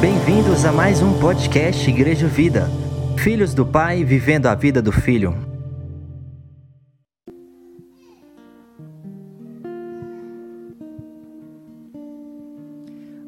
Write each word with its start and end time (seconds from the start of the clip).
Bem-vindos 0.00 0.64
a 0.64 0.70
mais 0.70 1.02
um 1.02 1.18
podcast 1.18 1.90
Igreja 1.90 2.28
Vida. 2.28 2.68
Filhos 3.18 3.52
do 3.52 3.66
Pai 3.66 4.04
vivendo 4.04 4.46
a 4.46 4.54
vida 4.54 4.80
do 4.80 4.92
Filho. 4.92 5.34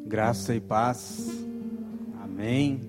Graça 0.07 0.55
e 0.55 0.61
paz. 0.61 1.27
Amém. 2.23 2.79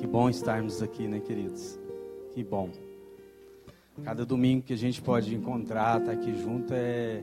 Que 0.00 0.06
bom 0.06 0.28
estarmos 0.28 0.82
aqui, 0.82 1.06
né, 1.06 1.20
queridos? 1.20 1.78
Que 2.34 2.42
bom. 2.42 2.70
Cada 4.04 4.24
domingo 4.24 4.62
que 4.62 4.72
a 4.72 4.76
gente 4.76 5.00
pode 5.00 5.34
encontrar, 5.34 6.00
estar 6.00 6.12
tá 6.12 6.18
aqui 6.18 6.34
junto 6.34 6.72
é 6.72 7.22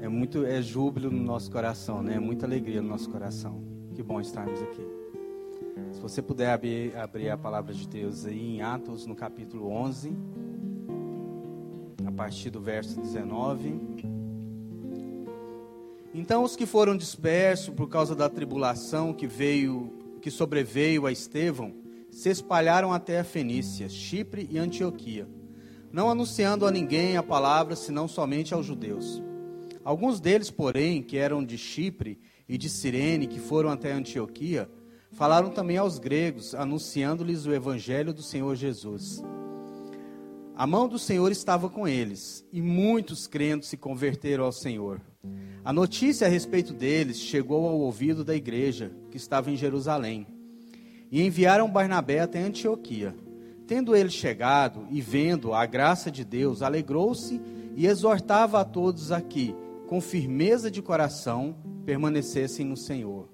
é 0.00 0.08
muito 0.08 0.44
é 0.44 0.62
júbilo 0.62 1.10
no 1.10 1.22
nosso 1.22 1.50
coração, 1.50 2.02
né? 2.02 2.14
É 2.14 2.20
muita 2.20 2.46
alegria 2.46 2.80
no 2.80 2.88
nosso 2.88 3.10
coração. 3.10 3.62
Que 3.94 4.02
bom 4.02 4.20
estarmos 4.20 4.62
aqui. 4.62 4.86
Se 5.92 6.00
você 6.00 6.22
puder 6.22 6.52
abrir, 6.52 6.96
abrir 6.96 7.30
a 7.30 7.36
palavra 7.36 7.74
de 7.74 7.86
Deus 7.88 8.24
aí 8.24 8.56
em 8.56 8.62
Atos, 8.62 9.04
no 9.04 9.16
capítulo 9.16 9.68
11, 9.68 10.16
a 12.06 12.12
partir 12.12 12.50
do 12.50 12.60
verso 12.60 13.00
19. 13.00 13.80
Então 16.14 16.44
os 16.44 16.54
que 16.54 16.66
foram 16.66 16.96
dispersos 16.96 17.74
por 17.74 17.88
causa 17.88 18.14
da 18.14 18.28
tribulação 18.28 19.12
que 19.12 19.26
veio, 19.26 19.92
que 20.20 20.30
sobreveio 20.30 21.06
a 21.06 21.12
Estevão, 21.12 21.74
se 22.10 22.28
espalharam 22.28 22.92
até 22.92 23.20
a 23.20 23.24
Fenícia, 23.24 23.88
Chipre 23.88 24.48
e 24.50 24.58
Antioquia, 24.58 25.28
não 25.92 26.10
anunciando 26.10 26.66
a 26.66 26.70
ninguém 26.70 27.16
a 27.16 27.22
palavra, 27.22 27.74
senão 27.74 28.06
somente 28.06 28.54
aos 28.54 28.66
judeus. 28.66 29.22
Alguns 29.84 30.20
deles, 30.20 30.50
porém, 30.50 31.02
que 31.02 31.16
eram 31.16 31.44
de 31.44 31.56
Chipre 31.56 32.18
e 32.48 32.58
de 32.58 32.68
Cirene, 32.68 33.26
que 33.26 33.40
foram 33.40 33.70
até 33.70 33.92
Antioquia, 33.92 34.70
falaram 35.12 35.50
também 35.50 35.76
aos 35.76 35.98
gregos, 35.98 36.54
anunciando-lhes 36.54 37.46
o 37.46 37.52
evangelho 37.52 38.12
do 38.12 38.22
Senhor 38.22 38.54
Jesus. 38.54 39.22
A 40.54 40.66
mão 40.66 40.86
do 40.86 40.98
Senhor 40.98 41.32
estava 41.32 41.70
com 41.70 41.88
eles, 41.88 42.44
e 42.52 42.60
muitos 42.60 43.26
crentes 43.26 43.68
se 43.68 43.76
converteram 43.76 44.44
ao 44.44 44.52
Senhor. 44.52 45.00
A 45.64 45.72
notícia 45.72 46.26
a 46.26 46.30
respeito 46.30 46.72
deles 46.72 47.18
chegou 47.18 47.66
ao 47.66 47.78
ouvido 47.78 48.22
da 48.22 48.34
igreja, 48.36 48.92
que 49.10 49.16
estava 49.16 49.50
em 49.50 49.56
Jerusalém. 49.56 50.26
E 51.10 51.22
enviaram 51.22 51.70
Barnabé 51.70 52.20
até 52.20 52.40
Antioquia. 52.40 53.14
Tendo 53.70 53.94
ele 53.94 54.10
chegado 54.10 54.84
e 54.90 55.00
vendo 55.00 55.54
a 55.54 55.64
graça 55.64 56.10
de 56.10 56.24
Deus, 56.24 56.60
alegrou-se 56.60 57.40
e 57.76 57.86
exortava 57.86 58.60
a 58.60 58.64
todos 58.64 59.12
aqui, 59.12 59.54
com 59.86 60.00
firmeza 60.00 60.68
de 60.68 60.82
coração, 60.82 61.54
permanecessem 61.86 62.66
no 62.66 62.76
Senhor. 62.76 63.28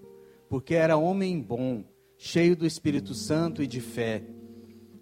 Porque 0.47 0.75
era 0.75 0.98
homem 0.98 1.41
bom, 1.41 1.84
cheio 2.19 2.55
do 2.55 2.67
Espírito 2.67 3.14
Santo 3.14 3.62
e 3.62 3.67
de 3.67 3.81
fé. 3.81 4.25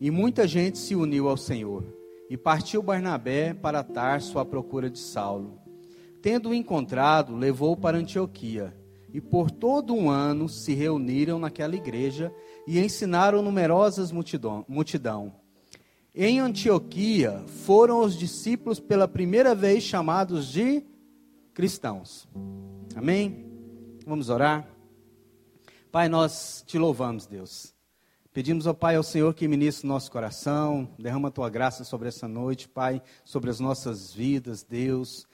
E 0.00 0.08
muita 0.08 0.46
gente 0.46 0.78
se 0.78 0.94
uniu 0.94 1.28
ao 1.28 1.36
Senhor. 1.36 1.84
E 2.30 2.36
partiu 2.36 2.80
Barnabé 2.80 3.54
para 3.54 3.82
Tarso 3.82 4.38
à 4.38 4.44
procura 4.44 4.88
de 4.88 5.00
Saulo. 5.00 5.58
Tendo-o 6.22 6.54
encontrado, 6.54 7.34
levou-o 7.34 7.76
para 7.76 7.98
Antioquia. 7.98 8.72
E 9.12 9.20
por 9.20 9.50
todo 9.50 9.94
um 9.94 10.08
ano 10.08 10.48
se 10.48 10.74
reuniram 10.74 11.40
naquela 11.40 11.74
igreja 11.74 12.32
e 12.66 12.80
ensinaram 12.80 13.42
numerosas 13.42 14.12
multidão. 14.12 15.34
Em 16.14 16.38
Antioquia 16.38 17.42
foram 17.64 18.00
os 18.00 18.16
discípulos 18.16 18.78
pela 18.78 19.08
primeira 19.08 19.54
vez 19.54 19.82
chamados 19.82 20.46
de 20.46 20.82
cristãos. 21.52 22.28
Amém? 22.94 23.50
Vamos 24.06 24.28
orar? 24.28 24.68
Pai, 25.90 26.08
nós 26.08 26.64
te 26.66 26.78
louvamos, 26.78 27.26
Deus. 27.26 27.74
Pedimos 28.32 28.66
ao 28.66 28.74
Pai, 28.74 28.96
ao 28.96 29.02
Senhor, 29.04 29.32
que 29.32 29.46
ministre 29.46 29.86
nosso 29.86 30.10
coração, 30.10 30.88
derrama 30.98 31.28
a 31.28 31.30
tua 31.30 31.48
graça 31.48 31.84
sobre 31.84 32.08
essa 32.08 32.26
noite, 32.26 32.68
Pai, 32.68 33.00
sobre 33.24 33.48
as 33.48 33.60
nossas 33.60 34.12
vidas, 34.12 34.64
Deus. 34.64 35.24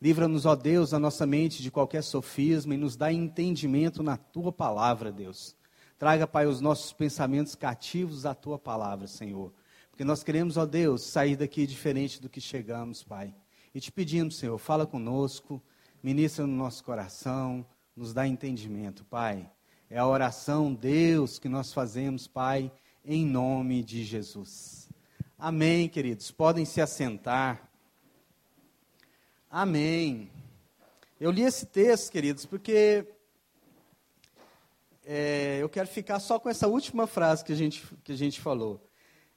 Livra-nos, 0.00 0.46
ó 0.46 0.56
Deus, 0.56 0.94
a 0.94 0.98
nossa 0.98 1.26
mente 1.26 1.62
de 1.62 1.70
qualquer 1.70 2.02
sofisma 2.02 2.74
e 2.74 2.78
nos 2.78 2.96
dá 2.96 3.12
entendimento 3.12 4.02
na 4.02 4.16
tua 4.16 4.50
palavra, 4.50 5.12
Deus. 5.12 5.57
Traga, 5.98 6.28
Pai, 6.28 6.46
os 6.46 6.60
nossos 6.60 6.92
pensamentos 6.92 7.56
cativos 7.56 8.24
à 8.24 8.32
tua 8.32 8.56
palavra, 8.56 9.08
Senhor. 9.08 9.52
Porque 9.90 10.04
nós 10.04 10.22
queremos, 10.22 10.56
ó 10.56 10.64
Deus, 10.64 11.02
sair 11.02 11.34
daqui 11.34 11.66
diferente 11.66 12.22
do 12.22 12.28
que 12.28 12.40
chegamos, 12.40 13.02
Pai. 13.02 13.34
E 13.74 13.80
te 13.80 13.90
pedimos, 13.90 14.36
Senhor, 14.36 14.56
fala 14.58 14.86
conosco, 14.86 15.60
ministra 16.00 16.46
no 16.46 16.54
nosso 16.54 16.84
coração, 16.84 17.66
nos 17.96 18.14
dá 18.14 18.24
entendimento, 18.28 19.04
Pai. 19.04 19.50
É 19.90 19.98
a 19.98 20.06
oração, 20.06 20.72
Deus, 20.72 21.40
que 21.40 21.48
nós 21.48 21.72
fazemos, 21.72 22.28
Pai, 22.28 22.70
em 23.04 23.26
nome 23.26 23.82
de 23.82 24.04
Jesus. 24.04 24.88
Amém, 25.36 25.88
queridos. 25.88 26.30
Podem 26.30 26.64
se 26.64 26.80
assentar. 26.80 27.68
Amém. 29.50 30.30
Eu 31.18 31.32
li 31.32 31.42
esse 31.42 31.66
texto, 31.66 32.12
queridos, 32.12 32.46
porque 32.46 33.04
é, 35.10 35.56
eu 35.62 35.70
quero 35.70 35.88
ficar 35.88 36.20
só 36.20 36.38
com 36.38 36.50
essa 36.50 36.68
última 36.68 37.06
frase 37.06 37.42
que 37.42 37.50
a, 37.50 37.56
gente, 37.56 37.82
que 38.04 38.12
a 38.12 38.16
gente 38.16 38.38
falou. 38.42 38.86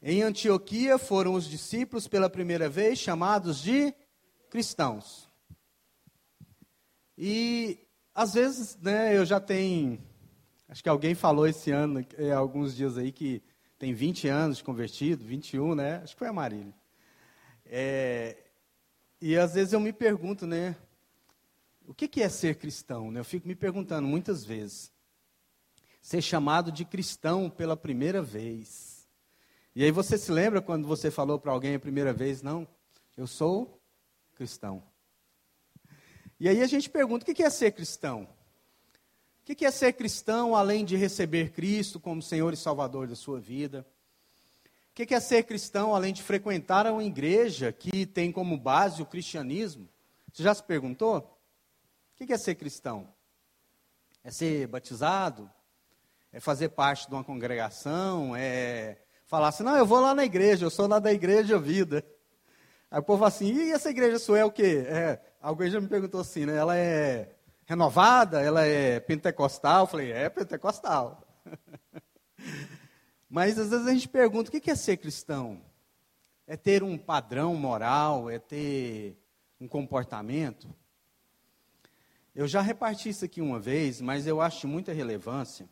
Em 0.02 0.22
Antioquia 0.22 0.98
foram 0.98 1.34
os 1.34 1.50
discípulos 1.50 2.10
pela 2.10 2.30
primeira 2.30 2.68
vez 2.68 3.00
chamados 3.00 3.62
de 3.62 3.94
cristãos. 4.50 5.30
E 7.18 7.80
às 8.14 8.34
vezes, 8.34 8.78
né, 8.82 9.16
eu 9.16 9.26
já 9.26 9.40
tenho, 9.40 9.98
acho 10.68 10.84
que 10.84 10.90
alguém 10.90 11.16
falou 11.16 11.48
esse 11.48 11.72
ano, 11.72 12.06
é, 12.18 12.34
alguns 12.34 12.76
dias 12.76 12.98
aí 12.98 13.10
que 13.10 13.42
tem 13.80 13.94
20 13.94 14.28
anos 14.28 14.58
de 14.58 14.66
convertido, 14.66 15.24
21, 15.24 15.74
né? 15.74 16.02
Acho 16.04 16.16
que 16.16 16.20
foi 16.20 16.28
a 16.28 16.34
Marília. 16.34 16.74
É, 17.66 18.36
e 19.22 19.38
às 19.38 19.54
vezes 19.54 19.72
eu 19.72 19.80
me 19.80 19.94
pergunto, 19.94 20.46
né? 20.46 20.76
O 21.88 21.94
que, 21.94 22.10
que 22.10 22.22
é 22.22 22.28
ser 22.28 22.56
cristão? 22.56 23.10
Né? 23.10 23.22
Eu 23.22 23.26
fico 23.26 23.48
me 23.48 23.56
perguntando 23.56 24.06
muitas 24.06 24.44
vezes. 24.44 24.92
Ser 26.02 26.22
chamado 26.22 26.72
de 26.72 26.84
cristão 26.84 27.50
pela 27.50 27.78
primeira 27.78 28.22
vez. 28.22 29.08
E 29.76 29.84
aí 29.84 29.92
você 29.92 30.18
se 30.18 30.32
lembra 30.32 30.62
quando 30.62 30.88
você 30.88 31.10
falou 31.10 31.40
para 31.40 31.52
alguém 31.52 31.76
a 31.76 31.80
primeira 31.80 32.12
vez, 32.12 32.42
não, 32.42 32.68
eu 33.16 33.26
sou 33.26 33.80
cristão. 34.36 34.84
E 36.40 36.50
aí 36.50 36.62
a 36.62 36.68
gente 36.68 36.90
pergunta, 36.90 37.24
o 37.24 37.34
que 37.34 37.44
é 37.44 37.50
ser 37.50 37.72
cristão? 37.72 38.28
O 39.42 39.56
que 39.56 39.66
é 39.66 39.72
ser 39.72 39.94
cristão 39.94 40.56
além 40.56 40.84
de 40.84 40.96
receber 40.96 41.52
Cristo 41.52 42.00
como 42.00 42.22
Senhor 42.22 42.54
e 42.54 42.58
Salvador 42.58 43.08
da 43.08 43.16
sua 43.16 43.40
vida? 43.40 43.86
O 44.90 44.94
que 44.94 45.14
é 45.14 45.20
ser 45.20 45.44
cristão 45.44 45.96
além 45.96 46.12
de 46.12 46.22
frequentar 46.22 46.86
uma 46.88 47.04
igreja 47.04 47.72
que 47.72 48.06
tem 48.06 48.32
como 48.32 48.58
base 48.58 49.02
o 49.02 49.06
cristianismo? 49.06 49.88
Você 50.34 50.44
já 50.44 50.54
se 50.54 50.64
perguntou? 50.64 51.20
O 52.20 52.26
que 52.26 52.34
é 52.34 52.38
ser 52.38 52.56
cristão? 52.56 53.08
É 54.24 54.32
ser 54.32 54.68
batizado? 54.68 55.50
É 56.32 56.40
fazer 56.40 56.70
parte 56.70 57.08
de 57.08 57.14
uma 57.14 57.24
congregação? 57.24 58.36
É 58.36 58.98
falar 59.26 59.48
assim, 59.48 59.64
não, 59.64 59.78
eu 59.78 59.86
vou 59.86 60.02
lá 60.02 60.14
na 60.14 60.26
igreja, 60.26 60.66
eu 60.66 60.70
sou 60.70 60.88
lá 60.88 61.00
da 61.00 61.12
igreja 61.12 61.58
vida. 61.58 62.06
Aí 62.90 63.00
o 63.00 63.04
povo 63.04 63.20
fala 63.20 63.30
assim, 63.30 63.54
e 63.54 63.72
essa 63.72 63.90
igreja 63.90 64.20
sua 64.20 64.40
é 64.40 64.46
o 64.46 64.52
quê? 64.52 64.84
É, 64.88 65.22
alguém 65.42 65.72
já 65.72 65.80
me 65.80 65.88
perguntou 65.88 66.20
assim, 66.20 66.46
né? 66.46 66.56
Ela 66.58 66.76
é 66.76 67.34
renovada? 67.66 68.42
Ela 68.42 68.66
é 68.66 69.00
pentecostal? 69.00 69.84
Eu 69.84 69.88
falei, 69.88 70.12
é 70.12 70.30
pentecostal. 70.30 71.26
Mas 73.30 73.58
às 73.58 73.70
vezes 73.70 73.88
a 73.88 73.94
gente 73.94 74.10
pergunta: 74.10 74.50
o 74.50 74.52
que 74.52 74.70
é 74.70 74.76
ser 74.76 74.98
cristão? 74.98 75.62
É 76.46 76.58
ter 76.58 76.84
um 76.84 76.98
padrão 76.98 77.56
moral? 77.56 78.30
É 78.30 78.38
ter 78.38 79.18
um 79.60 79.70
comportamento? 79.70 80.68
Eu 82.36 82.46
já 82.48 82.62
reparti 82.62 83.08
isso 83.08 83.24
aqui 83.24 83.42
uma 83.42 83.60
vez, 83.60 84.02
mas 84.02 84.28
eu 84.28 84.42
acho 84.42 84.62
de 84.62 84.68
muita 84.68 84.92
relevância. 84.92 85.70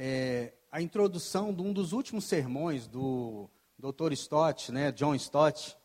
É, 0.00 0.52
a 0.70 0.80
introdução 0.80 1.52
de 1.52 1.60
um 1.60 1.72
dos 1.72 1.92
últimos 1.92 2.24
sermões 2.24 2.86
do 2.86 3.50
Dr. 3.76 4.12
Stott, 4.12 4.70
né, 4.70 4.92
John 4.92 5.12
Stott, 5.16 5.76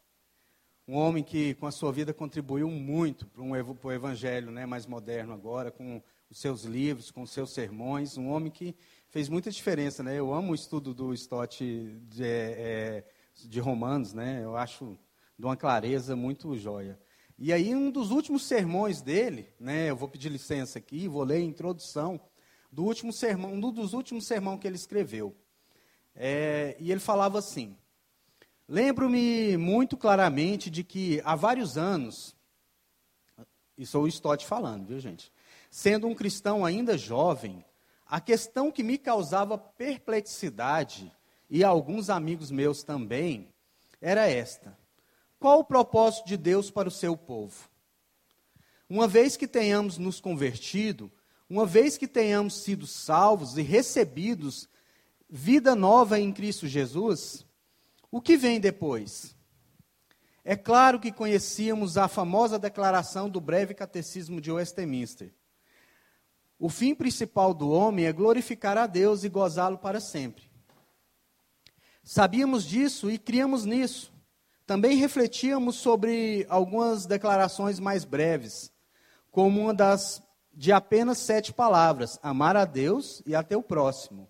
um 0.87 0.95
homem 0.95 1.23
que 1.23 1.55
com 1.55 1.65
a 1.65 1.71
sua 1.71 1.91
vida 1.91 2.13
contribuiu 2.13 2.69
muito 2.69 3.25
para, 3.25 3.41
um, 3.41 3.53
o 3.53 3.91
evangelho 3.91 4.51
né, 4.51 4.67
mais 4.67 4.85
moderno 4.85 5.33
agora, 5.33 5.71
com 5.71 5.99
os 6.29 6.37
seus 6.37 6.63
livros, 6.63 7.09
com 7.09 7.23
os 7.23 7.31
seus 7.31 7.53
sermões, 7.53 8.15
um 8.15 8.29
homem 8.29 8.51
que 8.51 8.75
fez 9.09 9.27
muita 9.29 9.49
diferença, 9.49 10.03
né? 10.03 10.19
Eu 10.19 10.31
amo 10.31 10.51
o 10.51 10.55
estudo 10.55 10.93
do 10.93 11.11
Stott 11.15 11.65
de, 12.07 12.23
é, 12.23 13.03
de 13.35 13.59
Romanos, 13.59 14.13
né? 14.13 14.41
Eu 14.43 14.55
acho 14.55 14.95
de 15.39 15.43
uma 15.43 15.57
clareza 15.57 16.15
muito 16.15 16.55
joia. 16.55 16.99
E 17.35 17.51
aí, 17.51 17.73
um 17.73 17.89
dos 17.89 18.11
últimos 18.11 18.45
sermões 18.45 19.01
dele, 19.01 19.51
né? 19.59 19.89
Eu 19.89 19.95
vou 19.95 20.07
pedir 20.07 20.29
licença 20.29 20.77
aqui, 20.77 21.07
vou 21.07 21.23
ler 21.23 21.37
a 21.37 21.39
introdução 21.39 22.21
do 22.73 22.83
último 22.83 23.13
sermão, 23.13 23.53
um 23.53 23.71
dos 23.71 23.93
últimos 23.93 24.25
sermão 24.25 24.57
que 24.57 24.65
ele 24.65 24.75
escreveu. 24.75 25.35
É, 26.15 26.75
e 26.79 26.91
ele 26.91 26.99
falava 26.99 27.37
assim: 27.37 27.77
Lembro-me 28.67 29.55
muito 29.57 29.95
claramente 29.95 30.71
de 30.71 30.83
que 30.83 31.21
há 31.23 31.35
vários 31.35 31.77
anos, 31.77 32.35
isso 33.77 33.95
é 33.95 33.99
o 33.99 34.07
Stott 34.07 34.45
falando, 34.45 34.87
viu 34.87 34.99
gente? 34.99 35.31
Sendo 35.69 36.07
um 36.07 36.15
cristão 36.15 36.65
ainda 36.65 36.97
jovem, 36.97 37.63
a 38.07 38.19
questão 38.19 38.71
que 38.71 38.81
me 38.81 38.97
causava 38.97 39.57
perplexidade, 39.57 41.13
e 41.49 41.63
alguns 41.63 42.09
amigos 42.09 42.49
meus 42.49 42.81
também, 42.81 43.53
era 44.01 44.27
esta: 44.27 44.75
qual 45.39 45.59
o 45.59 45.63
propósito 45.63 46.25
de 46.25 46.37
Deus 46.37 46.71
para 46.71 46.87
o 46.87 46.91
seu 46.91 47.15
povo? 47.15 47.69
Uma 48.89 49.07
vez 49.07 49.37
que 49.37 49.47
tenhamos 49.47 49.99
nos 49.99 50.19
convertido, 50.19 51.11
uma 51.49 51.65
vez 51.65 51.97
que 51.97 52.07
tenhamos 52.07 52.63
sido 52.63 52.87
salvos 52.87 53.57
e 53.57 53.61
recebidos 53.61 54.67
vida 55.29 55.75
nova 55.75 56.19
em 56.19 56.31
Cristo 56.31 56.67
Jesus, 56.67 57.45
o 58.11 58.21
que 58.21 58.37
vem 58.37 58.59
depois? 58.59 59.35
É 60.45 60.55
claro 60.55 60.99
que 60.99 61.11
conhecíamos 61.11 61.97
a 61.97 62.07
famosa 62.07 62.59
declaração 62.59 63.29
do 63.29 63.39
breve 63.39 63.73
catecismo 63.73 64.41
de 64.41 64.51
Westminster. 64.51 65.33
O 66.59 66.69
fim 66.69 66.95
principal 66.95 67.53
do 67.53 67.69
homem 67.69 68.05
é 68.05 68.13
glorificar 68.13 68.77
a 68.77 68.87
Deus 68.87 69.23
e 69.23 69.29
gozá-lo 69.29 69.77
para 69.77 69.99
sempre. 69.99 70.49
Sabíamos 72.03 72.63
disso 72.65 73.11
e 73.11 73.17
criamos 73.17 73.65
nisso. 73.65 74.13
Também 74.65 74.95
refletíamos 74.95 75.75
sobre 75.75 76.45
algumas 76.47 77.05
declarações 77.05 77.79
mais 77.79 78.05
breves, 78.05 78.71
como 79.29 79.59
uma 79.59 79.73
das 79.73 80.22
de 80.53 80.71
apenas 80.71 81.17
sete 81.17 81.51
palavras: 81.51 82.19
amar 82.21 82.55
a 82.55 82.65
Deus 82.65 83.21
e 83.25 83.35
a 83.35 83.41
teu 83.41 83.61
próximo. 83.61 84.29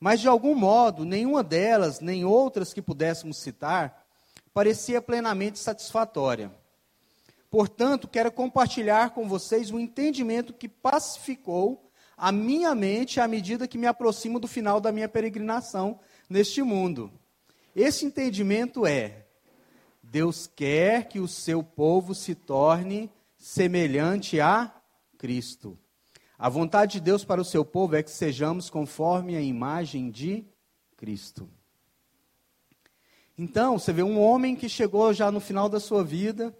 Mas, 0.00 0.20
de 0.20 0.28
algum 0.28 0.54
modo, 0.54 1.04
nenhuma 1.04 1.42
delas, 1.42 2.00
nem 2.00 2.24
outras 2.24 2.72
que 2.72 2.80
pudéssemos 2.80 3.38
citar, 3.38 4.06
parecia 4.54 5.02
plenamente 5.02 5.58
satisfatória. 5.58 6.52
Portanto, 7.50 8.06
quero 8.06 8.30
compartilhar 8.30 9.10
com 9.10 9.28
vocês 9.28 9.70
um 9.70 9.80
entendimento 9.80 10.52
que 10.52 10.68
pacificou 10.68 11.90
a 12.16 12.30
minha 12.30 12.74
mente 12.74 13.20
à 13.20 13.26
medida 13.26 13.66
que 13.66 13.78
me 13.78 13.86
aproximo 13.86 14.38
do 14.38 14.46
final 14.46 14.80
da 14.80 14.92
minha 14.92 15.08
peregrinação 15.08 15.98
neste 16.28 16.62
mundo. 16.62 17.10
Esse 17.74 18.04
entendimento 18.04 18.86
é: 18.86 19.26
Deus 20.02 20.46
quer 20.46 21.08
que 21.08 21.18
o 21.18 21.28
seu 21.28 21.62
povo 21.62 22.14
se 22.14 22.34
torne 22.34 23.10
semelhante 23.36 24.40
a 24.40 24.72
Cristo. 25.18 25.76
A 26.38 26.48
vontade 26.48 26.92
de 26.92 27.00
Deus 27.00 27.24
para 27.24 27.40
o 27.40 27.44
seu 27.44 27.64
povo 27.64 27.96
é 27.96 28.02
que 28.02 28.10
sejamos 28.10 28.70
conforme 28.70 29.36
a 29.36 29.40
imagem 29.42 30.08
de 30.08 30.46
Cristo. 30.96 31.50
Então, 33.36 33.78
você 33.78 33.92
vê 33.92 34.02
um 34.02 34.20
homem 34.20 34.54
que 34.54 34.68
chegou 34.68 35.12
já 35.12 35.30
no 35.30 35.40
final 35.40 35.68
da 35.68 35.80
sua 35.80 36.04
vida, 36.04 36.56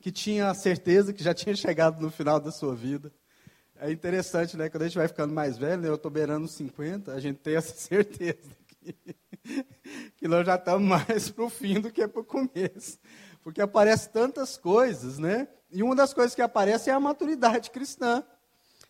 que 0.00 0.12
tinha 0.12 0.52
certeza 0.54 1.12
que 1.12 1.24
já 1.24 1.32
tinha 1.34 1.56
chegado 1.56 2.00
no 2.00 2.10
final 2.10 2.38
da 2.38 2.52
sua 2.52 2.74
vida. 2.74 3.10
É 3.78 3.90
interessante, 3.90 4.56
né? 4.56 4.68
Quando 4.68 4.82
a 4.82 4.86
gente 4.86 4.98
vai 4.98 5.08
ficando 5.08 5.34
mais 5.34 5.58
velho, 5.58 5.82
né? 5.82 5.88
eu 5.88 5.96
estou 5.96 6.10
beirando 6.10 6.46
50, 6.46 7.12
a 7.12 7.20
gente 7.20 7.38
tem 7.38 7.56
essa 7.56 7.72
certeza 7.76 8.50
que, 8.78 8.94
que 10.16 10.28
nós 10.28 10.46
já 10.46 10.56
estamos 10.56 10.86
mais 10.86 11.30
para 11.30 11.44
o 11.44 11.50
fim 11.50 11.80
do 11.80 11.90
que 11.90 12.06
para 12.06 12.20
o 12.20 12.24
começo. 12.24 12.98
Porque 13.42 13.60
aparecem 13.60 14.10
tantas 14.12 14.56
coisas, 14.56 15.18
né? 15.18 15.48
E 15.70 15.82
uma 15.82 15.94
das 15.94 16.14
coisas 16.14 16.34
que 16.34 16.42
aparece 16.42 16.90
é 16.90 16.92
a 16.92 17.00
maturidade 17.00 17.70
cristã. 17.70 18.24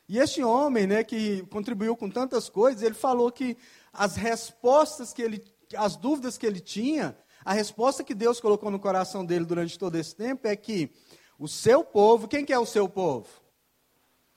E 0.08 0.18
este 0.18 0.42
homem, 0.42 0.86
né, 0.86 1.02
que 1.02 1.42
contribuiu 1.46 1.96
com 1.96 2.08
tantas 2.08 2.48
coisas, 2.48 2.82
ele 2.82 2.94
falou 2.94 3.30
que 3.32 3.56
as 3.92 4.14
respostas 4.14 5.12
que 5.12 5.22
ele, 5.22 5.44
as 5.76 5.96
dúvidas 5.96 6.38
que 6.38 6.46
ele 6.46 6.60
tinha, 6.60 7.16
a 7.44 7.52
resposta 7.52 8.04
que 8.04 8.14
Deus 8.14 8.40
colocou 8.40 8.70
no 8.70 8.78
coração 8.78 9.24
dele 9.24 9.44
durante 9.44 9.78
todo 9.78 9.96
esse 9.96 10.14
tempo 10.14 10.46
é 10.46 10.54
que 10.54 10.90
o 11.38 11.48
seu 11.48 11.82
povo, 11.82 12.28
quem 12.28 12.44
que 12.44 12.52
é 12.52 12.58
o 12.58 12.66
seu 12.66 12.88
povo? 12.88 13.28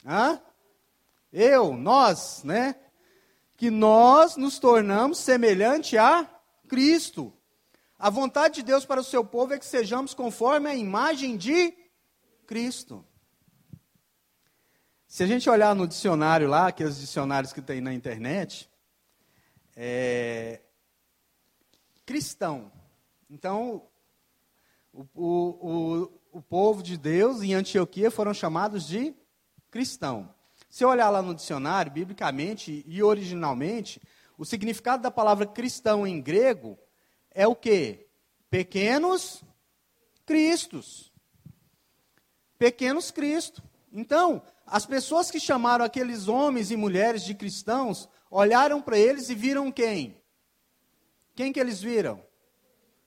Hã? 0.06 0.41
Eu, 1.31 1.74
nós, 1.74 2.44
né? 2.44 2.75
Que 3.56 3.69
nós 3.69 4.36
nos 4.36 4.57
tornamos 4.57 5.19
semelhante 5.19 5.97
a 5.97 6.27
Cristo. 6.68 7.33
A 7.97 8.09
vontade 8.09 8.56
de 8.56 8.63
Deus 8.63 8.86
para 8.86 9.01
o 9.01 9.03
seu 9.03 9.24
povo 9.24 9.53
é 9.53 9.59
que 9.59 9.65
sejamos 9.65 10.13
conforme 10.13 10.69
a 10.69 10.75
imagem 10.75 11.36
de 11.38 11.74
Cristo. 12.50 13.06
Se 15.06 15.22
a 15.22 15.28
gente 15.28 15.48
olhar 15.48 15.75
no 15.75 15.88
dicionário 15.88 16.48
lá, 16.48 16.66
aqueles 16.66 17.00
dicionários 17.00 17.54
que 17.54 17.62
tem 17.62 17.80
na 17.80 17.94
internet, 17.94 18.68
é, 19.75 20.60
cristão. 22.07 22.72
Então, 23.30 23.88
o, 24.92 25.06
o, 25.13 26.12
o, 26.31 26.42
povo 26.42 26.81
de 26.81 26.98
Deus 26.98 27.44
em 27.44 27.54
Antioquia 27.54 28.10
foram 28.10 28.34
chamados 28.34 28.88
de 28.88 29.13
cristão. 29.69 30.34
Se 30.72 30.84
olhar 30.84 31.12
lá 31.12 31.22
no 31.22 31.36
dicionário, 31.36 31.92
biblicamente 31.92 32.84
e 32.88 33.04
originalmente, 33.04 34.01
o 34.40 34.44
significado 34.44 35.04
da 35.04 35.12
palavra 35.12 35.46
cristão 35.46 36.07
em 36.07 36.19
grego 36.19 36.80
é 37.30 37.48
o 37.48 37.56
quê? 37.56 38.07
Pequenos 38.50 39.44
cristos. 40.25 41.09
Pequenos 42.60 43.10
Cristo. 43.10 43.64
Então, 43.92 44.42
as 44.68 44.86
pessoas 44.86 45.32
que 45.32 45.40
chamaram 45.40 45.84
aqueles 45.84 46.28
homens 46.28 46.70
e 46.70 46.76
mulheres 46.76 47.24
de 47.24 47.34
cristãos, 47.34 48.08
olharam 48.30 48.82
para 48.82 49.00
eles 49.00 49.30
e 49.30 49.34
viram 49.34 49.72
quem? 49.72 50.22
Quem 51.34 51.54
que 51.54 51.60
eles 51.60 51.82
viram? 51.82 52.22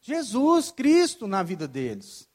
Jesus, 0.01 0.73
Cristo 0.73 1.29
na 1.29 1.43
vida 1.43 1.69
deles. 1.69 2.29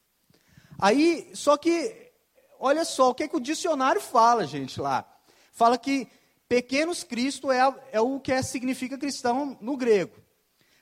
Aí, 0.79 1.29
só 1.33 1.57
que, 1.57 2.13
olha 2.59 2.85
só, 2.85 3.09
o 3.09 3.15
que, 3.15 3.23
é 3.23 3.27
que 3.27 3.35
o 3.35 3.41
dicionário 3.41 3.99
fala, 3.99 4.45
gente, 4.45 4.79
lá? 4.79 5.05
Fala 5.51 5.77
que 5.77 6.07
pequenos 6.47 7.03
Cristo 7.03 7.51
é, 7.51 7.59
é 7.91 7.99
o 7.99 8.19
que 8.19 8.31
é, 8.31 8.43
significa 8.43 8.97
cristão 8.97 9.57
no 9.59 9.75
grego. 9.75 10.15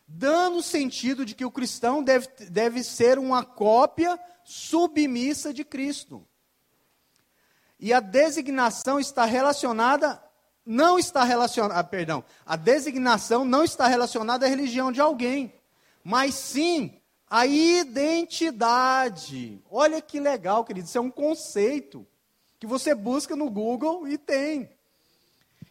Dando 0.06 0.58
o 0.58 0.64
sentido 0.64 1.26
de 1.26 1.34
que 1.34 1.46
o 1.46 1.50
cristão 1.50 2.04
deve, 2.04 2.28
deve 2.52 2.84
ser 2.84 3.18
uma 3.18 3.44
cópia 3.44 4.20
submissa 4.46 5.54
de 5.54 5.66
Cristo. 5.66 6.26
E 7.78 7.92
a 7.92 8.00
designação 8.00 9.00
está 9.00 9.26
relacionada, 9.26 10.24
não 10.66 10.98
está 10.98 11.24
relacionada, 11.24 11.78
ah, 11.80 11.84
perdão, 11.84 12.24
a 12.46 12.56
designação 12.56 13.44
não 13.44 13.64
está 13.64 13.88
relacionada 13.88 14.46
à 14.46 14.50
religião 14.50 14.92
de 14.92 15.02
alguém, 15.02 15.54
mas 16.04 16.36
sim 16.36 17.02
à 17.30 17.46
identidade. 17.46 18.42
Olha 19.70 20.02
que 20.02 20.20
legal, 20.20 20.64
querido, 20.64 20.88
isso 20.88 20.98
é 20.98 21.02
um 21.02 21.12
conceito 21.12 22.08
que 22.60 22.68
você 22.68 22.96
busca 22.96 23.36
no 23.36 23.50
Google 23.50 24.08
e 24.08 24.18
tem. 24.18 24.70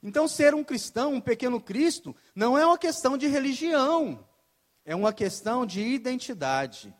Então, 0.03 0.29
ser 0.29 0.55
um 0.55 0.63
cristão, 0.63 1.15
um 1.15 1.21
pequeno 1.21 1.59
Cristo, 1.59 2.15
não 2.35 2.59
é 2.59 2.67
uma 2.67 2.77
questão 2.77 3.17
de 3.17 3.27
religião, 3.27 4.23
é 4.85 4.95
uma 4.95 5.15
questão 5.15 5.65
de 5.65 5.81
identidade. 5.81 6.95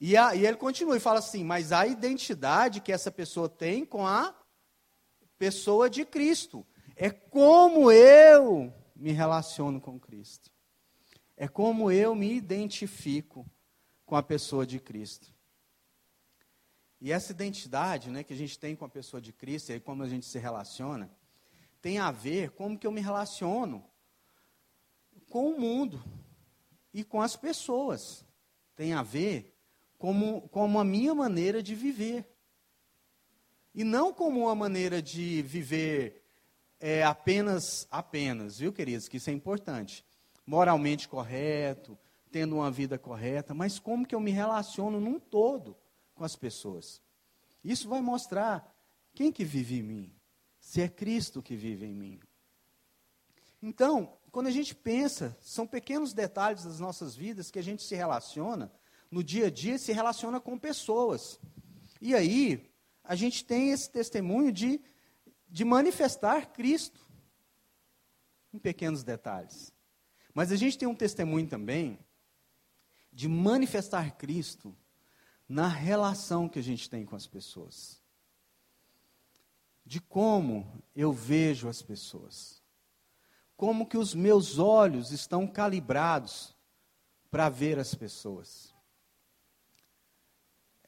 E, 0.00 0.16
a, 0.16 0.34
e 0.34 0.46
ele 0.46 0.56
continua 0.56 0.96
e 0.96 1.00
fala 1.00 1.18
assim: 1.18 1.44
mas 1.44 1.72
a 1.72 1.86
identidade 1.86 2.80
que 2.80 2.92
essa 2.92 3.10
pessoa 3.10 3.48
tem 3.48 3.84
com 3.84 4.06
a 4.06 4.34
pessoa 5.38 5.88
de 5.88 6.04
Cristo. 6.04 6.66
É 6.96 7.10
como 7.10 7.92
eu 7.92 8.72
me 8.94 9.12
relaciono 9.12 9.80
com 9.80 9.98
Cristo. 9.98 10.50
É 11.36 11.46
como 11.46 11.90
eu 11.92 12.14
me 12.14 12.32
identifico 12.34 13.48
com 14.04 14.16
a 14.16 14.22
pessoa 14.22 14.66
de 14.66 14.80
Cristo. 14.80 15.32
E 17.00 17.12
essa 17.12 17.30
identidade 17.30 18.10
né, 18.10 18.24
que 18.24 18.32
a 18.32 18.36
gente 18.36 18.58
tem 18.58 18.74
com 18.74 18.84
a 18.84 18.88
pessoa 18.88 19.20
de 19.20 19.32
Cristo, 19.32 19.72
e 19.72 19.78
como 19.78 20.02
a 20.02 20.08
gente 20.08 20.26
se 20.26 20.38
relaciona, 20.38 21.08
tem 21.80 21.98
a 21.98 22.10
ver 22.10 22.50
com 22.50 22.64
como 22.64 22.78
que 22.78 22.86
eu 22.86 22.90
me 22.90 23.00
relaciono 23.00 23.84
com 25.30 25.50
o 25.50 25.60
mundo 25.60 26.02
e 26.92 27.04
com 27.04 27.22
as 27.22 27.36
pessoas. 27.36 28.24
Tem 28.74 28.92
a 28.92 29.02
ver 29.02 29.56
como, 29.98 30.48
como 30.48 30.78
a 30.78 30.84
minha 30.84 31.14
maneira 31.14 31.62
de 31.62 31.74
viver. 31.74 32.26
E 33.74 33.84
não 33.84 34.12
como 34.12 34.40
uma 34.40 34.54
maneira 34.54 35.02
de 35.02 35.42
viver 35.42 36.24
é, 36.80 37.02
apenas, 37.02 37.86
apenas, 37.90 38.58
viu, 38.58 38.72
queridos, 38.72 39.08
que 39.08 39.16
isso 39.16 39.28
é 39.28 39.32
importante. 39.32 40.04
Moralmente 40.46 41.08
correto, 41.08 41.98
tendo 42.30 42.56
uma 42.56 42.70
vida 42.70 42.98
correta, 42.98 43.52
mas 43.52 43.78
como 43.78 44.06
que 44.06 44.14
eu 44.14 44.20
me 44.20 44.30
relaciono 44.30 45.00
num 45.00 45.18
todo 45.18 45.76
com 46.14 46.24
as 46.24 46.36
pessoas. 46.36 47.02
Isso 47.62 47.88
vai 47.88 48.00
mostrar 48.00 48.74
quem 49.12 49.32
que 49.32 49.44
vive 49.44 49.80
em 49.80 49.82
mim, 49.82 50.12
se 50.60 50.80
é 50.80 50.88
Cristo 50.88 51.42
que 51.42 51.56
vive 51.56 51.86
em 51.86 51.94
mim. 51.94 52.20
Então, 53.60 54.16
quando 54.30 54.46
a 54.46 54.52
gente 54.52 54.74
pensa, 54.74 55.36
são 55.40 55.66
pequenos 55.66 56.12
detalhes 56.12 56.64
das 56.64 56.78
nossas 56.78 57.16
vidas 57.16 57.50
que 57.50 57.58
a 57.58 57.62
gente 57.62 57.82
se 57.82 57.94
relaciona, 57.94 58.70
no 59.10 59.22
dia 59.22 59.46
a 59.46 59.50
dia 59.50 59.78
se 59.78 59.92
relaciona 59.92 60.40
com 60.40 60.58
pessoas. 60.58 61.40
E 62.00 62.14
aí, 62.14 62.70
a 63.02 63.14
gente 63.14 63.44
tem 63.44 63.70
esse 63.70 63.90
testemunho 63.90 64.52
de, 64.52 64.80
de 65.48 65.64
manifestar 65.64 66.52
Cristo 66.52 67.00
em 68.52 68.58
pequenos 68.58 69.02
detalhes. 69.02 69.72
Mas 70.34 70.52
a 70.52 70.56
gente 70.56 70.76
tem 70.78 70.86
um 70.86 70.94
testemunho 70.94 71.48
também 71.48 71.98
de 73.12 73.28
manifestar 73.28 74.16
Cristo 74.16 74.76
na 75.48 75.66
relação 75.66 76.48
que 76.48 76.58
a 76.58 76.62
gente 76.62 76.88
tem 76.88 77.04
com 77.04 77.16
as 77.16 77.26
pessoas. 77.26 78.02
De 79.84 80.00
como 80.00 80.82
eu 80.94 81.12
vejo 81.12 81.66
as 81.66 81.80
pessoas. 81.80 82.62
Como 83.56 83.86
que 83.86 83.96
os 83.96 84.14
meus 84.14 84.58
olhos 84.58 85.10
estão 85.10 85.46
calibrados 85.46 86.54
para 87.30 87.48
ver 87.48 87.78
as 87.78 87.94
pessoas. 87.94 88.67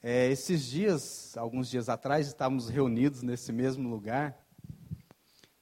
É, 0.03 0.31
esses 0.31 0.65
dias, 0.65 1.37
alguns 1.37 1.69
dias 1.69 1.91
atrás, 1.91 2.27
estávamos 2.27 2.71
reunidos 2.71 3.21
nesse 3.21 3.53
mesmo 3.53 3.87
lugar 3.87 4.43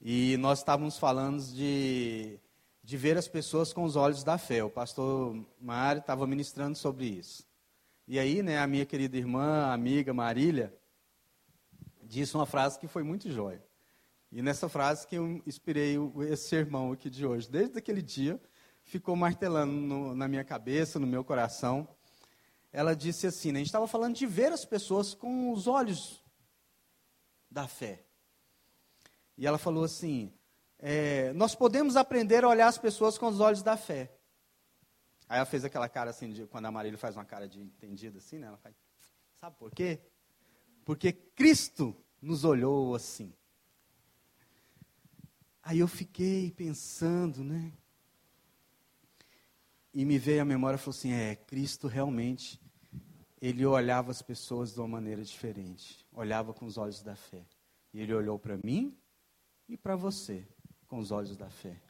e 0.00 0.36
nós 0.36 0.60
estávamos 0.60 0.96
falando 0.96 1.42
de, 1.42 2.38
de 2.84 2.96
ver 2.96 3.18
as 3.18 3.26
pessoas 3.26 3.72
com 3.72 3.82
os 3.82 3.96
olhos 3.96 4.22
da 4.22 4.38
fé. 4.38 4.62
O 4.62 4.70
pastor 4.70 5.44
Mário 5.60 5.98
estava 5.98 6.24
ministrando 6.24 6.78
sobre 6.78 7.06
isso. 7.06 7.44
E 8.06 8.16
aí, 8.16 8.40
né, 8.40 8.60
a 8.60 8.66
minha 8.68 8.86
querida 8.86 9.16
irmã, 9.16 9.72
amiga 9.72 10.14
Marília, 10.14 10.72
disse 12.00 12.36
uma 12.36 12.46
frase 12.46 12.78
que 12.78 12.86
foi 12.86 13.02
muito 13.02 13.28
jóia. 13.32 13.60
E 14.30 14.40
nessa 14.40 14.68
frase 14.68 15.04
que 15.04 15.16
eu 15.16 15.42
inspirei 15.46 15.96
esse 16.30 16.48
sermão 16.48 16.92
aqui 16.92 17.10
de 17.10 17.26
hoje. 17.26 17.50
Desde 17.50 17.76
aquele 17.76 18.02
dia, 18.02 18.40
ficou 18.84 19.16
martelando 19.16 19.72
no, 19.72 20.14
na 20.14 20.28
minha 20.28 20.44
cabeça, 20.44 21.00
no 21.00 21.08
meu 21.08 21.24
coração. 21.24 21.88
Ela 22.72 22.94
disse 22.94 23.26
assim: 23.26 23.52
né, 23.52 23.58
a 23.58 23.60
gente 23.60 23.68
estava 23.68 23.86
falando 23.86 24.14
de 24.14 24.26
ver 24.26 24.52
as 24.52 24.64
pessoas 24.64 25.14
com 25.14 25.52
os 25.52 25.66
olhos 25.66 26.22
da 27.50 27.66
fé. 27.66 28.04
E 29.36 29.46
ela 29.46 29.58
falou 29.58 29.84
assim: 29.84 30.32
é, 30.78 31.32
nós 31.32 31.54
podemos 31.54 31.96
aprender 31.96 32.44
a 32.44 32.48
olhar 32.48 32.68
as 32.68 32.78
pessoas 32.78 33.16
com 33.16 33.26
os 33.26 33.40
olhos 33.40 33.62
da 33.62 33.76
fé. 33.76 34.12
Aí 35.28 35.36
ela 35.36 35.46
fez 35.46 35.64
aquela 35.64 35.88
cara 35.88 36.10
assim, 36.10 36.30
de, 36.30 36.46
quando 36.46 36.66
a 36.66 36.70
Marília 36.70 36.98
faz 36.98 37.16
uma 37.16 37.24
cara 37.24 37.48
de 37.48 37.60
entendida 37.60 38.18
assim, 38.18 38.38
né? 38.38 38.46
Ela 38.46 38.56
faz, 38.56 38.74
sabe 39.40 39.56
por 39.58 39.70
quê? 39.70 40.00
Porque 40.84 41.12
Cristo 41.12 41.94
nos 42.20 42.44
olhou 42.44 42.94
assim. 42.94 43.34
Aí 45.62 45.80
eu 45.80 45.88
fiquei 45.88 46.50
pensando, 46.50 47.44
né? 47.44 47.72
E 49.98 50.04
me 50.04 50.16
veio 50.16 50.42
à 50.42 50.44
memória 50.44 50.78
falou 50.78 50.96
assim: 50.96 51.10
é, 51.10 51.34
Cristo 51.34 51.88
realmente, 51.88 52.60
ele 53.42 53.66
olhava 53.66 54.12
as 54.12 54.22
pessoas 54.22 54.72
de 54.72 54.78
uma 54.78 54.86
maneira 54.86 55.24
diferente, 55.24 56.06
olhava 56.12 56.54
com 56.54 56.66
os 56.66 56.78
olhos 56.78 57.02
da 57.02 57.16
fé. 57.16 57.44
E 57.92 58.00
ele 58.00 58.14
olhou 58.14 58.38
para 58.38 58.56
mim 58.62 58.96
e 59.68 59.76
para 59.76 59.96
você 59.96 60.46
com 60.86 61.00
os 61.00 61.10
olhos 61.10 61.36
da 61.36 61.50
fé. 61.50 61.82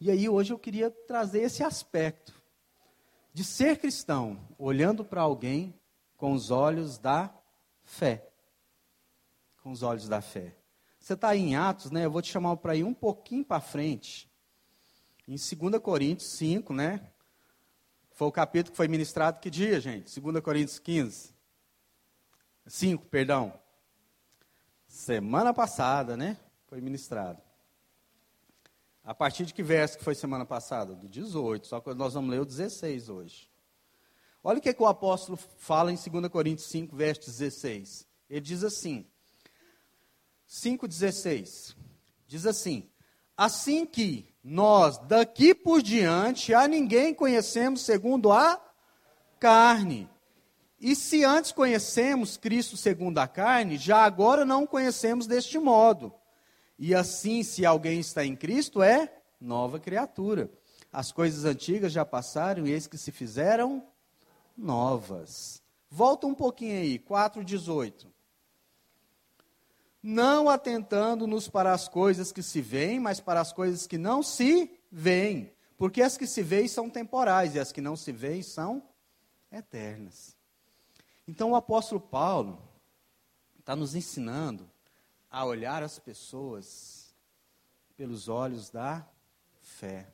E 0.00 0.10
aí 0.10 0.28
hoje 0.28 0.52
eu 0.52 0.58
queria 0.58 0.90
trazer 0.90 1.42
esse 1.42 1.62
aspecto 1.62 2.34
de 3.32 3.44
ser 3.44 3.78
cristão, 3.78 4.44
olhando 4.58 5.04
para 5.04 5.20
alguém 5.20 5.72
com 6.16 6.32
os 6.32 6.50
olhos 6.50 6.98
da 6.98 7.32
fé. 7.84 8.28
Com 9.62 9.70
os 9.70 9.84
olhos 9.84 10.08
da 10.08 10.20
fé. 10.20 10.56
Você 10.98 11.12
está 11.12 11.36
em 11.36 11.54
Atos, 11.54 11.92
né? 11.92 12.04
Eu 12.04 12.10
vou 12.10 12.20
te 12.20 12.32
chamar 12.32 12.56
para 12.56 12.74
ir 12.74 12.82
um 12.82 12.92
pouquinho 12.92 13.44
para 13.44 13.60
frente. 13.60 14.28
Em 15.28 15.36
2 15.36 15.80
Coríntios 15.80 16.32
5, 16.32 16.74
né? 16.74 17.11
Foi 18.14 18.28
o 18.28 18.32
capítulo 18.32 18.72
que 18.72 18.76
foi 18.76 18.88
ministrado 18.88 19.40
que 19.40 19.50
dia, 19.50 19.80
gente? 19.80 20.20
2 20.20 20.40
Coríntios 20.42 20.78
15. 20.78 21.34
5, 22.66 23.06
perdão. 23.06 23.52
Semana 24.86 25.52
passada, 25.54 26.16
né? 26.16 26.36
Foi 26.66 26.80
ministrado. 26.80 27.40
A 29.04 29.14
partir 29.14 29.44
de 29.44 29.54
que 29.54 29.62
verso 29.62 29.98
que 29.98 30.04
foi 30.04 30.14
semana 30.14 30.44
passada? 30.44 30.94
Do 30.94 31.08
18, 31.08 31.66
só 31.66 31.80
que 31.80 31.92
nós 31.94 32.14
vamos 32.14 32.30
ler 32.30 32.40
o 32.40 32.44
16 32.44 33.08
hoje. 33.08 33.50
Olha 34.44 34.58
o 34.58 34.62
que, 34.62 34.72
que 34.72 34.82
o 34.82 34.86
apóstolo 34.86 35.36
fala 35.36 35.92
em 35.92 35.96
2 35.96 36.28
Coríntios 36.28 36.68
5, 36.68 36.94
verso 36.94 37.22
16. 37.22 38.06
Ele 38.28 38.40
diz 38.40 38.62
assim, 38.62 39.06
5,16. 40.48 41.74
Diz 42.26 42.46
assim: 42.46 42.90
Assim 43.36 43.86
que 43.86 44.31
nós, 44.42 44.98
daqui 44.98 45.54
por 45.54 45.80
diante, 45.80 46.52
a 46.52 46.66
ninguém 46.66 47.14
conhecemos 47.14 47.82
segundo 47.82 48.32
a 48.32 48.60
carne. 49.38 50.08
E 50.80 50.96
se 50.96 51.24
antes 51.24 51.52
conhecemos 51.52 52.36
Cristo 52.36 52.76
segundo 52.76 53.18
a 53.18 53.28
carne, 53.28 53.76
já 53.78 53.98
agora 53.98 54.44
não 54.44 54.66
conhecemos 54.66 55.26
deste 55.26 55.58
modo. 55.58 56.12
E 56.76 56.94
assim, 56.94 57.42
se 57.44 57.64
alguém 57.64 58.00
está 58.00 58.24
em 58.24 58.34
Cristo, 58.34 58.82
é 58.82 59.12
nova 59.40 59.78
criatura. 59.78 60.50
As 60.92 61.12
coisas 61.12 61.44
antigas 61.44 61.92
já 61.92 62.04
passaram 62.04 62.66
e 62.66 62.72
eis 62.72 62.88
que 62.88 62.98
se 62.98 63.12
fizeram 63.12 63.86
novas. 64.56 65.62
Volta 65.88 66.26
um 66.26 66.34
pouquinho 66.34 66.80
aí, 66.80 66.98
4,18 66.98 68.11
não 70.02 70.48
atentando-nos 70.48 71.48
para 71.48 71.72
as 71.72 71.88
coisas 71.88 72.32
que 72.32 72.42
se 72.42 72.60
veem, 72.60 72.98
mas 72.98 73.20
para 73.20 73.40
as 73.40 73.52
coisas 73.52 73.86
que 73.86 73.96
não 73.96 74.22
se 74.22 74.80
veem. 74.90 75.54
Porque 75.76 76.02
as 76.02 76.16
que 76.16 76.26
se 76.26 76.42
veem 76.42 76.66
são 76.66 76.90
temporais 76.90 77.54
e 77.54 77.60
as 77.60 77.70
que 77.70 77.80
não 77.80 77.96
se 77.96 78.10
veem 78.10 78.42
são 78.42 78.82
eternas. 79.50 80.36
Então 81.26 81.52
o 81.52 81.56
apóstolo 81.56 82.00
Paulo 82.00 82.60
está 83.60 83.76
nos 83.76 83.94
ensinando 83.94 84.68
a 85.30 85.44
olhar 85.44 85.82
as 85.82 85.98
pessoas 85.98 87.14
pelos 87.96 88.28
olhos 88.28 88.70
da 88.70 89.06
fé. 89.60 90.12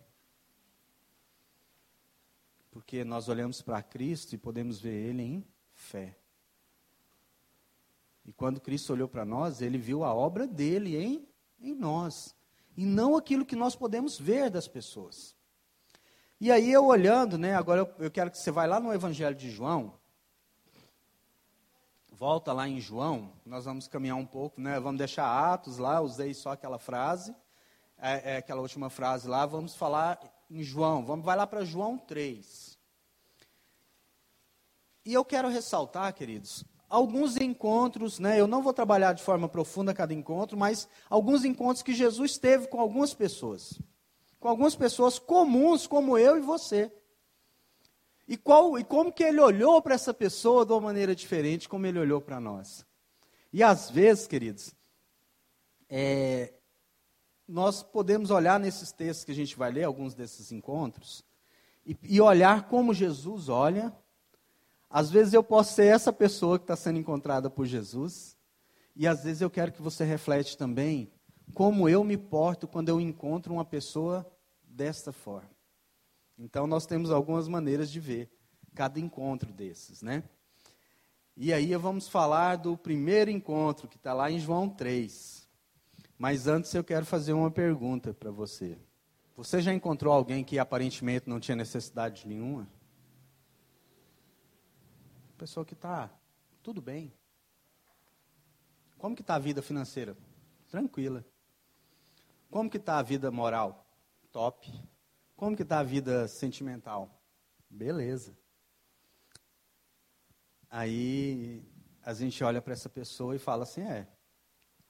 Porque 2.70 3.04
nós 3.04 3.28
olhamos 3.28 3.62
para 3.62 3.82
Cristo 3.82 4.34
e 4.34 4.38
podemos 4.38 4.78
ver 4.78 5.08
Ele 5.08 5.22
em 5.22 5.46
fé. 5.72 6.17
E 8.28 8.32
quando 8.34 8.60
Cristo 8.60 8.92
olhou 8.92 9.08
para 9.08 9.24
nós, 9.24 9.62
ele 9.62 9.78
viu 9.78 10.04
a 10.04 10.12
obra 10.12 10.46
dele 10.46 10.98
em, 10.98 11.26
em 11.58 11.74
nós. 11.74 12.36
E 12.76 12.84
não 12.84 13.16
aquilo 13.16 13.42
que 13.42 13.56
nós 13.56 13.74
podemos 13.74 14.18
ver 14.18 14.50
das 14.50 14.68
pessoas. 14.68 15.34
E 16.38 16.52
aí 16.52 16.70
eu 16.70 16.84
olhando, 16.84 17.38
né, 17.38 17.54
agora 17.54 17.80
eu, 17.80 18.04
eu 18.04 18.10
quero 18.10 18.30
que 18.30 18.36
você 18.36 18.50
vá 18.50 18.66
lá 18.66 18.78
no 18.78 18.92
Evangelho 18.92 19.34
de 19.34 19.50
João. 19.50 19.94
Volta 22.12 22.52
lá 22.52 22.68
em 22.68 22.78
João, 22.78 23.32
nós 23.46 23.64
vamos 23.64 23.88
caminhar 23.88 24.18
um 24.18 24.26
pouco, 24.26 24.60
né? 24.60 24.78
Vamos 24.78 24.98
deixar 24.98 25.24
Atos 25.24 25.78
lá, 25.78 25.98
usei 25.98 26.34
só 26.34 26.52
aquela 26.52 26.78
frase, 26.78 27.34
é, 27.96 28.34
é, 28.34 28.36
aquela 28.36 28.60
última 28.60 28.90
frase 28.90 29.26
lá, 29.26 29.46
vamos 29.46 29.74
falar 29.74 30.20
em 30.50 30.62
João, 30.62 31.02
vamos, 31.02 31.24
vai 31.24 31.34
lá 31.34 31.46
para 31.46 31.64
João 31.64 31.96
3. 31.96 32.78
E 35.06 35.14
eu 35.14 35.24
quero 35.24 35.48
ressaltar, 35.48 36.12
queridos, 36.12 36.62
alguns 36.88 37.36
encontros, 37.36 38.18
né? 38.18 38.40
Eu 38.40 38.46
não 38.46 38.62
vou 38.62 38.72
trabalhar 38.72 39.12
de 39.12 39.22
forma 39.22 39.48
profunda 39.48 39.92
cada 39.92 40.14
encontro, 40.14 40.56
mas 40.56 40.88
alguns 41.08 41.44
encontros 41.44 41.82
que 41.82 41.92
Jesus 41.92 42.38
teve 42.38 42.66
com 42.68 42.80
algumas 42.80 43.12
pessoas. 43.12 43.80
Com 44.40 44.48
algumas 44.48 44.74
pessoas 44.74 45.18
comuns 45.18 45.86
como 45.86 46.16
eu 46.16 46.36
e 46.36 46.40
você. 46.40 46.90
E, 48.26 48.36
qual, 48.36 48.78
e 48.78 48.84
como 48.84 49.12
que 49.12 49.22
ele 49.22 49.40
olhou 49.40 49.80
para 49.80 49.94
essa 49.94 50.12
pessoa 50.12 50.64
de 50.64 50.72
uma 50.72 50.80
maneira 50.80 51.14
diferente, 51.14 51.68
como 51.68 51.86
ele 51.86 51.98
olhou 51.98 52.20
para 52.20 52.38
nós. 52.38 52.86
E 53.52 53.62
às 53.62 53.90
vezes, 53.90 54.26
queridos, 54.26 54.74
é, 55.88 56.52
nós 57.46 57.82
podemos 57.82 58.30
olhar 58.30 58.60
nesses 58.60 58.92
textos 58.92 59.24
que 59.24 59.32
a 59.32 59.34
gente 59.34 59.56
vai 59.56 59.72
ler, 59.72 59.84
alguns 59.84 60.14
desses 60.14 60.52
encontros, 60.52 61.24
e, 61.86 61.96
e 62.02 62.20
olhar 62.20 62.68
como 62.68 62.92
Jesus 62.92 63.48
olha 63.48 63.94
às 64.90 65.10
vezes 65.10 65.34
eu 65.34 65.42
posso 65.42 65.74
ser 65.74 65.86
essa 65.86 66.12
pessoa 66.12 66.58
que 66.58 66.64
está 66.64 66.76
sendo 66.76 66.98
encontrada 66.98 67.50
por 67.50 67.66
Jesus, 67.66 68.36
e 68.96 69.06
às 69.06 69.24
vezes 69.24 69.42
eu 69.42 69.50
quero 69.50 69.72
que 69.72 69.82
você 69.82 70.04
reflete 70.04 70.56
também 70.56 71.12
como 71.54 71.88
eu 71.88 72.02
me 72.04 72.16
porto 72.16 72.66
quando 72.66 72.88
eu 72.88 73.00
encontro 73.00 73.52
uma 73.52 73.64
pessoa 73.64 74.26
desta 74.62 75.12
forma. 75.12 75.50
Então 76.38 76.66
nós 76.66 76.86
temos 76.86 77.10
algumas 77.10 77.48
maneiras 77.48 77.90
de 77.90 78.00
ver 78.00 78.30
cada 78.74 79.00
encontro 79.00 79.52
desses, 79.52 80.02
né? 80.02 80.22
E 81.36 81.52
aí 81.52 81.74
vamos 81.76 82.08
falar 82.08 82.56
do 82.56 82.76
primeiro 82.76 83.30
encontro 83.30 83.88
que 83.88 83.96
está 83.96 84.12
lá 84.12 84.30
em 84.30 84.40
João 84.40 84.68
3. 84.68 85.46
Mas 86.18 86.48
antes 86.48 86.74
eu 86.74 86.82
quero 86.82 87.06
fazer 87.06 87.32
uma 87.32 87.50
pergunta 87.50 88.12
para 88.12 88.30
você. 88.30 88.76
Você 89.36 89.60
já 89.60 89.72
encontrou 89.72 90.12
alguém 90.12 90.42
que 90.42 90.58
aparentemente 90.58 91.28
não 91.28 91.38
tinha 91.38 91.54
necessidade 91.54 92.26
nenhuma? 92.26 92.68
Pessoa 95.38 95.64
que 95.64 95.74
está 95.74 96.10
tudo 96.62 96.82
bem. 96.82 97.12
Como 98.98 99.14
que 99.14 99.22
está 99.22 99.36
a 99.36 99.38
vida 99.38 99.62
financeira? 99.62 100.16
Tranquila. 100.68 101.24
Como 102.50 102.68
que 102.68 102.76
está 102.76 102.98
a 102.98 103.02
vida 103.02 103.30
moral? 103.30 103.86
Top. 104.32 104.68
Como 105.36 105.56
que 105.56 105.62
está 105.62 105.78
a 105.78 105.84
vida 105.84 106.26
sentimental? 106.26 107.22
Beleza. 107.70 108.36
Aí 110.68 111.62
a 112.02 112.12
gente 112.12 112.42
olha 112.42 112.60
para 112.60 112.72
essa 112.72 112.88
pessoa 112.88 113.36
e 113.36 113.38
fala 113.38 113.62
assim, 113.62 113.82
é, 113.82 114.08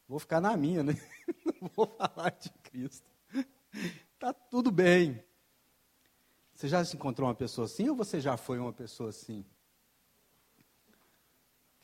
vou 0.08 0.18
ficar 0.18 0.40
na 0.40 0.56
minha, 0.56 0.82
né? 0.82 0.94
Não 1.60 1.68
vou 1.76 1.86
falar 1.86 2.30
de 2.30 2.50
Cristo. 2.62 3.08
Tá 4.18 4.32
tudo 4.32 4.70
bem. 4.70 5.22
Você 6.54 6.66
já 6.66 6.84
se 6.84 6.96
encontrou 6.96 7.28
uma 7.28 7.34
pessoa 7.34 7.66
assim 7.66 7.88
ou 7.88 7.94
você 7.94 8.20
já 8.20 8.36
foi 8.36 8.58
uma 8.58 8.72
pessoa 8.72 9.10
assim? 9.10 9.44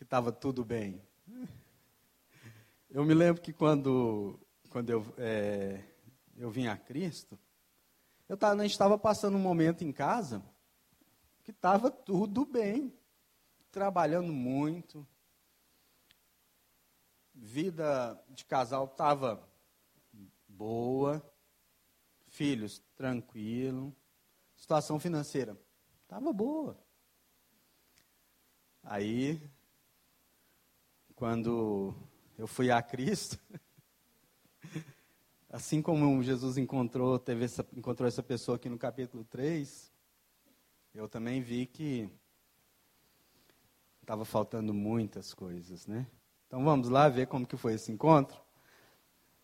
Que 0.04 0.06
estava 0.06 0.30
tudo 0.30 0.62
bem. 0.66 1.00
Eu 2.90 3.06
me 3.06 3.14
lembro 3.14 3.40
que 3.40 3.54
quando, 3.54 4.38
quando 4.68 4.90
eu, 4.90 5.02
é, 5.16 5.82
eu 6.36 6.50
vim 6.50 6.66
a 6.66 6.76
Cristo, 6.76 7.38
eu 8.28 8.36
tava, 8.36 8.60
a 8.60 8.62
gente 8.64 8.72
estava 8.72 8.98
passando 8.98 9.38
um 9.38 9.40
momento 9.40 9.82
em 9.82 9.90
casa 9.90 10.44
que 11.42 11.52
estava 11.52 11.90
tudo 11.90 12.44
bem, 12.44 12.92
trabalhando 13.72 14.30
muito, 14.30 15.08
vida 17.32 18.22
de 18.28 18.44
casal 18.44 18.84
estava 18.84 19.42
boa, 20.46 21.26
filhos 22.28 22.78
tranquilo, 22.94 23.96
situação 24.54 25.00
financeira 25.00 25.58
estava 26.02 26.30
boa. 26.30 26.78
Aí, 28.82 29.40
quando 31.24 31.94
eu 32.36 32.46
fui 32.46 32.70
a 32.70 32.82
Cristo, 32.82 33.38
assim 35.48 35.80
como 35.80 36.22
Jesus 36.22 36.58
encontrou, 36.58 37.18
teve 37.18 37.46
essa, 37.46 37.66
encontrou 37.74 38.06
essa 38.06 38.22
pessoa 38.22 38.56
aqui 38.56 38.68
no 38.68 38.76
capítulo 38.76 39.24
3, 39.24 39.90
eu 40.94 41.08
também 41.08 41.40
vi 41.40 41.64
que 41.64 42.10
estava 44.02 44.26
faltando 44.26 44.74
muitas 44.74 45.32
coisas, 45.32 45.86
né? 45.86 46.06
Então 46.46 46.62
vamos 46.62 46.90
lá 46.90 47.08
ver 47.08 47.26
como 47.26 47.46
que 47.46 47.56
foi 47.56 47.72
esse 47.72 47.90
encontro. 47.90 48.38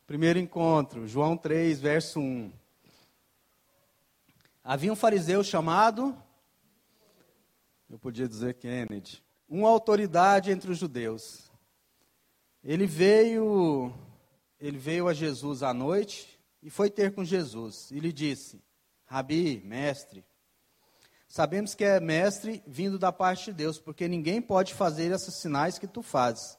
Primeiro 0.06 0.38
encontro, 0.38 1.08
João 1.08 1.34
3, 1.34 1.80
verso 1.80 2.20
1. 2.20 2.52
Havia 4.62 4.92
um 4.92 4.96
fariseu 4.96 5.42
chamado, 5.42 6.14
eu 7.88 7.98
podia 7.98 8.28
dizer 8.28 8.52
Kennedy, 8.58 9.24
uma 9.48 9.70
autoridade 9.70 10.50
entre 10.50 10.70
os 10.70 10.76
judeus. 10.76 11.49
Ele 12.62 12.86
veio, 12.86 13.92
ele 14.58 14.78
veio 14.78 15.08
a 15.08 15.14
Jesus 15.14 15.62
à 15.62 15.72
noite 15.72 16.38
e 16.62 16.70
foi 16.70 16.90
ter 16.90 17.14
com 17.14 17.24
Jesus. 17.24 17.90
E 17.90 18.00
lhe 18.00 18.12
disse: 18.12 18.62
Rabi, 19.06 19.62
mestre, 19.64 20.24
Sabemos 21.30 21.76
que 21.76 21.84
é 21.84 22.00
mestre 22.00 22.60
vindo 22.66 22.98
da 22.98 23.12
parte 23.12 23.44
de 23.44 23.52
Deus, 23.52 23.78
porque 23.78 24.08
ninguém 24.08 24.42
pode 24.42 24.74
fazer 24.74 25.12
esses 25.12 25.36
sinais 25.36 25.78
que 25.78 25.86
tu 25.86 26.02
fazes, 26.02 26.58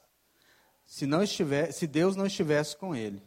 se, 0.85 1.05
não 1.05 1.21
estiver, 1.21 1.73
se 1.73 1.85
Deus 1.85 2.15
não 2.15 2.25
estivesse 2.25 2.77
com 2.77 2.95
ele. 2.95 3.21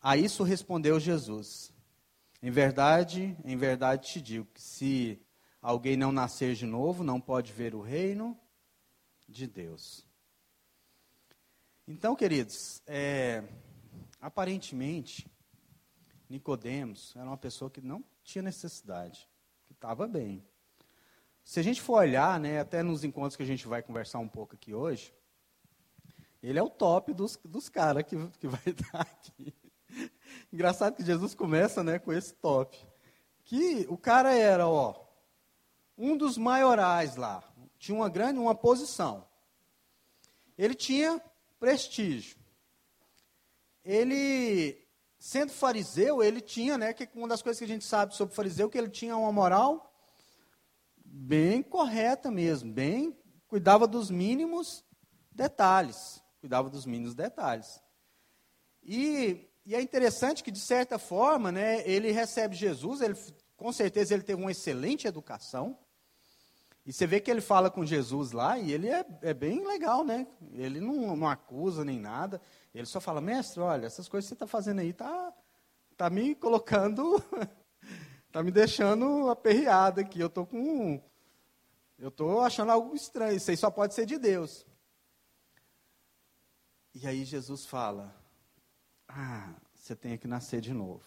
A 0.00 0.16
isso 0.16 0.44
respondeu 0.44 1.00
Jesus: 1.00 1.72
Em 2.40 2.48
verdade, 2.48 3.36
em 3.44 3.56
verdade 3.56 4.06
te 4.06 4.20
digo 4.20 4.46
que 4.54 4.62
se 4.62 5.20
alguém 5.60 5.96
não 5.96 6.12
nascer 6.12 6.54
de 6.54 6.64
novo, 6.64 7.02
não 7.02 7.20
pode 7.20 7.52
ver 7.52 7.74
o 7.74 7.80
reino 7.80 8.38
de 9.28 9.48
Deus. 9.48 10.05
Então, 11.88 12.16
queridos, 12.16 12.82
é, 12.86 13.44
aparentemente, 14.20 15.26
Nicodemos 16.28 17.14
era 17.16 17.26
uma 17.26 17.36
pessoa 17.36 17.70
que 17.70 17.80
não 17.80 18.04
tinha 18.24 18.42
necessidade 18.42 19.28
estava 19.76 20.08
bem. 20.08 20.44
Se 21.44 21.60
a 21.60 21.62
gente 21.62 21.80
for 21.80 21.98
olhar, 21.98 22.40
né, 22.40 22.58
até 22.58 22.82
nos 22.82 23.04
encontros 23.04 23.36
que 23.36 23.42
a 23.42 23.46
gente 23.46 23.68
vai 23.68 23.82
conversar 23.82 24.18
um 24.18 24.28
pouco 24.28 24.54
aqui 24.54 24.74
hoje, 24.74 25.14
ele 26.42 26.58
é 26.58 26.62
o 26.62 26.70
top 26.70 27.12
dos, 27.12 27.38
dos 27.44 27.68
caras 27.68 28.02
que, 28.02 28.16
que 28.40 28.48
vai 28.48 28.60
estar 28.66 29.00
aqui. 29.00 29.54
Engraçado 30.52 30.96
que 30.96 31.04
Jesus 31.04 31.34
começa 31.34 31.84
né, 31.84 31.98
com 31.98 32.12
esse 32.12 32.34
top. 32.34 32.76
Que 33.44 33.86
o 33.88 33.96
cara 33.96 34.34
era, 34.34 34.66
ó, 34.66 35.06
um 35.96 36.16
dos 36.16 36.36
maiorais 36.36 37.14
lá. 37.16 37.44
Tinha 37.78 37.96
uma 37.96 38.08
grande, 38.08 38.40
uma 38.40 38.54
posição. 38.54 39.28
Ele 40.58 40.74
tinha 40.74 41.22
prestígio. 41.58 42.36
Ele 43.84 44.86
sendo 45.18 45.50
fariseu, 45.50 46.22
ele 46.22 46.40
tinha, 46.40 46.76
né, 46.78 46.92
que 46.92 47.08
uma 47.14 47.28
das 47.28 47.42
coisas 47.42 47.58
que 47.58 47.64
a 47.64 47.68
gente 47.68 47.84
sabe 47.84 48.14
sobre 48.14 48.32
o 48.32 48.36
fariseu, 48.36 48.70
que 48.70 48.78
ele 48.78 48.90
tinha 48.90 49.16
uma 49.16 49.32
moral 49.32 49.92
bem 51.04 51.62
correta 51.62 52.30
mesmo, 52.30 52.72
bem, 52.72 53.16
cuidava 53.48 53.86
dos 53.86 54.10
mínimos 54.10 54.84
detalhes, 55.32 56.22
cuidava 56.40 56.68
dos 56.68 56.84
mínimos 56.84 57.14
detalhes. 57.14 57.80
E, 58.82 59.48
e 59.64 59.74
é 59.74 59.80
interessante 59.80 60.44
que, 60.44 60.50
de 60.50 60.60
certa 60.60 60.98
forma, 60.98 61.50
né, 61.50 61.88
ele 61.88 62.12
recebe 62.12 62.54
Jesus, 62.54 63.00
ele, 63.00 63.14
com 63.56 63.72
certeza 63.72 64.14
ele 64.14 64.22
teve 64.22 64.40
uma 64.40 64.52
excelente 64.52 65.06
educação, 65.06 65.78
e 66.86 66.92
você 66.92 67.04
vê 67.04 67.20
que 67.20 67.28
ele 67.28 67.40
fala 67.40 67.68
com 67.68 67.84
Jesus 67.84 68.30
lá, 68.30 68.56
e 68.60 68.72
ele 68.72 68.88
é, 68.88 69.04
é 69.22 69.34
bem 69.34 69.66
legal, 69.66 70.04
né? 70.04 70.24
Ele 70.52 70.80
não, 70.80 71.16
não 71.16 71.28
acusa 71.28 71.84
nem 71.84 71.98
nada. 71.98 72.40
Ele 72.72 72.86
só 72.86 73.00
fala, 73.00 73.20
mestre, 73.20 73.60
olha, 73.60 73.86
essas 73.86 74.08
coisas 74.08 74.26
que 74.26 74.28
você 74.28 74.34
está 74.34 74.46
fazendo 74.46 74.78
aí 74.78 74.92
tá, 74.92 75.34
tá 75.96 76.08
me 76.08 76.36
colocando, 76.36 77.20
tá 78.30 78.40
me 78.40 78.52
deixando 78.52 79.28
aperreado 79.28 80.00
aqui. 80.00 80.20
Eu 80.20 80.30
tô 80.30 80.46
com, 80.46 81.02
eu 81.98 82.08
tô 82.08 82.38
achando 82.38 82.70
algo 82.70 82.94
estranho. 82.94 83.36
Isso 83.36 83.50
aí 83.50 83.56
só 83.56 83.68
pode 83.68 83.92
ser 83.92 84.06
de 84.06 84.16
Deus. 84.16 84.64
E 86.94 87.04
aí 87.04 87.24
Jesus 87.24 87.66
fala, 87.66 88.14
ah, 89.08 89.54
você 89.74 89.96
tem 89.96 90.16
que 90.16 90.28
nascer 90.28 90.60
de 90.60 90.72
novo. 90.72 91.02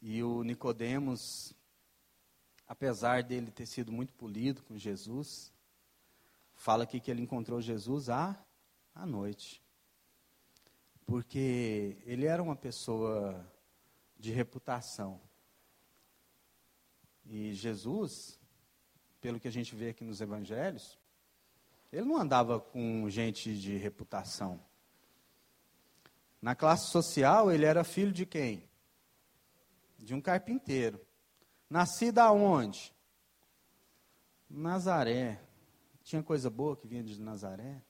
E 0.00 0.22
o 0.22 0.44
Nicodemos 0.44 1.52
apesar 2.68 3.22
dele 3.22 3.50
ter 3.50 3.66
sido 3.66 3.92
muito 3.92 4.12
polido 4.14 4.62
com 4.62 4.76
Jesus, 4.76 5.52
fala 6.54 6.84
aqui 6.84 7.00
que 7.00 7.10
ele 7.10 7.22
encontrou 7.22 7.60
Jesus 7.60 8.08
à, 8.08 8.36
à 8.94 9.06
noite. 9.06 9.62
Porque 11.06 11.98
ele 12.06 12.26
era 12.26 12.42
uma 12.42 12.56
pessoa 12.56 13.44
de 14.18 14.32
reputação. 14.32 15.20
E 17.26 17.52
Jesus, 17.52 18.38
pelo 19.20 19.38
que 19.38 19.48
a 19.48 19.52
gente 19.52 19.74
vê 19.74 19.90
aqui 19.90 20.04
nos 20.04 20.20
evangelhos, 20.20 20.98
ele 21.92 22.06
não 22.06 22.16
andava 22.16 22.58
com 22.58 23.08
gente 23.08 23.58
de 23.58 23.76
reputação. 23.76 24.60
Na 26.40 26.54
classe 26.54 26.90
social, 26.90 27.52
ele 27.52 27.64
era 27.64 27.84
filho 27.84 28.12
de 28.12 28.26
quem? 28.26 28.68
De 29.98 30.14
um 30.14 30.20
carpinteiro. 30.20 31.03
Nascida 31.74 32.22
aonde? 32.22 32.94
Nazaré. 34.48 35.42
Tinha 36.04 36.22
coisa 36.22 36.48
boa 36.48 36.76
que 36.76 36.86
vinha 36.86 37.02
de 37.02 37.20
Nazaré? 37.20 37.82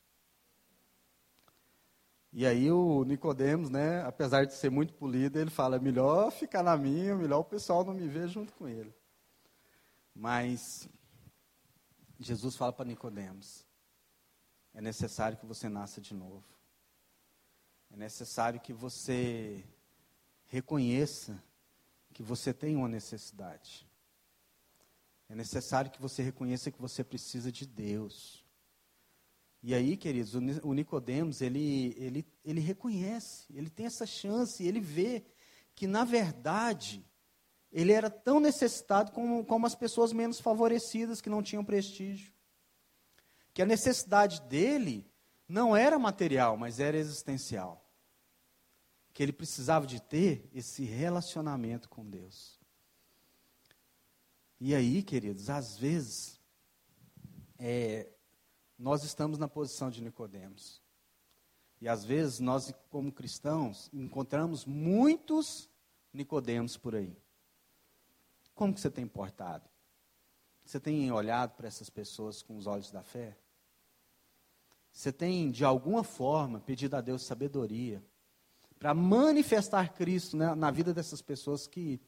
E 2.32 2.46
aí 2.46 2.72
o 2.72 3.04
Nicodemos, 3.04 3.68
né, 3.68 4.02
apesar 4.04 4.46
de 4.46 4.54
ser 4.54 4.70
muito 4.70 4.94
polido, 4.94 5.38
ele 5.38 5.50
fala: 5.50 5.78
melhor 5.78 6.32
ficar 6.32 6.62
na 6.62 6.78
minha, 6.78 7.14
melhor 7.14 7.40
o 7.40 7.44
pessoal 7.44 7.84
não 7.84 7.92
me 7.92 8.08
ver 8.08 8.26
junto 8.26 8.54
com 8.54 8.66
ele. 8.66 8.94
Mas 10.14 10.88
Jesus 12.18 12.56
fala 12.56 12.72
para 12.72 12.86
Nicodemos: 12.86 13.66
é 14.72 14.80
necessário 14.80 15.36
que 15.36 15.44
você 15.44 15.68
nasça 15.68 16.00
de 16.00 16.14
novo. 16.14 16.42
É 17.92 17.98
necessário 17.98 18.58
que 18.58 18.72
você 18.72 19.62
reconheça 20.46 21.38
que 22.14 22.22
você 22.22 22.54
tem 22.54 22.76
uma 22.76 22.88
necessidade. 22.88 23.86
É 25.28 25.34
necessário 25.34 25.90
que 25.90 26.00
você 26.00 26.22
reconheça 26.22 26.70
que 26.70 26.80
você 26.80 27.02
precisa 27.02 27.50
de 27.50 27.66
Deus. 27.66 28.44
E 29.60 29.74
aí, 29.74 29.96
queridos, 29.96 30.34
o 30.62 30.72
Nicodemos, 30.72 31.40
ele, 31.40 31.94
ele, 31.98 32.26
ele 32.44 32.60
reconhece, 32.60 33.46
ele 33.52 33.68
tem 33.68 33.86
essa 33.86 34.06
chance, 34.06 34.64
ele 34.64 34.80
vê 34.80 35.24
que, 35.74 35.86
na 35.86 36.04
verdade, 36.04 37.04
ele 37.72 37.92
era 37.92 38.08
tão 38.08 38.38
necessitado 38.38 39.10
como, 39.10 39.44
como 39.44 39.66
as 39.66 39.74
pessoas 39.74 40.12
menos 40.12 40.38
favorecidas, 40.38 41.20
que 41.20 41.30
não 41.30 41.42
tinham 41.42 41.64
prestígio. 41.64 42.32
Que 43.52 43.62
a 43.62 43.66
necessidade 43.66 44.40
dele 44.42 45.04
não 45.48 45.76
era 45.76 45.98
material, 45.98 46.56
mas 46.56 46.78
era 46.78 46.96
existencial 46.96 47.83
que 49.14 49.22
ele 49.22 49.32
precisava 49.32 49.86
de 49.86 50.02
ter 50.02 50.50
esse 50.52 50.84
relacionamento 50.84 51.88
com 51.88 52.04
Deus. 52.04 52.58
E 54.60 54.74
aí, 54.74 55.04
queridos, 55.04 55.48
às 55.48 55.78
vezes 55.78 56.40
é, 57.56 58.10
nós 58.76 59.04
estamos 59.04 59.38
na 59.38 59.46
posição 59.46 59.88
de 59.88 60.02
Nicodemos. 60.02 60.82
E 61.80 61.88
às 61.88 62.04
vezes 62.04 62.40
nós, 62.40 62.74
como 62.90 63.12
cristãos, 63.12 63.88
encontramos 63.92 64.64
muitos 64.64 65.70
Nicodemos 66.12 66.76
por 66.76 66.96
aí. 66.96 67.16
Como 68.52 68.74
que 68.74 68.80
você 68.80 68.90
tem 68.90 69.06
portado? 69.06 69.68
Você 70.64 70.80
tem 70.80 71.12
olhado 71.12 71.54
para 71.54 71.68
essas 71.68 71.88
pessoas 71.88 72.42
com 72.42 72.56
os 72.56 72.66
olhos 72.66 72.90
da 72.90 73.02
fé? 73.02 73.38
Você 74.90 75.12
tem, 75.12 75.52
de 75.52 75.64
alguma 75.64 76.02
forma, 76.02 76.58
pedido 76.58 76.96
a 76.96 77.00
Deus 77.00 77.22
sabedoria 77.22 78.02
para 78.84 78.92
manifestar 78.92 79.94
Cristo 79.94 80.36
né, 80.36 80.54
na 80.54 80.70
vida 80.70 80.92
dessas 80.92 81.22
pessoas 81.22 81.66
que 81.66 81.98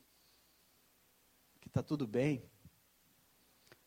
que 1.59 1.71
tá 1.71 1.83
tudo 1.83 2.07
bem. 2.07 2.45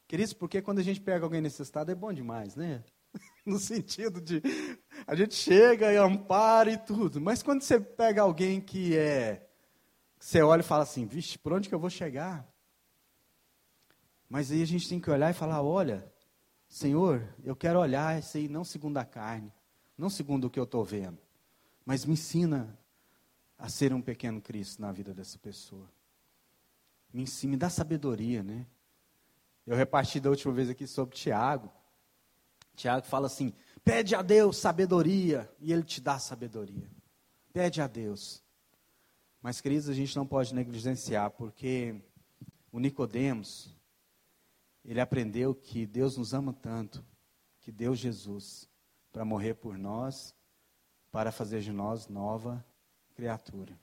Queridos, 0.07 0.33
porque 0.33 0.59
quando 0.59 0.79
a 0.79 0.81
gente 0.81 0.99
pega 0.99 1.23
alguém 1.23 1.39
nesse 1.39 1.61
estado 1.61 1.91
é 1.91 1.93
bom 1.93 2.11
demais, 2.11 2.55
né? 2.55 2.83
No 3.45 3.59
sentido 3.59 4.19
de 4.19 4.41
a 5.05 5.13
gente 5.13 5.35
chega 5.35 5.93
e 5.93 5.97
ampara 5.97 6.71
e 6.71 6.79
tudo. 6.79 7.21
Mas 7.21 7.43
quando 7.43 7.61
você 7.61 7.79
pega 7.79 8.23
alguém 8.23 8.59
que 8.59 8.97
é. 8.97 9.47
Você 10.19 10.41
olha 10.41 10.61
e 10.61 10.63
fala 10.63 10.81
assim, 10.81 11.05
vixe, 11.05 11.37
por 11.37 11.53
onde 11.53 11.69
que 11.69 11.75
eu 11.75 11.79
vou 11.79 11.91
chegar? 11.91 12.51
Mas 14.27 14.51
aí 14.51 14.63
a 14.63 14.67
gente 14.67 14.89
tem 14.89 14.99
que 14.99 15.11
olhar 15.11 15.29
e 15.29 15.35
falar: 15.35 15.61
olha, 15.61 16.11
Senhor, 16.67 17.23
eu 17.43 17.55
quero 17.55 17.79
olhar 17.79 18.17
isso 18.17 18.35
aí 18.35 18.47
não 18.47 18.63
segundo 18.63 18.97
a 18.97 19.05
carne, 19.05 19.53
não 19.95 20.09
segundo 20.09 20.45
o 20.45 20.49
que 20.49 20.59
eu 20.59 20.63
estou 20.63 20.83
vendo, 20.83 21.19
mas 21.85 22.03
me 22.03 22.13
ensina 22.13 22.78
a 23.59 23.67
ser 23.67 23.93
um 23.93 24.01
pequeno 24.01 24.41
Cristo 24.41 24.81
na 24.81 24.89
vida 24.89 25.13
dessa 25.13 25.37
pessoa. 25.37 25.91
Me 27.11 27.23
ensina, 27.23 27.51
me 27.51 27.57
dá 27.57 27.69
sabedoria, 27.69 28.41
né? 28.41 28.65
Eu 29.67 29.75
reparti 29.75 30.19
da 30.21 30.29
última 30.29 30.53
vez 30.53 30.69
aqui 30.69 30.87
sobre 30.87 31.15
Tiago. 31.15 31.69
Tiago 32.73 33.05
fala 33.05 33.27
assim: 33.27 33.53
pede 33.83 34.15
a 34.15 34.21
Deus 34.21 34.57
sabedoria 34.57 35.53
e 35.59 35.73
Ele 35.73 35.83
te 35.83 35.99
dá 35.99 36.17
sabedoria. 36.17 36.89
Pede 37.51 37.81
a 37.81 37.87
Deus. 37.87 38.41
Mas, 39.41 39.59
queridos, 39.59 39.89
a 39.89 39.93
gente 39.93 40.15
não 40.15 40.25
pode 40.25 40.55
negligenciar, 40.55 41.31
porque 41.31 42.01
o 42.71 42.79
Nicodemos, 42.79 43.75
ele 44.83 45.01
aprendeu 45.01 45.53
que 45.53 45.85
Deus 45.85 46.17
nos 46.17 46.33
ama 46.33 46.53
tanto, 46.53 47.05
que 47.59 47.71
deu 47.71 47.95
Jesus 47.95 48.69
para 49.11 49.25
morrer 49.25 49.55
por 49.55 49.77
nós, 49.77 50.35
para 51.11 51.31
fazer 51.31 51.61
de 51.61 51.71
nós 51.71 52.07
nova 52.07 52.63
criatura. 53.19 53.77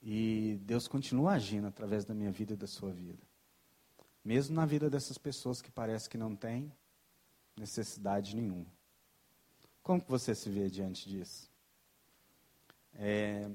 E 0.00 0.60
Deus 0.62 0.86
continua 0.86 1.32
agindo 1.32 1.66
através 1.66 2.04
da 2.04 2.14
minha 2.14 2.30
vida 2.30 2.52
e 2.52 2.56
da 2.56 2.68
sua 2.68 2.92
vida. 2.92 3.18
Mesmo 4.24 4.54
na 4.54 4.64
vida 4.64 4.88
dessas 4.88 5.18
pessoas 5.18 5.60
que 5.60 5.72
parece 5.72 6.08
que 6.08 6.16
não 6.16 6.36
têm 6.36 6.72
necessidade 7.56 8.36
nenhuma. 8.36 8.66
Como 9.82 10.00
que 10.00 10.08
você 10.08 10.36
se 10.36 10.48
vê 10.48 10.70
diante 10.70 11.08
disso? 11.08 11.50
É, 12.94 13.50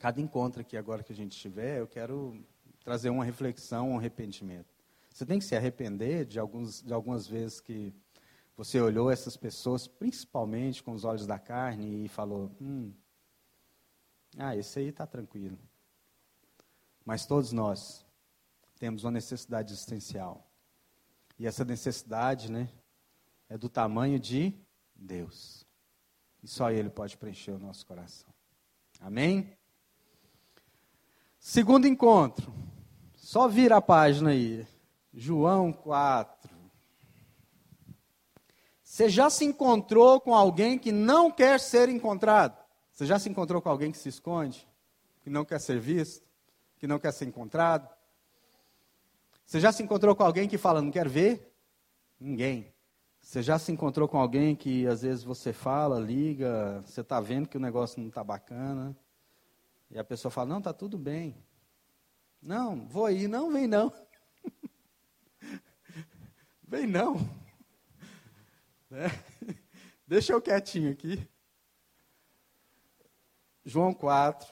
cada 0.00 0.18
encontro 0.18 0.62
aqui 0.62 0.74
agora 0.74 1.02
que 1.02 1.12
a 1.12 1.16
gente 1.16 1.38
tiver, 1.38 1.80
eu 1.80 1.86
quero 1.86 2.42
trazer 2.82 3.10
uma 3.10 3.26
reflexão, 3.26 3.90
um 3.90 3.98
arrependimento. 3.98 4.74
Você 5.10 5.26
tem 5.26 5.38
que 5.38 5.44
se 5.44 5.54
arrepender 5.54 6.24
de, 6.24 6.38
alguns, 6.38 6.80
de 6.80 6.94
algumas 6.94 7.26
vezes 7.26 7.60
que 7.60 7.92
você 8.56 8.80
olhou 8.80 9.10
essas 9.10 9.36
pessoas, 9.36 9.86
principalmente 9.86 10.82
com 10.82 10.92
os 10.92 11.04
olhos 11.04 11.26
da 11.26 11.38
carne, 11.38 12.04
e 12.04 12.08
falou: 12.08 12.50
hum, 12.60 12.92
ah, 14.38 14.56
esse 14.56 14.78
aí 14.78 14.88
está 14.88 15.06
tranquilo. 15.06 15.58
Mas 17.04 17.26
todos 17.26 17.52
nós 17.52 18.04
temos 18.78 19.04
uma 19.04 19.10
necessidade 19.10 19.72
existencial. 19.72 20.50
E 21.38 21.46
essa 21.46 21.64
necessidade, 21.64 22.50
né, 22.50 22.68
é 23.48 23.56
do 23.56 23.68
tamanho 23.68 24.18
de 24.18 24.54
Deus. 24.94 25.64
E 26.42 26.48
só 26.48 26.70
Ele 26.70 26.90
pode 26.90 27.16
preencher 27.16 27.52
o 27.52 27.58
nosso 27.58 27.86
coração. 27.86 28.32
Amém? 29.00 29.56
Segundo 31.38 31.86
encontro. 31.86 32.52
Só 33.14 33.48
vira 33.48 33.76
a 33.76 33.82
página 33.82 34.30
aí. 34.30 34.66
João 35.12 35.72
4. 35.72 36.35
Você 38.96 39.10
já 39.10 39.28
se 39.28 39.44
encontrou 39.44 40.18
com 40.18 40.34
alguém 40.34 40.78
que 40.78 40.90
não 40.90 41.30
quer 41.30 41.60
ser 41.60 41.90
encontrado? 41.90 42.56
Você 42.90 43.04
já 43.04 43.18
se 43.18 43.28
encontrou 43.28 43.60
com 43.60 43.68
alguém 43.68 43.92
que 43.92 43.98
se 43.98 44.08
esconde? 44.08 44.66
Que 45.20 45.28
não 45.28 45.44
quer 45.44 45.60
ser 45.60 45.78
visto? 45.78 46.26
Que 46.78 46.86
não 46.86 46.98
quer 46.98 47.12
ser 47.12 47.26
encontrado? 47.26 47.94
Você 49.44 49.60
já 49.60 49.70
se 49.70 49.82
encontrou 49.82 50.16
com 50.16 50.22
alguém 50.22 50.48
que 50.48 50.56
fala, 50.56 50.80
não 50.80 50.90
quer 50.90 51.06
ver? 51.06 51.54
Ninguém. 52.18 52.72
Você 53.20 53.42
já 53.42 53.58
se 53.58 53.70
encontrou 53.70 54.08
com 54.08 54.16
alguém 54.16 54.56
que 54.56 54.86
às 54.86 55.02
vezes 55.02 55.22
você 55.22 55.52
fala, 55.52 56.00
liga, 56.00 56.82
você 56.86 57.02
está 57.02 57.20
vendo 57.20 57.50
que 57.50 57.58
o 57.58 57.60
negócio 57.60 58.00
não 58.00 58.08
está 58.08 58.24
bacana, 58.24 58.96
e 59.90 59.98
a 59.98 60.04
pessoa 60.04 60.32
fala, 60.32 60.48
não, 60.48 60.58
está 60.58 60.72
tudo 60.72 60.96
bem. 60.96 61.36
Não, 62.40 62.86
vou 62.88 63.04
aí. 63.04 63.28
Não, 63.28 63.52
vem 63.52 63.66
não. 63.66 63.92
vem 66.66 66.86
não. 66.86 67.45
É. 68.96 69.10
Deixa 70.08 70.32
eu 70.32 70.40
quietinho 70.40 70.90
aqui. 70.90 71.28
João 73.62 73.92
4. 73.92 74.50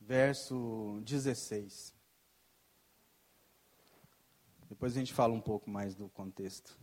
Verso 0.00 1.00
16. 1.04 1.94
Depois 4.68 4.96
a 4.96 4.98
gente 4.98 5.14
fala 5.14 5.32
um 5.32 5.40
pouco 5.40 5.70
mais 5.70 5.94
do 5.94 6.08
contexto. 6.08 6.76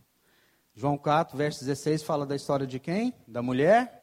João 0.74 0.96
4, 0.96 1.36
verso 1.36 1.60
16 1.60 2.02
fala 2.02 2.24
da 2.24 2.34
história 2.34 2.66
de 2.66 2.80
quem? 2.80 3.14
Da 3.28 3.42
mulher 3.42 4.02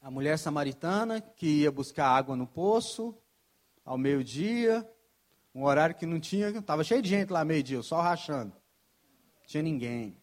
a 0.00 0.08
mulher 0.08 0.38
samaritana 0.38 1.20
que 1.20 1.62
ia 1.62 1.72
buscar 1.72 2.10
água 2.10 2.36
no 2.36 2.46
poço 2.46 3.20
ao 3.84 3.98
meio-dia, 3.98 4.88
um 5.56 5.64
horário 5.64 5.94
que 5.94 6.04
não 6.04 6.20
tinha, 6.20 6.50
estava 6.50 6.84
cheio 6.84 7.00
de 7.00 7.08
gente 7.08 7.32
lá 7.32 7.42
meio-dia, 7.42 7.82
só 7.82 8.02
rachando. 8.02 8.52
Não 8.52 9.46
tinha 9.46 9.62
ninguém. 9.62 10.14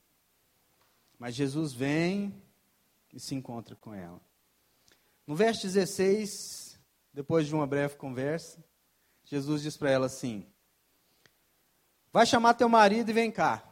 Mas 1.17 1.33
Jesus 1.33 1.73
vem 1.73 2.39
e 3.11 3.19
se 3.19 3.33
encontra 3.33 3.75
com 3.75 3.95
ela. 3.95 4.21
No 5.25 5.35
verso 5.35 5.63
16, 5.63 6.79
depois 7.11 7.47
de 7.47 7.55
uma 7.55 7.65
breve 7.65 7.95
conversa, 7.95 8.63
Jesus 9.23 9.63
diz 9.63 9.75
para 9.75 9.89
ela 9.89 10.05
assim: 10.05 10.45
Vai 12.11 12.27
chamar 12.27 12.53
teu 12.53 12.69
marido 12.69 13.09
e 13.09 13.13
vem 13.13 13.31
cá. 13.31 13.63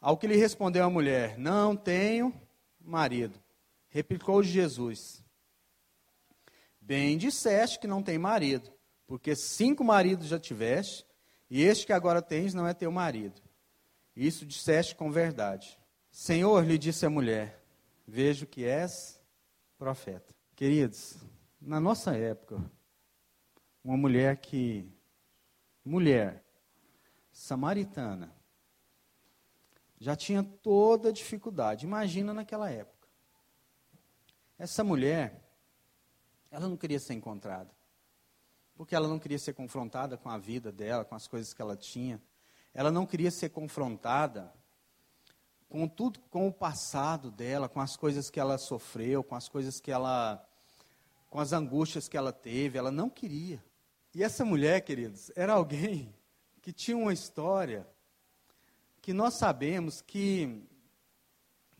Ao 0.00 0.16
que 0.16 0.26
lhe 0.26 0.34
respondeu 0.34 0.84
a 0.84 0.90
mulher: 0.90 1.38
Não 1.38 1.76
tenho 1.76 2.34
marido. 2.80 3.40
Replicou 3.88 4.42
Jesus: 4.42 5.22
Bem 6.80 7.16
disseste 7.16 7.78
que 7.78 7.86
não 7.86 8.02
tem 8.02 8.18
marido, 8.18 8.75
porque 9.06 9.36
cinco 9.36 9.84
maridos 9.84 10.26
já 10.28 10.38
tiveste, 10.38 11.06
e 11.48 11.62
este 11.62 11.86
que 11.86 11.92
agora 11.92 12.20
tens 12.20 12.52
não 12.52 12.66
é 12.66 12.74
teu 12.74 12.90
marido. 12.90 13.40
Isso 14.14 14.44
disseste 14.44 14.96
com 14.96 15.10
verdade. 15.10 15.78
Senhor, 16.10 16.64
lhe 16.64 16.78
disse 16.78 17.06
a 17.06 17.10
mulher: 17.10 17.62
Vejo 18.06 18.46
que 18.46 18.64
és 18.64 19.20
profeta. 19.78 20.34
Queridos, 20.54 21.16
na 21.60 21.78
nossa 21.78 22.16
época, 22.16 22.58
uma 23.84 23.96
mulher 23.96 24.36
que. 24.38 24.90
Mulher 25.84 26.42
samaritana 27.30 28.34
já 29.98 30.16
tinha 30.16 30.42
toda 30.42 31.10
a 31.10 31.12
dificuldade. 31.12 31.86
Imagina 31.86 32.34
naquela 32.34 32.68
época. 32.70 33.08
Essa 34.58 34.82
mulher, 34.82 35.48
ela 36.50 36.68
não 36.68 36.76
queria 36.76 36.98
ser 36.98 37.14
encontrada. 37.14 37.75
Porque 38.76 38.94
ela 38.94 39.08
não 39.08 39.18
queria 39.18 39.38
ser 39.38 39.54
confrontada 39.54 40.16
com 40.16 40.28
a 40.28 40.38
vida 40.38 40.70
dela, 40.70 41.04
com 41.04 41.14
as 41.14 41.26
coisas 41.26 41.52
que 41.52 41.60
ela 41.60 41.76
tinha. 41.76 42.22
Ela 42.72 42.90
não 42.90 43.06
queria 43.06 43.30
ser 43.30 43.48
confrontada 43.48 44.52
com 45.68 45.88
tudo, 45.88 46.20
com 46.30 46.46
o 46.46 46.52
passado 46.52 47.30
dela, 47.30 47.68
com 47.68 47.80
as 47.80 47.96
coisas 47.96 48.30
que 48.30 48.38
ela 48.38 48.58
sofreu, 48.58 49.24
com 49.24 49.34
as 49.34 49.48
coisas 49.48 49.80
que 49.80 49.90
ela, 49.90 50.46
com 51.28 51.40
as 51.40 51.52
angústias 51.52 52.08
que 52.08 52.16
ela 52.16 52.32
teve. 52.32 52.78
Ela 52.78 52.90
não 52.90 53.10
queria. 53.10 53.64
E 54.14 54.22
essa 54.22 54.44
mulher, 54.44 54.82
queridos, 54.82 55.32
era 55.34 55.54
alguém 55.54 56.14
que 56.62 56.72
tinha 56.72 56.96
uma 56.96 57.12
história 57.12 57.86
que 59.00 59.12
nós 59.12 59.34
sabemos 59.34 60.00
que 60.00 60.62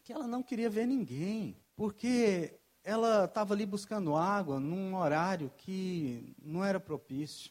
que 0.06 0.12
ela 0.12 0.28
não 0.28 0.40
queria 0.40 0.70
ver 0.70 0.86
ninguém, 0.86 1.56
porque 1.74 2.56
ela 2.86 3.24
estava 3.24 3.52
ali 3.52 3.66
buscando 3.66 4.14
água 4.14 4.60
num 4.60 4.94
horário 4.94 5.50
que 5.56 6.32
não 6.40 6.64
era 6.64 6.78
propício. 6.78 7.50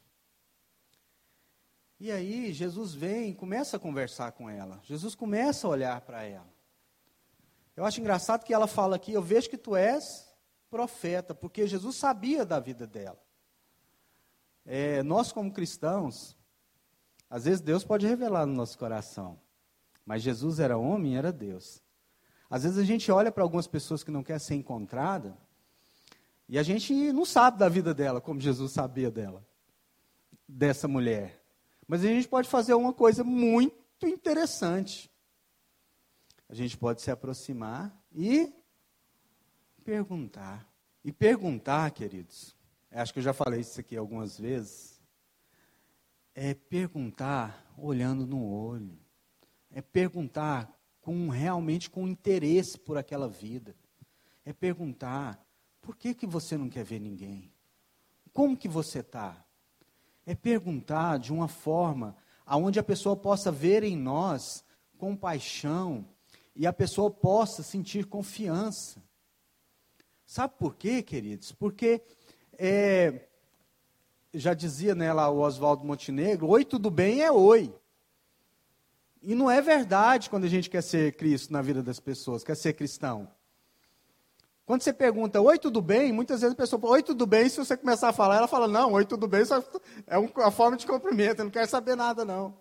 E 2.00 2.10
aí 2.10 2.54
Jesus 2.54 2.94
vem 2.94 3.32
e 3.32 3.36
começa 3.36 3.76
a 3.76 3.80
conversar 3.80 4.32
com 4.32 4.50
ela. 4.50 4.80
Jesus 4.84 5.14
começa 5.14 5.68
a 5.68 5.70
olhar 5.70 6.02
para 6.02 6.24
ela. 6.24 6.48
Eu 7.76 7.84
acho 7.84 8.00
engraçado 8.00 8.46
que 8.46 8.54
ela 8.54 8.66
fala 8.66 8.96
aqui: 8.96 9.12
Eu 9.12 9.22
vejo 9.22 9.50
que 9.50 9.58
tu 9.58 9.76
és 9.76 10.26
profeta, 10.70 11.36
porque 11.36 11.68
Jesus 11.68 11.98
sabia 11.98 12.46
da 12.46 12.58
vida 12.62 12.88
dela. 12.88 13.22
É, 14.66 15.04
nós, 15.04 15.34
como 15.34 15.52
cristãos, 15.52 16.38
às 17.30 17.44
vezes 17.44 17.60
Deus 17.60 17.84
pode 17.84 18.08
revelar 18.08 18.46
no 18.46 18.54
nosso 18.54 18.78
coração, 18.78 19.38
mas 20.06 20.22
Jesus 20.24 20.62
era 20.62 20.78
homem 20.78 21.18
era 21.18 21.34
Deus. 21.34 21.84
Às 22.50 22.64
vezes 22.64 22.78
a 22.78 22.84
gente 22.84 23.12
olha 23.12 23.32
para 23.32 23.44
algumas 23.44 23.68
pessoas 23.68 24.04
que 24.04 24.12
não 24.12 24.24
quer 24.24 24.40
ser 24.40 24.56
encontrada 24.56 25.38
e 26.48 26.60
a 26.60 26.64
gente 26.64 26.94
não 27.12 27.26
sabe 27.26 27.58
da 27.58 27.68
vida 27.68 27.94
dela 27.94 28.22
como 28.22 28.40
Jesus 28.40 28.72
sabia 28.72 29.10
dela, 29.10 29.46
dessa 30.48 30.88
mulher. 30.88 31.42
Mas 31.88 32.04
a 32.04 32.08
gente 32.08 32.28
pode 32.28 32.48
fazer 32.48 32.74
uma 32.74 32.94
coisa 32.94 33.24
muito 33.24 34.08
interessante. 34.08 35.12
A 36.48 36.54
gente 36.54 36.78
pode 36.78 37.02
se 37.02 37.10
aproximar 37.10 37.96
e 38.12 38.54
perguntar. 39.84 40.68
E 41.04 41.12
perguntar, 41.12 41.92
queridos, 41.92 42.56
acho 42.92 43.14
que 43.14 43.20
eu 43.20 43.24
já 43.24 43.34
falei 43.34 43.62
isso 43.62 43.80
aqui 43.80 43.96
algumas 43.96 44.40
vezes, 44.40 45.00
é 46.34 46.54
perguntar 46.54 47.74
olhando 47.78 48.26
no 48.26 48.44
olho. 48.44 48.98
É 49.72 49.82
perguntar 49.82 50.75
com 51.06 51.30
realmente 51.30 51.88
com 51.88 52.08
interesse 52.08 52.80
por 52.80 52.98
aquela 52.98 53.30
vida. 53.30 53.76
É 54.44 54.52
perguntar: 54.52 55.40
por 55.80 55.96
que 55.96 56.16
que 56.16 56.26
você 56.26 56.58
não 56.58 56.68
quer 56.68 56.84
ver 56.84 57.00
ninguém? 57.00 57.54
Como 58.34 58.58
que 58.58 58.68
você 58.68 59.02
está? 59.02 59.46
É 60.26 60.34
perguntar 60.34 61.20
de 61.20 61.32
uma 61.32 61.48
forma 61.48 62.18
aonde 62.44 62.80
a 62.80 62.84
pessoa 62.84 63.16
possa 63.16 63.52
ver 63.52 63.84
em 63.84 63.96
nós 63.96 64.66
compaixão 64.98 66.04
e 66.56 66.66
a 66.66 66.74
pessoa 66.74 67.12
possa 67.12 67.62
sentir 67.62 68.08
confiança. 68.08 69.00
Sabe 70.26 70.56
por 70.58 70.76
quê, 70.76 71.04
queridos? 71.04 71.52
Porque 71.52 72.02
é, 72.58 73.28
já 74.34 74.56
dizia 74.56 74.96
nela 74.96 75.30
o 75.30 75.42
Oswaldo 75.42 75.86
Montenegro, 75.86 76.48
oi 76.48 76.66
tudo 76.66 76.90
bem 76.90 77.22
é 77.22 77.32
oi. 77.32 77.72
E 79.22 79.34
não 79.34 79.50
é 79.50 79.62
verdade 79.62 80.30
quando 80.30 80.44
a 80.44 80.50
gente 80.50 80.70
quer 80.70 80.82
ser 80.82 81.16
Cristo 81.16 81.52
na 81.52 81.62
vida 81.62 81.82
das 81.82 82.00
pessoas, 82.00 82.44
quer 82.44 82.56
ser 82.56 82.74
cristão. 82.74 83.28
Quando 84.66 84.82
você 84.82 84.92
pergunta, 84.92 85.40
oi, 85.40 85.60
tudo 85.60 85.82
bem? 85.82 86.12
Muitas 86.12 86.42
vezes 86.42 86.54
a 86.54 86.58
pessoa 86.58 86.82
fala, 86.82 86.94
oi, 86.94 87.04
tudo 87.04 87.28
bem? 87.28 87.48
Se 87.48 87.58
você 87.58 87.78
começar 87.78 88.10
a 88.10 88.14
falar, 88.14 88.38
ela 88.38 88.48
fala, 88.48 88.68
não, 88.68 88.94
oi, 88.94 89.06
tudo 89.06 89.28
bem? 89.28 89.44
É 90.08 90.18
uma 90.18 90.52
forma 90.52 90.76
de 90.76 90.88
cumprimento, 90.88 91.40
eu 91.40 91.46
não 91.46 91.52
quero 91.52 91.70
saber 91.70 91.96
nada, 91.96 92.26
não. 92.26 92.58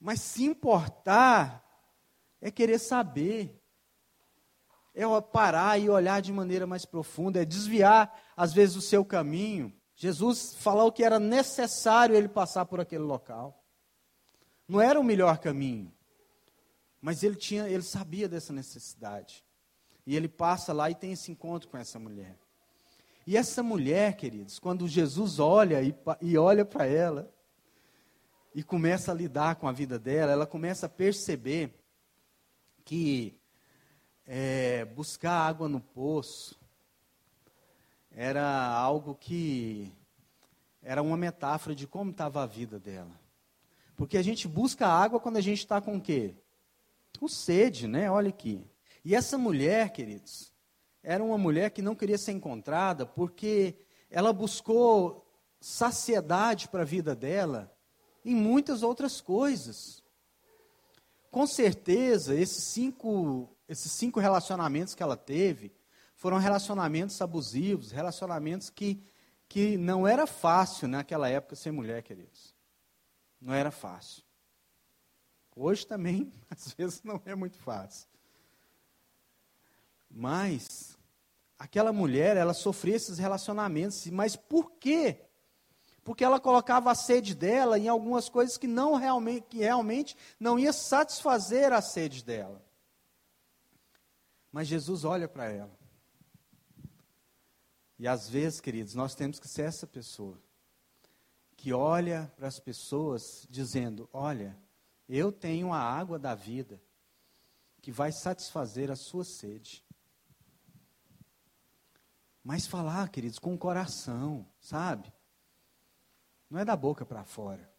Mas 0.00 0.20
se 0.22 0.44
importar, 0.44 1.62
é 2.40 2.50
querer 2.50 2.78
saber. 2.78 3.60
É 4.94 5.04
parar 5.20 5.78
e 5.78 5.90
olhar 5.90 6.20
de 6.20 6.32
maneira 6.32 6.66
mais 6.66 6.84
profunda, 6.86 7.40
é 7.40 7.44
desviar, 7.44 8.18
às 8.36 8.52
vezes, 8.52 8.76
o 8.76 8.80
seu 8.80 9.04
caminho. 9.04 9.72
Jesus 9.94 10.54
falou 10.54 10.90
que 10.90 11.04
era 11.04 11.18
necessário 11.18 12.16
ele 12.16 12.28
passar 12.28 12.64
por 12.64 12.80
aquele 12.80 13.04
local. 13.04 13.59
Não 14.70 14.80
era 14.80 15.00
o 15.00 15.02
melhor 15.02 15.38
caminho, 15.38 15.92
mas 17.02 17.24
ele 17.24 17.34
tinha, 17.34 17.68
ele 17.68 17.82
sabia 17.82 18.28
dessa 18.28 18.52
necessidade. 18.52 19.44
E 20.06 20.14
ele 20.14 20.28
passa 20.28 20.72
lá 20.72 20.88
e 20.88 20.94
tem 20.94 21.10
esse 21.10 21.32
encontro 21.32 21.68
com 21.68 21.76
essa 21.76 21.98
mulher. 21.98 22.38
E 23.26 23.36
essa 23.36 23.64
mulher, 23.64 24.14
queridos, 24.14 24.60
quando 24.60 24.86
Jesus 24.86 25.40
olha 25.40 25.82
e, 25.82 25.92
e 26.20 26.38
olha 26.38 26.64
para 26.64 26.86
ela 26.86 27.28
e 28.54 28.62
começa 28.62 29.10
a 29.10 29.14
lidar 29.14 29.56
com 29.56 29.66
a 29.66 29.72
vida 29.72 29.98
dela, 29.98 30.30
ela 30.30 30.46
começa 30.46 30.86
a 30.86 30.88
perceber 30.88 31.74
que 32.84 33.36
é, 34.24 34.84
buscar 34.84 35.32
água 35.32 35.68
no 35.68 35.80
poço 35.80 36.56
era 38.12 38.72
algo 38.72 39.16
que 39.16 39.92
era 40.80 41.02
uma 41.02 41.16
metáfora 41.16 41.74
de 41.74 41.88
como 41.88 42.12
estava 42.12 42.44
a 42.44 42.46
vida 42.46 42.78
dela. 42.78 43.19
Porque 44.00 44.16
a 44.16 44.22
gente 44.22 44.48
busca 44.48 44.86
água 44.86 45.20
quando 45.20 45.36
a 45.36 45.42
gente 45.42 45.58
está 45.58 45.78
com 45.78 45.98
o 45.98 46.00
quê? 46.00 46.34
Com 47.18 47.28
sede, 47.28 47.86
né? 47.86 48.10
Olha 48.10 48.30
aqui. 48.30 48.64
E 49.04 49.14
essa 49.14 49.36
mulher, 49.36 49.92
queridos, 49.92 50.54
era 51.02 51.22
uma 51.22 51.36
mulher 51.36 51.70
que 51.70 51.82
não 51.82 51.94
queria 51.94 52.16
ser 52.16 52.32
encontrada 52.32 53.04
porque 53.04 53.76
ela 54.10 54.32
buscou 54.32 55.30
saciedade 55.60 56.66
para 56.66 56.80
a 56.80 56.86
vida 56.86 57.14
dela 57.14 57.70
em 58.24 58.34
muitas 58.34 58.82
outras 58.82 59.20
coisas. 59.20 60.02
Com 61.30 61.46
certeza, 61.46 62.34
esses 62.34 62.64
cinco, 62.64 63.54
esses 63.68 63.92
cinco 63.92 64.18
relacionamentos 64.18 64.94
que 64.94 65.02
ela 65.02 65.14
teve 65.14 65.74
foram 66.16 66.38
relacionamentos 66.38 67.20
abusivos, 67.20 67.90
relacionamentos 67.90 68.70
que, 68.70 69.04
que 69.46 69.76
não 69.76 70.08
era 70.08 70.26
fácil 70.26 70.88
naquela 70.88 71.28
época 71.28 71.54
ser 71.54 71.70
mulher, 71.70 72.02
queridos. 72.02 72.49
Não 73.40 73.54
era 73.54 73.70
fácil. 73.70 74.22
Hoje 75.56 75.86
também, 75.86 76.32
às 76.50 76.72
vezes, 76.72 77.02
não 77.02 77.20
é 77.24 77.34
muito 77.34 77.58
fácil. 77.58 78.08
Mas 80.10 80.98
aquela 81.58 81.92
mulher, 81.92 82.36
ela 82.36 82.52
sofria 82.52 82.96
esses 82.96 83.18
relacionamentos, 83.18 84.06
mas 84.08 84.36
por 84.36 84.72
quê? 84.72 85.24
Porque 86.02 86.24
ela 86.24 86.40
colocava 86.40 86.90
a 86.90 86.94
sede 86.94 87.34
dela 87.34 87.78
em 87.78 87.88
algumas 87.88 88.28
coisas 88.28 88.56
que 88.56 88.66
não 88.66 88.94
realmente, 88.94 89.46
que 89.48 89.58
realmente 89.58 90.16
não 90.38 90.58
ia 90.58 90.72
satisfazer 90.72 91.72
a 91.72 91.80
sede 91.80 92.24
dela. 92.24 92.64
Mas 94.50 94.66
Jesus 94.66 95.04
olha 95.04 95.28
para 95.28 95.50
ela. 95.50 95.78
E 97.98 98.08
às 98.08 98.28
vezes, 98.28 98.60
queridos, 98.60 98.94
nós 98.94 99.14
temos 99.14 99.38
que 99.38 99.46
ser 99.46 99.62
essa 99.62 99.86
pessoa 99.86 100.40
que 101.60 101.74
olha 101.74 102.32
para 102.36 102.48
as 102.48 102.58
pessoas 102.58 103.46
dizendo: 103.50 104.08
Olha, 104.14 104.58
eu 105.06 105.30
tenho 105.30 105.74
a 105.74 105.78
água 105.78 106.18
da 106.18 106.34
vida 106.34 106.80
que 107.82 107.92
vai 107.92 108.10
satisfazer 108.10 108.90
a 108.90 108.96
sua 108.96 109.24
sede. 109.24 109.84
Mas 112.42 112.66
falar, 112.66 113.10
queridos, 113.10 113.38
com 113.38 113.52
o 113.52 113.58
coração, 113.58 114.46
sabe? 114.58 115.12
Não 116.48 116.58
é 116.58 116.64
da 116.64 116.74
boca 116.74 117.04
para 117.04 117.24
fora. 117.24 117.70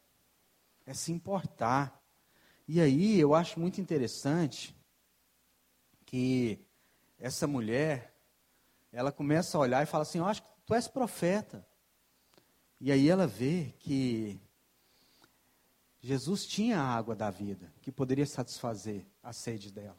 É 0.86 0.94
se 0.94 1.12
importar. 1.12 2.00
E 2.68 2.80
aí 2.80 3.20
eu 3.20 3.34
acho 3.34 3.60
muito 3.60 3.82
interessante 3.82 4.78
que 6.06 6.64
essa 7.18 7.48
mulher, 7.48 8.16
ela 8.92 9.12
começa 9.12 9.58
a 9.58 9.62
olhar 9.62 9.82
e 9.82 9.88
fala 9.88 10.04
assim: 10.04 10.20
Eu 10.20 10.26
acho 10.26 10.44
que 10.44 10.50
tu 10.68 10.76
és 10.76 10.88
profeta. 10.88 11.66
E 12.82 12.92
aí 12.92 13.08
ela 13.08 13.26
vê 13.26 13.74
que 13.80 14.38
Jesus 16.02 16.46
tinha 16.46 16.82
a 16.82 16.96
água 16.96 17.16
da 17.16 17.30
vida, 17.30 17.72
que 17.82 17.94
poderia 17.94 18.26
satisfazer 18.26 19.06
a 19.24 19.32
sede 19.32 19.72
dela 19.72 19.98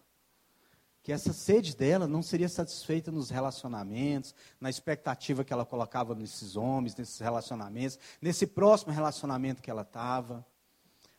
que 1.03 1.11
essa 1.11 1.33
sede 1.33 1.77
dela 1.77 2.07
não 2.07 2.23
seria 2.23 2.49
satisfeita 2.49 3.11
nos 3.11 3.29
relacionamentos, 3.29 4.35
na 4.61 4.71
expectativa 4.71 5.45
que 5.45 5.53
ela 5.53 5.67
colocava 5.67 6.15
nesses 6.15 6.55
homens, 6.55 6.95
nesses 6.95 7.19
relacionamentos, 7.19 7.99
nesse 8.21 8.47
próximo 8.47 8.93
relacionamento 8.93 9.61
que 9.61 9.71
ela 9.71 9.83
estava, 9.83 10.47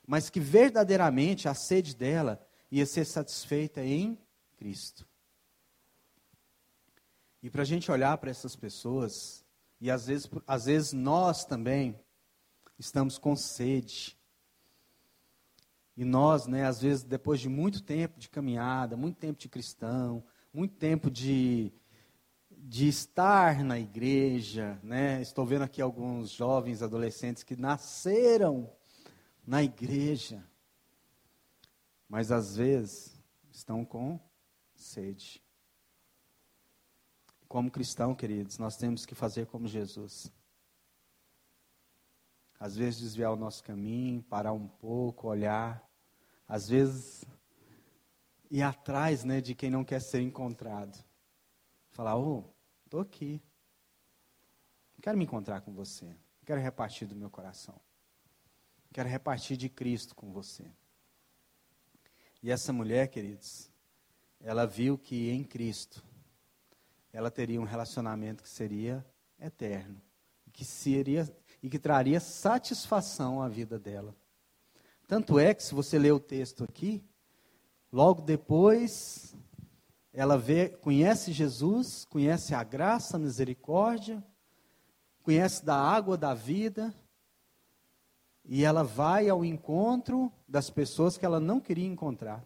mas 0.07 0.29
que 0.29 0.39
verdadeiramente 0.39 1.49
a 1.49 1.53
sede 1.53 1.93
dela 1.95 2.41
ia 2.71 2.85
ser 2.85 3.05
satisfeita 3.05 3.83
em 3.83 4.17
Cristo. 4.55 5.05
E 7.41 7.49
para 7.49 7.63
a 7.63 7.65
gente 7.65 7.91
olhar 7.91 8.17
para 8.17 8.31
essas 8.31 8.55
pessoas, 8.55 9.42
e 9.83 9.91
às 9.91 10.07
vezes, 10.07 10.29
às 10.47 10.63
vezes 10.63 10.93
nós 10.93 11.43
também 11.43 11.99
estamos 12.79 13.17
com 13.17 13.35
sede, 13.35 14.17
e 15.97 16.05
nós, 16.05 16.47
né, 16.47 16.65
às 16.65 16.81
vezes, 16.81 17.03
depois 17.03 17.41
de 17.41 17.49
muito 17.49 17.83
tempo 17.83 18.17
de 18.17 18.29
caminhada, 18.29 18.95
muito 18.95 19.17
tempo 19.17 19.37
de 19.37 19.49
cristão, 19.49 20.23
muito 20.53 20.73
tempo 20.75 21.11
de, 21.11 21.73
de 22.49 22.87
estar 22.87 23.61
na 23.61 23.77
igreja, 23.77 24.79
né? 24.81 25.21
Estou 25.21 25.45
vendo 25.45 25.63
aqui 25.63 25.81
alguns 25.81 26.29
jovens 26.29 26.81
adolescentes 26.81 27.43
que 27.43 27.57
nasceram 27.57 28.71
na 29.45 29.61
igreja, 29.61 30.47
mas 32.07 32.31
às 32.31 32.55
vezes 32.55 33.21
estão 33.51 33.83
com 33.83 34.17
sede. 34.73 35.43
Como 37.53 37.69
cristão, 37.69 38.15
queridos, 38.15 38.57
nós 38.57 38.77
temos 38.77 39.05
que 39.05 39.13
fazer 39.13 39.45
como 39.45 39.67
Jesus. 39.67 40.33
Às 42.59 42.75
vezes 42.75 42.99
desviar 42.99 43.31
o 43.31 43.35
nosso 43.35 43.63
caminho, 43.63 44.23
parar 44.23 44.53
um 44.53 44.67
pouco, 44.67 45.27
olhar. 45.27 45.87
Às 46.47 46.67
vezes 46.67 47.23
ir 48.49 48.63
atrás 48.63 49.23
né, 49.23 49.39
de 49.39 49.53
quem 49.53 49.69
não 49.69 49.85
quer 49.85 50.01
ser 50.01 50.19
encontrado. 50.21 50.97
Falar, 51.91 52.17
ô, 52.17 52.39
oh, 52.39 52.43
estou 52.85 53.01
aqui. 53.01 53.39
Quero 54.99 55.15
me 55.15 55.25
encontrar 55.25 55.61
com 55.61 55.71
você. 55.71 56.17
Quero 56.43 56.59
repartir 56.59 57.07
do 57.07 57.15
meu 57.15 57.29
coração. 57.29 57.79
Quero 58.91 59.07
repartir 59.07 59.57
de 59.57 59.69
Cristo 59.69 60.15
com 60.15 60.31
você. 60.31 60.65
E 62.41 62.49
essa 62.49 62.73
mulher, 62.73 63.09
queridos, 63.09 63.71
ela 64.39 64.65
viu 64.65 64.97
que 64.97 65.29
em 65.29 65.43
Cristo 65.43 66.03
ela 67.13 67.29
teria 67.29 67.61
um 67.61 67.63
relacionamento 67.63 68.41
que 68.41 68.49
seria 68.49 69.05
eterno, 69.39 70.01
que 70.51 70.65
seria 70.65 71.31
e 71.61 71.69
que 71.69 71.77
traria 71.77 72.19
satisfação 72.19 73.41
à 73.41 73.47
vida 73.47 73.77
dela. 73.77 74.15
Tanto 75.07 75.37
é 75.37 75.53
que, 75.53 75.63
se 75.63 75.75
você 75.75 75.99
ler 75.99 76.11
o 76.11 76.19
texto 76.19 76.63
aqui, 76.63 77.03
logo 77.91 78.21
depois, 78.23 79.35
ela 80.11 80.37
vê, 80.37 80.69
conhece 80.69 81.31
Jesus, 81.31 82.03
conhece 82.05 82.55
a 82.55 82.63
graça, 82.63 83.15
a 83.15 83.19
misericórdia, 83.19 84.23
conhece 85.21 85.63
da 85.63 85.75
água 85.75 86.17
da 86.17 86.33
vida, 86.33 86.93
e 88.43 88.65
ela 88.65 88.83
vai 88.83 89.29
ao 89.29 89.45
encontro 89.45 90.31
das 90.47 90.69
pessoas 90.69 91.17
que 91.17 91.25
ela 91.25 91.39
não 91.39 91.59
queria 91.59 91.87
encontrar. 91.87 92.43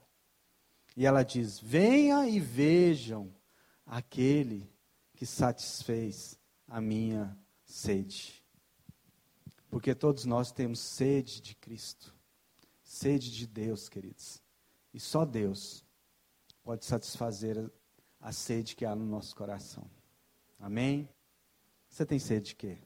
E 0.95 1.05
ela 1.05 1.23
diz: 1.23 1.59
Venha 1.59 2.27
e 2.27 2.39
vejam 2.39 3.33
aquele 3.87 4.69
que 5.13 5.25
satisfez 5.25 6.37
a 6.67 6.81
minha 6.81 7.35
sede. 7.63 8.43
Porque 9.69 9.95
todos 9.95 10.25
nós 10.25 10.51
temos 10.51 10.79
sede 10.79 11.41
de 11.41 11.55
Cristo, 11.55 12.13
sede 12.83 13.31
de 13.31 13.47
Deus, 13.47 13.89
queridos. 13.89 14.43
E 14.93 14.99
só 14.99 15.25
Deus 15.25 15.85
pode 16.63 16.85
satisfazer 16.85 17.71
a 18.19 18.31
sede 18.31 18.75
que 18.75 18.85
há 18.85 18.95
no 18.95 19.05
nosso 19.05 19.35
coração. 19.35 19.89
Amém? 20.59 21.09
Você 21.89 22.05
tem 22.05 22.19
sede 22.19 22.47
de 22.47 22.55
quê? 22.55 22.77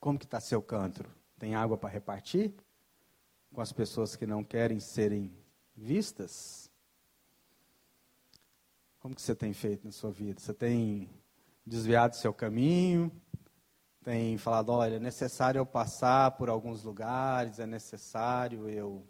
Como 0.00 0.18
que 0.18 0.24
está 0.24 0.40
seu 0.40 0.62
cântaro? 0.62 1.10
Tem 1.38 1.54
água 1.54 1.76
para 1.76 1.90
repartir? 1.90 2.54
Com 3.52 3.60
as 3.60 3.72
pessoas 3.72 4.16
que 4.16 4.26
não 4.26 4.44
querem 4.44 4.78
serem 4.78 5.32
vistas? 5.74 6.65
Como 9.06 9.14
que 9.14 9.22
você 9.22 9.36
tem 9.36 9.52
feito 9.52 9.84
na 9.84 9.92
sua 9.92 10.10
vida? 10.10 10.40
Você 10.40 10.52
tem 10.52 11.08
desviado 11.64 12.16
seu 12.16 12.34
caminho? 12.34 13.12
Tem 14.02 14.36
falado, 14.36 14.70
olha, 14.70 14.96
é 14.96 14.98
necessário 14.98 15.60
eu 15.60 15.64
passar 15.64 16.32
por 16.32 16.48
alguns 16.48 16.82
lugares, 16.82 17.60
é 17.60 17.66
necessário 17.66 18.68
eu 18.68 19.06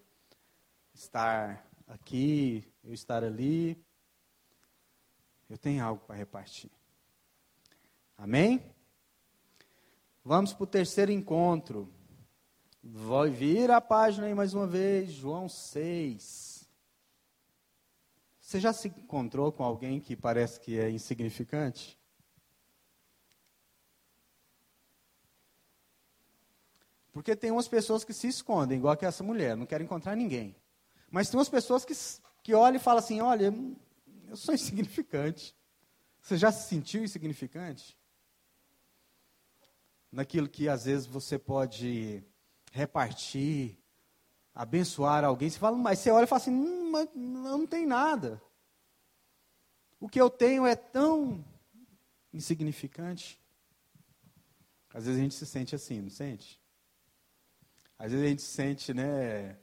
estar 0.93 1.67
aqui, 1.87 2.63
eu 2.85 2.93
estar 2.93 3.25
ali. 3.25 3.83
Eu 5.49 5.57
tenho 5.57 5.83
algo 5.83 6.05
para 6.05 6.15
repartir. 6.15 6.71
Amém? 8.19 8.63
Vamos 10.23 10.53
para 10.53 10.65
o 10.65 10.67
terceiro 10.67 11.11
encontro. 11.11 11.91
Vai 12.85 13.31
vir 13.31 13.71
a 13.71 13.81
página 13.81 14.27
aí 14.27 14.35
mais 14.35 14.53
uma 14.53 14.67
vez, 14.67 15.11
João 15.11 15.49
6. 15.49 16.46
Você 18.47 18.61
já 18.61 18.73
se 18.73 18.87
encontrou 18.87 19.51
com 19.51 19.65
alguém 19.65 19.99
que 19.99 20.15
parece 20.15 20.61
que 20.61 20.79
é 20.79 20.89
insignificante? 20.89 21.99
Porque 27.13 27.35
tem 27.35 27.51
umas 27.51 27.67
pessoas 27.67 28.05
que 28.05 28.13
se 28.13 28.29
escondem, 28.29 28.79
igual 28.79 28.97
que 28.97 29.05
essa 29.05 29.25
mulher, 29.25 29.57
não 29.57 29.67
querem 29.67 29.85
encontrar 29.85 30.15
ninguém. 30.15 30.55
Mas 31.11 31.29
tem 31.29 31.37
umas 31.37 31.49
pessoas 31.49 31.85
que, 31.85 31.93
que 32.45 32.55
olham 32.55 32.77
e 32.77 32.79
falam 32.79 33.01
assim: 33.01 33.21
olha, 33.21 33.53
eu 34.29 34.37
sou 34.37 34.55
insignificante. 34.55 35.53
Você 36.21 36.37
já 36.37 36.53
se 36.53 36.69
sentiu 36.69 37.03
insignificante? 37.03 37.99
Naquilo 40.13 40.49
que 40.49 40.69
às 40.69 40.85
vezes 40.85 41.05
você 41.05 41.37
pode 41.37 42.23
repartir, 42.71 43.77
abençoar 44.57 45.23
alguém, 45.23 45.51
você 45.51 45.59
fala, 45.59 45.77
mas 45.77 45.99
você 45.99 46.11
olha 46.11 46.25
e 46.25 46.27
fala 46.27 46.41
assim: 46.41 46.51
hum, 46.51 46.91
mas 46.91 47.09
não 47.15 47.67
tem 47.67 47.87
nada. 47.87 48.41
O 50.01 50.09
que 50.09 50.21
eu 50.21 50.31
tenho 50.31 50.67
é 50.67 50.75
tão 50.75 51.45
insignificante. 52.33 53.39
Às 54.93 55.05
vezes 55.05 55.21
a 55.21 55.23
gente 55.23 55.35
se 55.35 55.45
sente 55.45 55.75
assim, 55.75 56.01
não 56.01 56.09
sente? 56.09 56.59
Às 57.99 58.13
vezes 58.13 58.27
a 58.27 58.29
gente 58.31 58.43
se 58.43 58.49
sente, 58.49 58.95
né? 58.95 59.59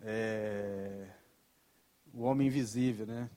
É, 0.00 1.08
o 2.12 2.22
Homem 2.22 2.48
Invisível, 2.48 3.06
né? 3.06 3.30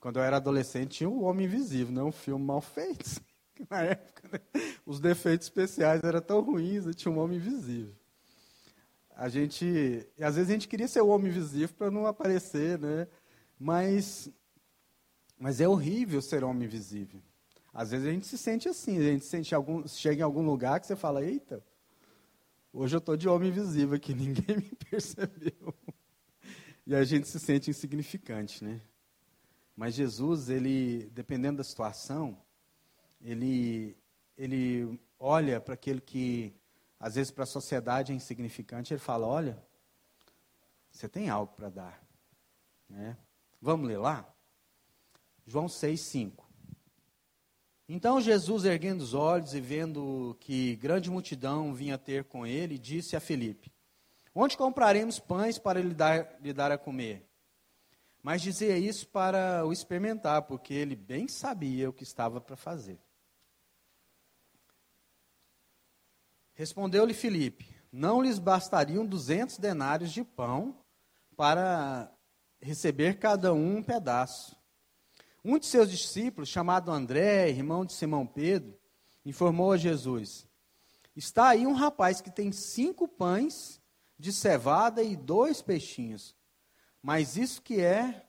Quando 0.00 0.20
eu 0.20 0.22
era 0.22 0.36
adolescente, 0.36 0.98
tinha 0.98 1.10
o 1.10 1.22
Homem 1.22 1.46
Invisível, 1.46 1.92
né? 1.92 2.02
Um 2.02 2.12
filme 2.12 2.44
mal 2.44 2.60
feito. 2.60 3.20
Na 3.68 3.82
época, 3.82 4.28
né? 4.32 4.62
os 4.86 5.00
defeitos 5.00 5.48
especiais 5.48 6.02
eram 6.04 6.20
tão 6.20 6.40
ruins, 6.40 6.86
né? 6.86 6.92
tinha 6.92 7.10
um 7.10 7.18
Homem 7.18 7.38
Invisível. 7.38 7.94
A 9.18 9.28
gente, 9.28 10.06
às 10.20 10.36
vezes 10.36 10.48
a 10.48 10.52
gente 10.52 10.68
queria 10.68 10.86
ser 10.86 11.00
o 11.00 11.08
Homem 11.08 11.28
Invisível 11.28 11.74
para 11.76 11.90
não 11.90 12.06
aparecer, 12.06 12.78
né? 12.78 13.08
Mas, 13.58 14.30
mas 15.36 15.60
é 15.60 15.66
horrível 15.66 16.22
ser 16.22 16.44
Homem 16.44 16.68
Invisível. 16.68 17.20
Às 17.74 17.90
vezes 17.90 18.06
a 18.06 18.12
gente 18.12 18.28
se 18.28 18.38
sente 18.38 18.68
assim, 18.68 18.96
a 18.96 19.02
gente 19.02 19.24
sente 19.24 19.52
algum, 19.56 19.86
chega 19.88 20.20
em 20.20 20.24
algum 20.24 20.46
lugar 20.46 20.78
que 20.78 20.86
você 20.86 20.94
fala, 20.94 21.24
eita, 21.24 21.60
hoje 22.72 22.94
eu 22.94 22.98
estou 22.98 23.16
de 23.16 23.28
homem 23.28 23.50
invisível 23.50 23.96
aqui, 23.96 24.14
ninguém 24.14 24.56
me 24.56 24.70
percebeu. 24.88 25.74
E 26.86 26.94
a 26.94 27.02
gente 27.02 27.26
se 27.26 27.40
sente 27.40 27.70
insignificante, 27.70 28.62
né? 28.62 28.80
Mas 29.76 29.94
Jesus, 29.94 30.48
ele, 30.48 31.10
dependendo 31.12 31.58
da 31.58 31.64
situação, 31.64 32.38
ele, 33.20 33.96
ele 34.36 34.96
olha 35.18 35.60
para 35.60 35.74
aquele 35.74 36.00
que, 36.00 36.54
às 37.00 37.14
vezes, 37.14 37.30
para 37.30 37.44
a 37.44 37.46
sociedade 37.46 38.12
é 38.12 38.14
insignificante, 38.14 38.92
ele 38.92 39.00
fala: 39.00 39.26
Olha, 39.26 39.62
você 40.90 41.08
tem 41.08 41.28
algo 41.28 41.52
para 41.54 41.68
dar. 41.68 42.02
Né? 42.88 43.16
Vamos 43.60 43.86
ler 43.86 43.98
lá? 43.98 44.28
João 45.46 45.68
6, 45.68 46.00
5. 46.00 46.48
Então 47.88 48.20
Jesus, 48.20 48.64
erguendo 48.64 49.00
os 49.00 49.14
olhos 49.14 49.54
e 49.54 49.60
vendo 49.60 50.36
que 50.40 50.76
grande 50.76 51.10
multidão 51.10 51.72
vinha 51.72 51.96
ter 51.96 52.24
com 52.24 52.46
ele, 52.46 52.76
disse 52.76 53.16
a 53.16 53.20
Felipe: 53.20 53.72
Onde 54.34 54.56
compraremos 54.56 55.18
pães 55.18 55.58
para 55.58 55.80
lhe 55.80 55.94
dar, 55.94 56.36
lhe 56.40 56.52
dar 56.52 56.70
a 56.70 56.76
comer? 56.76 57.26
Mas 58.22 58.42
dizia 58.42 58.76
isso 58.76 59.06
para 59.08 59.64
o 59.64 59.72
experimentar, 59.72 60.42
porque 60.42 60.74
ele 60.74 60.96
bem 60.96 61.28
sabia 61.28 61.88
o 61.88 61.92
que 61.92 62.02
estava 62.02 62.40
para 62.40 62.56
fazer. 62.56 63.00
Respondeu-lhe 66.58 67.14
Filipe: 67.14 67.72
Não 67.92 68.20
lhes 68.20 68.40
bastariam 68.40 69.06
duzentos 69.06 69.58
denários 69.58 70.10
de 70.10 70.24
pão 70.24 70.76
para 71.36 72.12
receber 72.60 73.20
cada 73.20 73.54
um 73.54 73.76
um 73.76 73.82
pedaço. 73.82 74.56
Um 75.44 75.56
de 75.56 75.66
seus 75.66 75.88
discípulos, 75.88 76.48
chamado 76.48 76.90
André, 76.90 77.48
irmão 77.48 77.84
de 77.84 77.92
Simão 77.92 78.26
Pedro, 78.26 78.76
informou 79.24 79.70
a 79.70 79.76
Jesus: 79.76 80.48
Está 81.14 81.50
aí 81.50 81.64
um 81.64 81.74
rapaz 81.74 82.20
que 82.20 82.28
tem 82.28 82.50
cinco 82.50 83.06
pães 83.06 83.80
de 84.18 84.32
cevada 84.32 85.00
e 85.00 85.14
dois 85.14 85.62
peixinhos. 85.62 86.34
Mas 87.00 87.36
isso 87.36 87.62
que 87.62 87.80
é, 87.80 88.26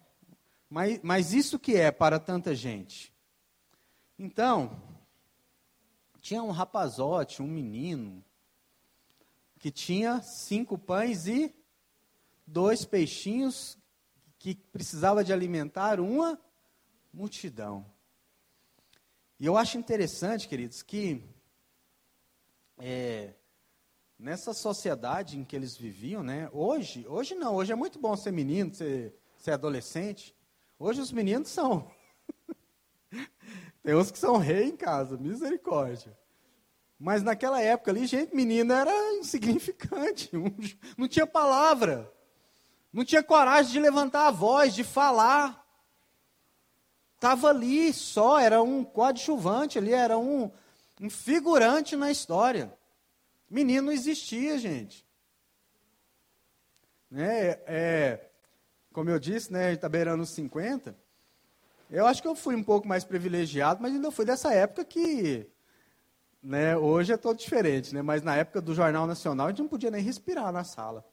mas, 0.70 1.00
mas 1.02 1.34
isso 1.34 1.58
que 1.58 1.76
é 1.76 1.90
para 1.90 2.20
tanta 2.20 2.54
gente? 2.54 3.12
Então, 4.20 4.80
tinha 6.30 6.44
um 6.44 6.52
rapazote, 6.52 7.42
um 7.42 7.48
menino, 7.48 8.24
que 9.58 9.72
tinha 9.72 10.22
cinco 10.22 10.78
pães 10.78 11.26
e 11.26 11.52
dois 12.46 12.86
peixinhos 12.86 13.76
que 14.38 14.54
precisava 14.54 15.24
de 15.24 15.34
alimentar 15.34 16.00
uma 16.00 16.40
multidão. 17.12 17.84
E 19.40 19.46
eu 19.48 19.58
acho 19.58 19.80
interessante, 19.80 20.48
queridos, 20.48 20.84
que 20.84 21.20
é, 22.78 23.34
nessa 24.20 24.54
sociedade 24.54 25.36
em 25.36 25.44
que 25.44 25.56
eles 25.56 25.76
viviam, 25.76 26.22
né? 26.22 26.48
Hoje, 26.54 27.08
hoje 27.08 27.34
não, 27.34 27.56
hoje 27.56 27.72
é 27.72 27.76
muito 27.76 27.98
bom 27.98 28.16
ser 28.16 28.32
menino, 28.32 28.72
ser, 28.72 29.16
ser 29.36 29.54
adolescente. 29.54 30.36
Hoje 30.78 31.02
os 31.02 31.12
meninos 31.12 31.50
são. 31.50 31.90
Tem 33.84 33.96
uns 33.96 34.12
que 34.12 34.20
são 34.20 34.38
rei 34.38 34.66
em 34.66 34.76
casa, 34.76 35.18
misericórdia. 35.18 36.18
Mas 37.00 37.24
naquela 37.24 37.62
época 37.62 37.92
ali, 37.92 38.06
gente, 38.06 38.36
menina 38.36 38.82
era 38.82 39.14
insignificante, 39.16 40.30
não 40.98 41.08
tinha 41.08 41.26
palavra, 41.26 42.12
não 42.92 43.06
tinha 43.06 43.24
coragem 43.24 43.72
de 43.72 43.80
levantar 43.80 44.28
a 44.28 44.32
voz, 44.32 44.76
de 44.76 44.84
falar. 44.84 45.66
Estava 47.16 47.50
ali 47.50 47.94
só, 47.94 48.38
era 48.38 48.62
um 48.62 48.84
coadjuvante 48.84 49.78
ali, 49.78 49.94
era 49.94 50.18
um, 50.18 50.52
um 51.00 51.10
figurante 51.10 51.96
na 51.96 52.12
história. 52.12 52.74
Menino 53.50 53.88
não 53.88 53.94
existia, 53.94 54.58
gente. 54.58 55.06
Né? 57.10 57.60
É, 57.66 58.30
como 58.92 59.10
eu 59.10 59.20
disse, 59.20 59.52
né, 59.52 59.74
está 59.74 59.88
beirando 59.88 60.24
os 60.24 60.30
50. 60.30 60.96
Eu 61.90 62.06
acho 62.06 62.22
que 62.22 62.28
eu 62.28 62.36
fui 62.36 62.56
um 62.56 62.64
pouco 62.64 62.88
mais 62.88 63.04
privilegiado, 63.04 63.82
mas 63.82 63.94
ainda 63.94 64.12
fui 64.12 64.26
dessa 64.26 64.54
época 64.54 64.86
que. 64.86 65.48
Né, 66.42 66.78
hoje 66.78 67.12
é 67.12 67.18
todo 67.18 67.38
diferente, 67.38 67.94
né, 67.94 68.02
mas 68.02 68.24
na 68.24 68.34
época 68.34 68.62
do 68.62 68.74
Jornal 68.74 69.06
Nacional 69.06 69.48
a 69.48 69.50
gente 69.50 69.62
não 69.62 69.68
podia 69.68 69.92
nem 69.92 70.02
respirar 70.02 70.54
na 70.54 70.64
sala. 70.64 71.06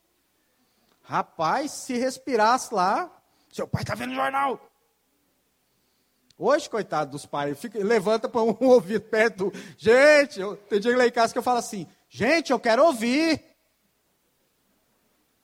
Rapaz, 1.03 1.72
se 1.72 1.97
respirasse 1.97 2.72
lá, 2.72 3.11
seu 3.53 3.66
pai 3.66 3.83
está 3.83 3.95
vendo 3.95 4.12
o 4.12 4.14
jornal. 4.14 4.61
Hoje, 6.39 6.68
coitado 6.68 7.12
dos 7.12 7.24
pais, 7.24 7.59
fica, 7.59 7.83
levanta 7.83 8.29
para 8.29 8.43
um 8.43 8.55
ouvido 8.68 9.03
perto. 9.03 9.51
Do... 9.51 9.59
Gente, 9.79 10.39
eu, 10.39 10.57
tem 10.57 10.79
dia 10.79 10.97
lá 10.97 11.07
em 11.07 11.11
casa 11.11 11.33
que 11.33 11.39
eu 11.39 11.43
falo 11.43 11.59
assim: 11.59 11.87
Gente, 12.09 12.53
eu 12.53 12.61
quero 12.61 12.85
ouvir. 12.85 13.43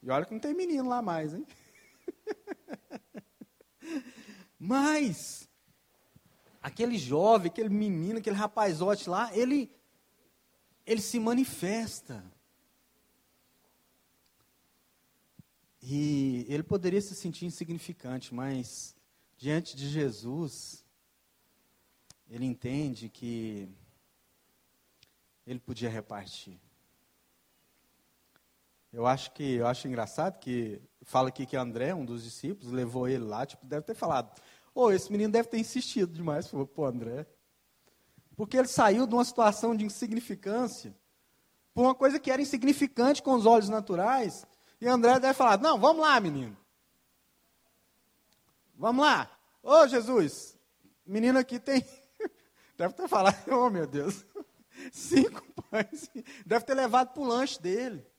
E 0.03 0.11
olha 0.11 0.27
que 0.27 0.33
não 0.33 0.41
tem 0.41 0.53
menino 0.53 0.89
lá 0.89 1.01
mais, 1.01 1.33
hein? 1.33 1.47
Mas, 4.65 5.51
aquele 6.63 6.97
jovem, 6.97 7.51
aquele 7.51 7.69
menino, 7.69 8.21
aquele 8.21 8.37
rapazote 8.37 9.11
lá, 9.11 9.37
ele, 9.37 9.69
ele 10.87 11.01
se 11.01 11.19
manifesta. 11.19 12.25
E 15.83 16.47
ele 16.49 16.63
poderia 16.63 17.01
se 17.01 17.13
sentir 17.17 17.45
insignificante, 17.45 18.33
mas 18.33 18.95
diante 19.37 19.75
de 19.75 19.89
Jesus, 19.89 20.85
ele 22.31 22.47
entende 22.47 23.09
que 23.09 23.69
ele 25.45 25.59
podia 25.59 25.91
repartir. 25.91 26.57
Eu 28.93 29.07
acho 29.07 29.33
que 29.33 29.55
eu 29.55 29.67
acho 29.67 29.89
engraçado 29.89 30.39
que 30.39 30.81
fala 31.01 31.31
aqui 31.31 31.47
que 31.47 31.57
André, 31.57 31.95
um 31.95 32.05
dos 32.05 32.23
discípulos, 32.23 32.71
levou 32.71 33.09
ele 33.09 33.25
lá, 33.25 33.47
tipo, 33.47 33.67
deve 33.67 33.87
ter 33.87 33.95
falado: 33.95 34.39
"Ô, 34.75 34.85
oh, 34.85 34.93
esse 34.93 35.11
menino 35.11 35.33
deve 35.33 35.49
ter 35.49 35.59
insistido 35.59 36.13
demais 36.13 36.49
pô, 36.49 36.85
André". 36.85 37.27
Porque 38.37 38.57
ele 38.57 38.69
saiu 38.69 39.07
de 39.07 39.15
uma 39.15 39.25
situação 39.25 39.77
de 39.77 39.85
insignificância 39.85 40.95
por 41.75 41.83
uma 41.83 41.95
coisa 41.95 42.19
que 42.19 42.31
era 42.31 42.43
insignificante 42.43 43.23
com 43.23 43.35
os 43.35 43.47
olhos 43.47 43.69
naturais, 43.69 44.47
e 44.81 44.89
André 44.89 45.19
deve 45.19 45.35
falar: 45.35 45.59
"Não, 45.59 45.79
vamos 45.79 46.03
lá, 46.03 46.19
menino. 46.21 46.57
Vamos 48.75 49.05
lá. 49.05 49.31
Ô, 49.63 49.71
oh, 49.71 49.87
Jesus, 49.87 50.59
menino 51.07 51.39
aqui 51.39 51.59
tem 51.59 51.85
deve 52.77 52.95
ter 52.95 53.09
falado: 53.09 53.37
"Oh, 53.51 53.71
meu 53.71 53.87
Deus". 53.87 54.25
Cinco 54.91 55.43
pães. 55.71 56.11
Deve 56.45 56.65
ter 56.65 56.75
levado 56.75 57.13
para 57.13 57.23
o 57.23 57.27
lanche 57.27 57.61
dele 57.61 58.11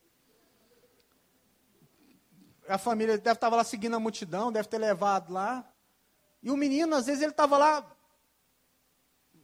a 2.67 2.77
família 2.77 3.17
deve 3.17 3.35
estar 3.35 3.49
lá 3.49 3.63
seguindo 3.63 3.95
a 3.95 3.99
multidão, 3.99 4.51
deve 4.51 4.67
ter 4.67 4.77
levado 4.77 5.31
lá. 5.31 5.67
E 6.43 6.51
o 6.51 6.57
menino, 6.57 6.95
às 6.95 7.07
vezes, 7.07 7.23
ele 7.23 7.31
estava 7.31 7.57
lá. 7.57 7.97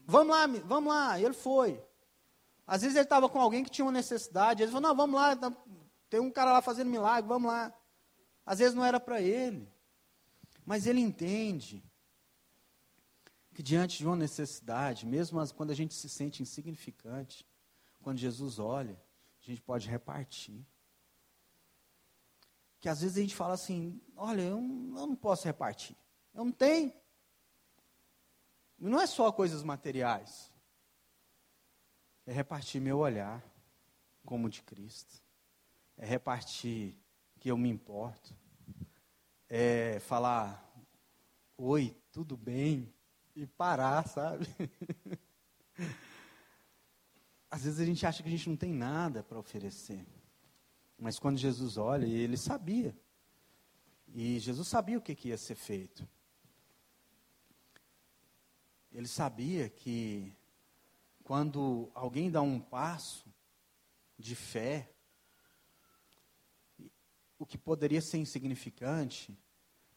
Vamos 0.06 0.36
lá, 0.36 0.46
vamos 0.66 0.94
lá. 0.94 1.20
E 1.20 1.26
ele 1.26 1.34
foi. 1.34 1.82
Às 2.68 2.82
vezes 2.82 2.96
ele 2.96 3.06
estava 3.06 3.28
com 3.28 3.40
alguém 3.40 3.64
que 3.64 3.72
tinha 3.72 3.86
uma 3.86 3.92
necessidade. 3.92 4.62
Ele 4.62 4.72
falou, 4.72 4.90
não, 4.90 4.96
vamos 4.96 5.16
lá, 5.20 5.36
tá, 5.36 5.52
tem 6.08 6.20
um 6.20 6.30
cara 6.30 6.54
lá 6.54 6.62
fazendo 6.62 6.92
milagre, 6.92 7.28
vamos 7.28 7.50
lá. 7.50 7.74
Às 8.46 8.60
vezes 8.60 8.76
não 8.76 8.86
era 8.86 9.00
para 9.00 9.20
ele. 9.22 9.68
Mas 10.64 10.86
ele 10.86 11.00
entende 11.00 11.84
que 13.56 13.64
diante 13.64 13.98
de 13.98 14.06
uma 14.06 14.16
necessidade, 14.16 15.06
mesmo 15.06 15.42
quando 15.56 15.72
a 15.72 15.76
gente 15.76 15.96
se 15.96 16.08
sente 16.08 16.44
insignificante, 16.44 17.44
quando 18.04 18.20
Jesus 18.20 18.60
olha, 18.60 19.02
a 19.42 19.46
gente 19.46 19.62
pode 19.62 19.88
repartir 19.90 20.64
que 22.80 22.88
às 22.88 23.02
vezes 23.02 23.18
a 23.18 23.22
gente 23.22 23.36
fala 23.36 23.54
assim: 23.54 24.00
olha, 24.16 24.42
eu, 24.42 24.58
eu 24.58 25.08
não 25.08 25.16
posso 25.16 25.46
repartir. 25.46 25.96
Não. 26.40 26.56
E 28.80 28.88
não 28.88 29.02
é 29.02 29.06
só 29.06 29.30
coisas 29.30 29.62
materiais. 29.62 30.50
É 32.26 32.32
repartir 32.32 32.80
meu 32.80 33.00
olhar 33.00 33.44
como 34.26 34.50
de 34.50 34.62
Cristo. 34.64 35.22
É 35.98 36.06
repartir 36.06 36.96
que 37.42 37.52
eu 37.52 37.58
me 37.58 37.68
importo. 37.68 38.34
É 39.50 40.00
falar: 40.00 40.66
oi, 41.58 41.94
tudo 42.10 42.38
bem? 42.38 42.94
E 43.36 43.46
parar, 43.46 44.08
sabe? 44.08 44.48
Às 47.52 47.64
vezes 47.66 47.82
a 47.82 47.86
gente 47.86 48.06
acha 48.06 48.24
que 48.24 48.30
a 48.30 48.32
gente 48.32 48.48
não 48.50 48.56
tem 48.56 48.72
nada 48.72 49.24
para 49.24 49.38
oferecer. 49.38 50.08
Mas 50.98 51.20
quando 51.20 51.38
Jesus 51.38 51.76
olha, 51.76 52.06
ele 52.06 52.38
sabia. 52.38 52.98
E 54.08 54.40
Jesus 54.40 54.70
sabia 54.70 54.98
o 54.98 55.02
que, 55.02 55.16
que 55.16 55.28
ia 55.30 55.38
ser 55.38 55.56
feito. 55.56 56.08
Ele 58.92 59.08
sabia 59.08 59.70
que 59.70 60.34
quando 61.24 61.92
alguém 61.94 62.32
dá 62.32 62.42
um 62.42 62.60
passo 62.60 63.32
de 64.18 64.36
fé, 64.36 64.92
o 67.38 67.46
que 67.46 67.58
poderia 67.58 68.02
ser 68.02 68.18
insignificante 68.18 69.38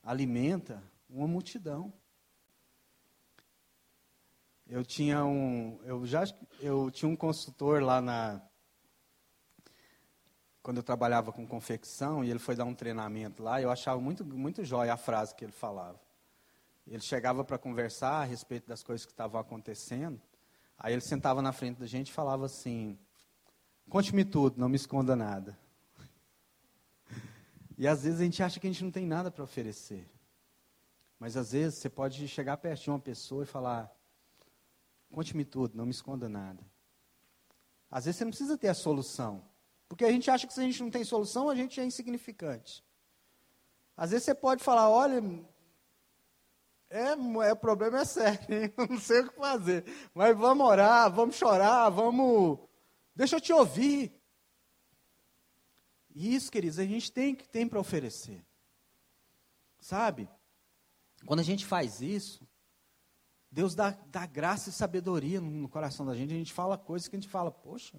alimenta 0.03 0.83
uma 1.09 1.27
multidão. 1.27 1.93
Eu 4.67 4.85
tinha 4.85 5.25
um, 5.25 5.81
eu 5.85 6.07
já 6.07 6.25
eu 6.61 6.91
tinha 6.91 7.09
um 7.09 7.17
consultor 7.17 7.83
lá 7.83 8.01
na 8.01 8.41
quando 10.63 10.77
eu 10.77 10.83
trabalhava 10.83 11.33
com 11.33 11.47
confecção 11.47 12.25
e 12.25 12.31
ele 12.31 12.39
foi 12.39 12.55
dar 12.55 12.65
um 12.65 12.75
treinamento 12.75 13.43
lá, 13.43 13.61
eu 13.61 13.71
achava 13.71 14.01
muito, 14.01 14.25
muito 14.25 14.65
jóia 14.65 14.95
a 14.95 14.97
frase 14.97 15.35
que 15.35 15.45
ele 15.45 15.53
falava. 15.53 16.01
Ele 16.87 17.01
chegava 17.01 17.45
para 17.45 17.59
conversar 17.59 18.23
a 18.23 18.25
respeito 18.25 18.67
das 18.69 18.83
coisas 18.83 19.07
que 19.07 19.13
estavam 19.13 19.41
acontecendo, 19.41 20.21
aí 20.77 20.93
ele 20.93 21.01
sentava 21.01 21.41
na 21.41 21.53
frente 21.53 21.79
da 21.79 21.87
gente 21.87 22.09
e 22.09 22.13
falava 22.13 22.47
assim: 22.47 22.99
Conte-me 23.89 24.25
tudo, 24.25 24.61
não 24.61 24.69
me 24.69 24.77
esconda 24.77 25.15
nada. 25.17 25.59
E 27.79 27.89
às 27.89 28.05
vezes 28.05 28.21
a 28.21 28.25
gente 28.25 28.43
acha 28.43 28.61
que 28.61 28.67
a 28.67 28.71
gente 28.71 28.85
não 28.85 28.91
tem 28.91 29.07
nada 29.07 29.31
para 29.31 29.43
oferecer. 29.43 30.09
Mas 31.19 31.37
às 31.37 31.53
vezes 31.53 31.79
você 31.79 31.89
pode 31.89 32.29
chegar 32.29 32.57
perto 32.59 32.83
de 32.83 32.91
uma 32.91 32.99
pessoa 32.99 33.45
e 33.45 33.47
falar: 33.47 33.91
Conte-me 35.11 35.45
tudo, 35.45 35.77
não 35.77 35.85
me 35.85 35.91
esconda 35.91 36.29
nada. 36.29 36.63
Às 37.91 38.05
vezes 38.05 38.19
você 38.19 38.25
não 38.25 38.31
precisa 38.31 38.59
ter 38.59 38.69
a 38.69 38.75
solução. 38.75 39.45
Porque 39.89 40.05
a 40.05 40.11
gente 40.11 40.31
acha 40.31 40.47
que 40.47 40.55
se 40.55 40.61
a 40.61 40.65
gente 40.65 40.83
não 40.83 40.91
tem 40.91 41.05
solução, 41.05 41.51
a 41.51 41.55
gente 41.55 41.79
é 41.79 41.85
insignificante. 41.85 42.83
Às 43.95 44.11
vezes 44.11 44.25
você 44.25 44.35
pode 44.35 44.65
falar, 44.65 44.89
olha, 44.89 45.23
é, 46.93 47.49
é, 47.49 47.53
o 47.53 47.57
problema 47.57 48.01
é 48.01 48.05
sério, 48.05 48.63
hein? 48.65 48.75
não 48.89 49.01
sei 49.01 49.21
o 49.21 49.31
que 49.31 49.37
fazer. 49.37 49.85
Mas 50.15 50.37
vamos 50.37 50.67
orar, 50.67 51.11
vamos 51.11 51.37
chorar, 51.37 51.89
vamos. 51.89 52.59
Deixa 53.17 53.37
eu 53.37 53.41
te 53.41 53.53
ouvir. 53.53 54.15
E 56.15 56.35
isso, 56.35 56.53
queridos, 56.53 56.79
a 56.79 56.85
gente 56.85 57.11
tem 57.11 57.35
que 57.35 57.49
tem 57.49 57.67
para 57.67 57.81
oferecer. 57.81 58.45
Sabe? 59.81 60.29
Quando 61.25 61.41
a 61.41 61.45
gente 61.45 61.65
faz 61.65 62.03
isso, 62.03 62.47
Deus 63.51 63.75
dá, 63.75 63.97
dá 64.09 64.27
graça 64.27 64.69
e 64.69 64.73
sabedoria 64.73 65.41
no, 65.41 65.51
no 65.51 65.69
coração 65.69 66.05
da 66.05 66.15
gente. 66.15 66.35
A 66.35 66.37
gente 66.37 66.53
fala 66.53 66.77
coisas 66.77 67.09
que 67.09 67.17
a 67.17 67.19
gente 67.19 67.31
fala, 67.31 67.51
poxa, 67.51 67.99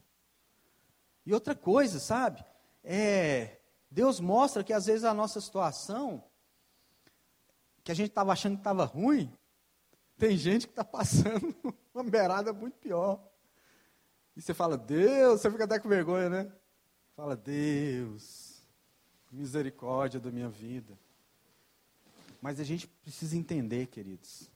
e 1.26 1.34
outra 1.34 1.56
coisa, 1.56 2.00
sabe? 2.00 2.46
É, 2.84 3.60
Deus 3.89 4.20
mostra 4.20 4.64
que 4.64 4.74
às 4.74 4.86
vezes 4.86 5.04
a 5.04 5.14
nossa 5.14 5.41
situação, 5.41 6.24
que 7.84 7.92
a 7.92 7.96
gente 7.96 8.10
estava 8.10 8.32
achando 8.32 8.56
que 8.56 8.62
estava 8.62 8.86
ruim, 8.86 9.32
tem 10.18 10.38
gente 10.38 10.68
que 10.68 10.72
está 10.72 10.84
passando 10.84 11.56
uma 11.94 12.04
beirada 12.04 12.54
muito 12.54 12.78
pior. 12.78 13.22
E 14.36 14.42
você 14.42 14.54
fala, 14.54 14.78
Deus, 14.78 15.42
você 15.42 15.52
fica 15.52 15.66
até 15.66 15.80
com 15.80 15.90
vergonha, 15.90 16.30
né? 16.30 16.52
Fala, 17.16 17.36
Deus, 17.36 18.64
misericórdia 19.32 20.20
da 20.20 20.32
minha 20.32 20.50
vida. 20.50 20.98
Mas 22.42 22.60
a 22.60 22.64
gente 22.64 22.88
precisa 22.88 23.38
entender, 23.38 23.88
queridos, 23.88 24.50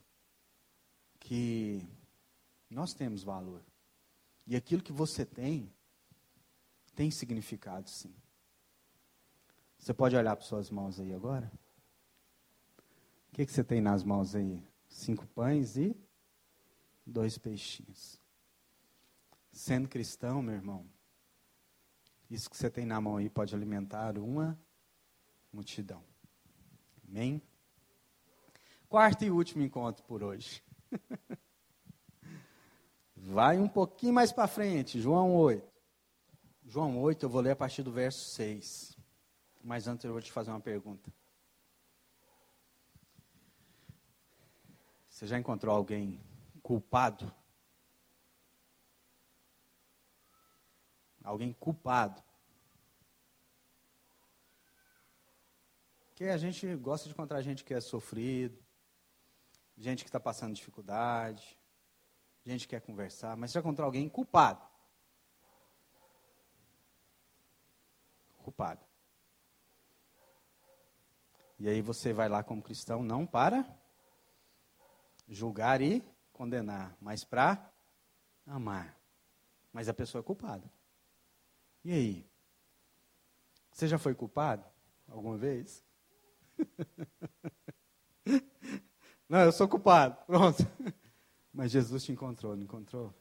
que 1.20 1.86
nós 2.68 2.92
temos 2.92 3.22
valor. 3.22 3.62
E 4.46 4.56
aquilo 4.56 4.82
que 4.82 4.92
você 4.92 5.24
tem, 5.24 5.72
tem 6.94 7.10
significado, 7.10 7.88
sim. 7.88 8.14
Você 9.78 9.94
pode 9.94 10.16
olhar 10.16 10.34
para 10.34 10.44
suas 10.44 10.70
mãos 10.70 10.98
aí 10.98 11.14
agora? 11.14 11.50
O 13.28 13.34
que, 13.34 13.46
que 13.46 13.52
você 13.52 13.62
tem 13.62 13.80
nas 13.80 14.02
mãos 14.02 14.34
aí? 14.34 14.62
Cinco 14.88 15.26
pães 15.28 15.76
e 15.76 15.96
dois 17.06 17.38
peixinhos. 17.38 18.20
Sendo 19.52 19.88
cristão, 19.88 20.42
meu 20.42 20.54
irmão, 20.54 20.86
isso 22.30 22.50
que 22.50 22.56
você 22.56 22.68
tem 22.68 22.84
na 22.84 23.00
mão 23.00 23.16
aí 23.16 23.30
pode 23.30 23.54
alimentar 23.54 24.18
uma 24.18 24.58
multidão. 25.52 26.02
Amém? 27.08 27.40
Quarto 28.88 29.24
e 29.24 29.30
último 29.30 29.62
encontro 29.62 30.04
por 30.04 30.22
hoje. 30.22 30.62
Vai 33.16 33.58
um 33.58 33.68
pouquinho 33.68 34.12
mais 34.12 34.32
para 34.32 34.46
frente, 34.46 35.00
João 35.00 35.34
8. 35.34 35.66
João 36.64 37.00
8, 37.00 37.24
eu 37.24 37.30
vou 37.30 37.40
ler 37.40 37.52
a 37.52 37.56
partir 37.56 37.82
do 37.82 37.90
verso 37.90 38.30
6. 38.30 38.96
Mas 39.62 39.88
antes 39.88 40.04
eu 40.04 40.12
vou 40.12 40.20
te 40.20 40.30
fazer 40.30 40.50
uma 40.50 40.60
pergunta. 40.60 41.10
Você 45.18 45.26
já 45.26 45.36
encontrou 45.36 45.74
alguém 45.74 46.20
culpado? 46.62 47.34
Alguém 51.24 51.52
culpado? 51.54 52.22
Porque 56.06 56.26
a 56.26 56.38
gente 56.38 56.72
gosta 56.76 57.08
de 57.08 57.14
encontrar 57.14 57.42
gente 57.42 57.64
que 57.64 57.74
é 57.74 57.80
sofrido, 57.80 58.64
gente 59.76 60.04
que 60.04 60.08
está 60.08 60.20
passando 60.20 60.54
dificuldade, 60.54 61.58
gente 62.44 62.68
que 62.68 62.76
quer 62.76 62.80
conversar, 62.80 63.36
mas 63.36 63.50
você 63.50 63.54
já 63.54 63.60
encontrou 63.60 63.86
alguém 63.86 64.08
culpado? 64.08 64.64
culpado. 68.36 68.86
E 71.58 71.68
aí 71.68 71.82
você 71.82 72.12
vai 72.12 72.28
lá 72.28 72.44
como 72.44 72.62
cristão 72.62 73.02
não 73.02 73.26
para 73.26 73.66
julgar 75.28 75.80
e 75.80 76.02
condenar, 76.32 76.96
mas 77.00 77.24
para 77.24 77.72
amar. 78.46 78.98
Mas 79.72 79.88
a 79.88 79.94
pessoa 79.94 80.20
é 80.20 80.24
culpada. 80.24 80.70
E 81.84 81.92
aí? 81.92 82.26
Você 83.72 83.86
já 83.86 83.98
foi 83.98 84.14
culpado? 84.14 84.64
alguma 85.10 85.36
vez? 85.36 85.84
Não, 89.28 89.40
eu 89.40 89.52
sou 89.52 89.68
culpado. 89.68 90.16
Pronto. 90.26 90.58
Mas 91.52 91.70
Jesus 91.72 92.04
te 92.04 92.12
encontrou, 92.12 92.56
não 92.56 92.62
encontrou? 92.62 93.12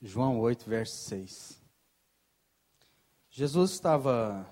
João 0.00 0.40
8, 0.40 0.68
verso 0.68 0.96
6. 1.08 1.62
Jesus 3.30 3.72
estava 3.72 4.48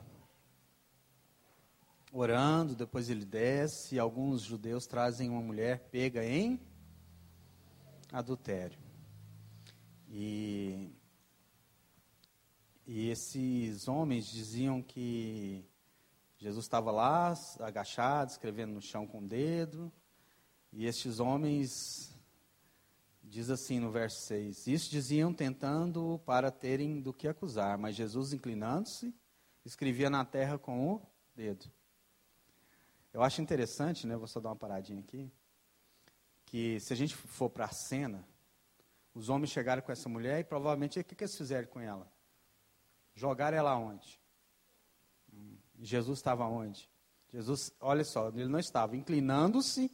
orando, 2.12 2.74
depois 2.74 3.08
ele 3.08 3.24
desce, 3.24 3.94
e 3.94 3.98
alguns 3.98 4.42
judeus 4.42 4.86
trazem 4.86 5.28
uma 5.30 5.40
mulher 5.40 5.88
pega 5.90 6.24
em 6.24 6.60
adultério. 8.12 8.78
E, 10.08 10.90
e 12.86 13.08
esses 13.08 13.86
homens 13.86 14.26
diziam 14.26 14.82
que 14.82 15.64
Jesus 16.38 16.64
estava 16.64 16.90
lá, 16.90 17.34
agachado, 17.60 18.30
escrevendo 18.30 18.72
no 18.72 18.82
chão 18.82 19.06
com 19.06 19.18
o 19.18 19.28
dedo, 19.28 19.92
e 20.72 20.86
estes 20.86 21.20
homens 21.20 22.10
Diz 23.30 23.48
assim 23.48 23.78
no 23.78 23.92
verso 23.92 24.26
6: 24.26 24.66
Isso 24.66 24.90
diziam 24.90 25.32
tentando 25.32 26.20
para 26.26 26.50
terem 26.50 27.00
do 27.00 27.14
que 27.14 27.28
acusar, 27.28 27.78
mas 27.78 27.94
Jesus, 27.94 28.32
inclinando-se, 28.32 29.14
escrevia 29.64 30.10
na 30.10 30.24
terra 30.24 30.58
com 30.58 30.94
o 30.94 31.02
dedo. 31.32 31.70
Eu 33.12 33.22
acho 33.22 33.42
interessante, 33.42 34.06
né? 34.06 34.16
Vou 34.16 34.26
só 34.26 34.40
dar 34.40 34.50
uma 34.50 34.56
paradinha 34.56 35.00
aqui. 35.00 35.30
Que 36.46 36.78
se 36.80 36.92
a 36.92 36.96
gente 36.96 37.14
for 37.14 37.50
para 37.50 37.66
a 37.66 37.72
cena, 37.72 38.26
os 39.14 39.28
homens 39.28 39.50
chegaram 39.50 39.82
com 39.82 39.90
essa 39.90 40.08
mulher 40.08 40.40
e 40.40 40.44
provavelmente 40.44 40.98
o 40.98 41.04
que, 41.04 41.14
que 41.14 41.24
eles 41.24 41.36
fizeram 41.36 41.68
com 41.68 41.80
ela? 41.80 42.10
Jogaram 43.14 43.58
ela 43.58 43.76
onde? 43.76 44.20
Hum, 45.32 45.56
Jesus 45.80 46.18
estava 46.18 46.46
onde? 46.46 46.88
Jesus, 47.32 47.72
olha 47.80 48.04
só, 48.04 48.28
ele 48.28 48.48
não 48.48 48.58
estava. 48.58 48.96
Inclinando-se, 48.96 49.90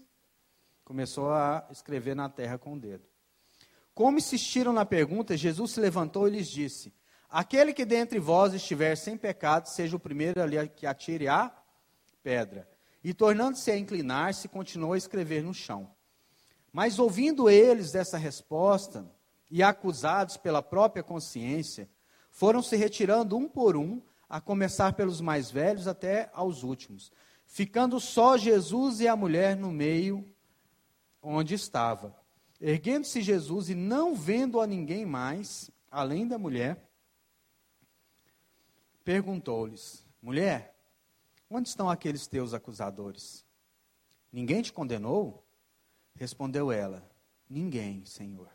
começou 0.84 1.32
a 1.32 1.66
escrever 1.70 2.14
na 2.14 2.28
terra 2.28 2.58
com 2.58 2.74
o 2.74 2.80
dedo. 2.80 3.04
Como 3.94 4.18
insistiram 4.18 4.72
na 4.72 4.84
pergunta, 4.84 5.36
Jesus 5.36 5.72
se 5.72 5.80
levantou 5.80 6.28
e 6.28 6.32
lhes 6.32 6.48
disse: 6.48 6.94
Aquele 7.28 7.72
que 7.72 7.84
dentre 7.84 8.18
vós 8.18 8.52
estiver 8.52 8.94
sem 8.96 9.16
pecado, 9.16 9.66
seja 9.66 9.96
o 9.96 10.00
primeiro 10.00 10.42
ali 10.42 10.68
que 10.68 10.86
atire 10.86 11.28
a 11.28 11.50
pedra. 12.22 12.75
E 13.02 13.14
tornando-se 13.14 13.70
a 13.70 13.78
inclinar-se, 13.78 14.48
continuou 14.48 14.92
a 14.92 14.98
escrever 14.98 15.42
no 15.42 15.54
chão. 15.54 15.90
Mas 16.72 16.98
ouvindo 16.98 17.48
eles 17.48 17.92
dessa 17.92 18.18
resposta, 18.18 19.06
e 19.50 19.62
acusados 19.62 20.36
pela 20.36 20.62
própria 20.62 21.02
consciência, 21.02 21.88
foram 22.30 22.62
se 22.62 22.76
retirando 22.76 23.36
um 23.36 23.48
por 23.48 23.76
um, 23.76 24.02
a 24.28 24.40
começar 24.40 24.94
pelos 24.94 25.20
mais 25.20 25.50
velhos 25.50 25.86
até 25.86 26.30
aos 26.34 26.62
últimos, 26.62 27.12
ficando 27.44 28.00
só 28.00 28.36
Jesus 28.36 29.00
e 29.00 29.06
a 29.06 29.16
mulher 29.16 29.56
no 29.56 29.70
meio 29.70 30.24
onde 31.22 31.54
estava. 31.54 32.14
Erguendo-se 32.60 33.22
Jesus 33.22 33.68
e 33.68 33.74
não 33.74 34.14
vendo 34.14 34.60
a 34.60 34.66
ninguém 34.66 35.06
mais, 35.06 35.70
além 35.90 36.26
da 36.26 36.38
mulher, 36.38 36.82
perguntou-lhes: 39.04 40.04
Mulher, 40.20 40.75
onde 41.50 41.68
estão 41.68 41.88
aqueles 41.88 42.26
teus 42.26 42.52
acusadores? 42.54 43.44
Ninguém 44.32 44.62
te 44.62 44.72
condenou? 44.72 45.46
Respondeu 46.14 46.72
ela: 46.72 47.08
Ninguém, 47.48 48.04
Senhor. 48.04 48.50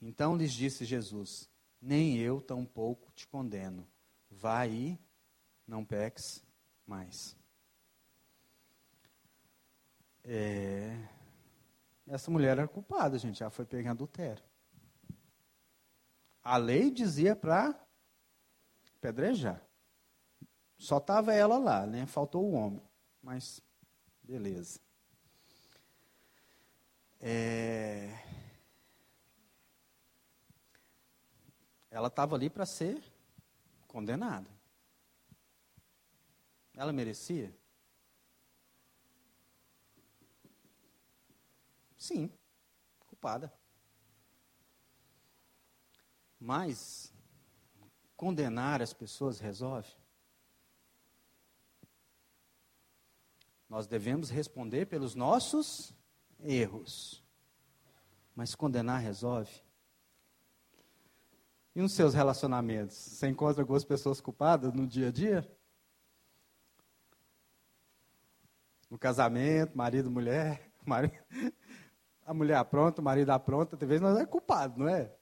Então 0.00 0.36
lhes 0.36 0.52
disse 0.52 0.84
Jesus: 0.84 1.50
Nem 1.80 2.18
eu 2.18 2.40
tampouco 2.40 3.10
te 3.12 3.26
condeno. 3.26 3.86
Vá 4.30 4.66
e 4.66 4.98
não 5.66 5.84
peques 5.84 6.44
mais. 6.86 7.36
É, 10.22 11.08
essa 12.06 12.30
mulher 12.30 12.58
era 12.58 12.68
culpada, 12.68 13.18
gente, 13.18 13.42
ela 13.42 13.50
foi 13.50 13.64
pega 13.64 13.88
em 13.88 13.90
adultério. 13.90 14.42
A 16.42 16.56
lei 16.56 16.90
dizia 16.90 17.34
para 17.34 17.74
pedrejar. 19.00 19.65
Só 20.78 20.98
estava 20.98 21.32
ela 21.32 21.58
lá, 21.58 21.86
né? 21.86 22.06
Faltou 22.06 22.44
o 22.44 22.52
homem. 22.52 22.82
Mas, 23.22 23.60
beleza. 24.22 24.80
É... 27.20 28.10
Ela 31.90 32.08
estava 32.08 32.36
ali 32.36 32.50
para 32.50 32.66
ser 32.66 33.02
condenada. 33.88 34.50
Ela 36.74 36.92
merecia? 36.92 37.56
Sim, 41.96 42.30
culpada. 43.00 43.52
Mas 46.38 47.12
condenar 48.14 48.82
as 48.82 48.92
pessoas 48.92 49.40
resolve? 49.40 49.90
Nós 53.68 53.86
devemos 53.86 54.30
responder 54.30 54.86
pelos 54.86 55.14
nossos 55.14 55.92
erros. 56.40 57.24
Mas 58.34 58.54
condenar 58.54 59.00
resolve? 59.00 59.50
E 61.74 61.80
nos 61.80 61.92
seus 61.92 62.14
relacionamentos? 62.14 62.96
Você 62.96 63.28
encontra 63.28 63.62
algumas 63.62 63.84
pessoas 63.84 64.20
culpadas 64.20 64.72
no 64.72 64.86
dia 64.86 65.08
a 65.08 65.12
dia? 65.12 65.50
No 68.88 68.98
casamento, 68.98 69.76
marido, 69.76 70.10
mulher, 70.10 70.70
marido, 70.86 71.14
a 72.24 72.32
mulher 72.32 72.56
apronta, 72.56 73.00
o 73.00 73.04
marido 73.04 73.30
apronta, 73.30 73.76
talvez 73.76 74.00
nós 74.00 74.16
é 74.18 74.24
culpado, 74.24 74.78
não 74.80 74.88
é? 74.88 75.12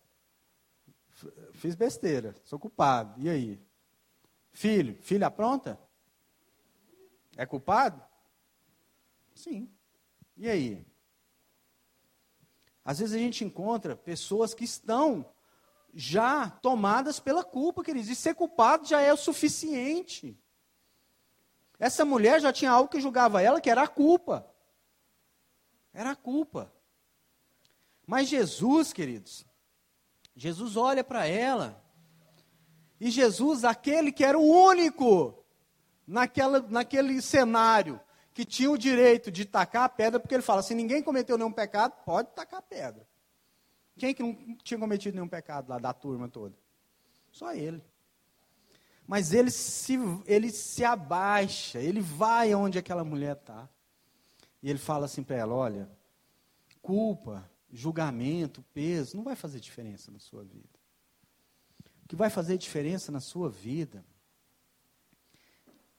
Fiz 1.52 1.74
besteira, 1.74 2.34
sou 2.44 2.58
culpado. 2.58 3.20
E 3.20 3.28
aí? 3.28 3.60
Filho, 4.52 4.94
filha 5.02 5.26
apronta? 5.26 5.78
É 7.36 7.44
culpado? 7.46 8.02
Sim. 9.34 9.70
E 10.36 10.48
aí? 10.48 10.86
Às 12.84 12.98
vezes 12.98 13.14
a 13.14 13.18
gente 13.18 13.44
encontra 13.44 13.96
pessoas 13.96 14.52
que 14.54 14.64
estão 14.64 15.24
já 15.94 16.50
tomadas 16.50 17.20
pela 17.20 17.44
culpa, 17.44 17.82
queridos, 17.82 18.10
e 18.10 18.16
ser 18.16 18.34
culpado 18.34 18.86
já 18.86 19.00
é 19.00 19.12
o 19.12 19.16
suficiente. 19.16 20.38
Essa 21.78 22.04
mulher 22.04 22.40
já 22.40 22.52
tinha 22.52 22.70
algo 22.70 22.90
que 22.90 23.00
julgava 23.00 23.40
ela, 23.40 23.60
que 23.60 23.70
era 23.70 23.82
a 23.82 23.88
culpa. 23.88 24.46
Era 25.92 26.10
a 26.10 26.16
culpa. 26.16 26.72
Mas 28.06 28.28
Jesus, 28.28 28.92
queridos, 28.92 29.46
Jesus 30.36 30.76
olha 30.76 31.02
para 31.02 31.26
ela, 31.26 31.82
e 33.00 33.10
Jesus, 33.10 33.64
aquele 33.64 34.12
que 34.12 34.24
era 34.24 34.38
o 34.38 34.42
único 34.42 35.44
naquela, 36.06 36.60
naquele 36.60 37.20
cenário, 37.22 38.00
que 38.34 38.44
tinha 38.44 38.68
o 38.68 38.76
direito 38.76 39.30
de 39.30 39.44
tacar 39.44 39.84
a 39.84 39.88
pedra, 39.88 40.18
porque 40.18 40.34
ele 40.34 40.42
fala: 40.42 40.60
se 40.60 40.74
ninguém 40.74 41.02
cometeu 41.02 41.38
nenhum 41.38 41.52
pecado, 41.52 41.94
pode 42.04 42.30
tacar 42.32 42.58
a 42.58 42.62
pedra. 42.62 43.06
Quem 43.96 44.12
que 44.12 44.24
não 44.24 44.56
tinha 44.56 44.78
cometido 44.78 45.14
nenhum 45.14 45.28
pecado 45.28 45.68
lá 45.68 45.78
da 45.78 45.92
turma 45.92 46.28
toda? 46.28 46.54
Só 47.30 47.54
ele. 47.54 47.80
Mas 49.06 49.32
ele 49.32 49.50
se, 49.50 49.96
ele 50.26 50.50
se 50.50 50.84
abaixa, 50.84 51.78
ele 51.78 52.00
vai 52.00 52.50
aonde 52.52 52.76
aquela 52.76 53.04
mulher 53.04 53.36
está. 53.36 53.68
E 54.60 54.68
ele 54.68 54.80
fala 54.80 55.04
assim 55.04 55.22
para 55.22 55.36
ela: 55.36 55.54
olha, 55.54 55.88
culpa, 56.82 57.48
julgamento, 57.70 58.64
peso, 58.74 59.16
não 59.16 59.22
vai 59.22 59.36
fazer 59.36 59.60
diferença 59.60 60.10
na 60.10 60.18
sua 60.18 60.42
vida. 60.42 60.74
O 62.04 62.08
que 62.08 62.16
vai 62.16 62.30
fazer 62.30 62.58
diferença 62.58 63.12
na 63.12 63.20
sua 63.20 63.48
vida 63.48 64.04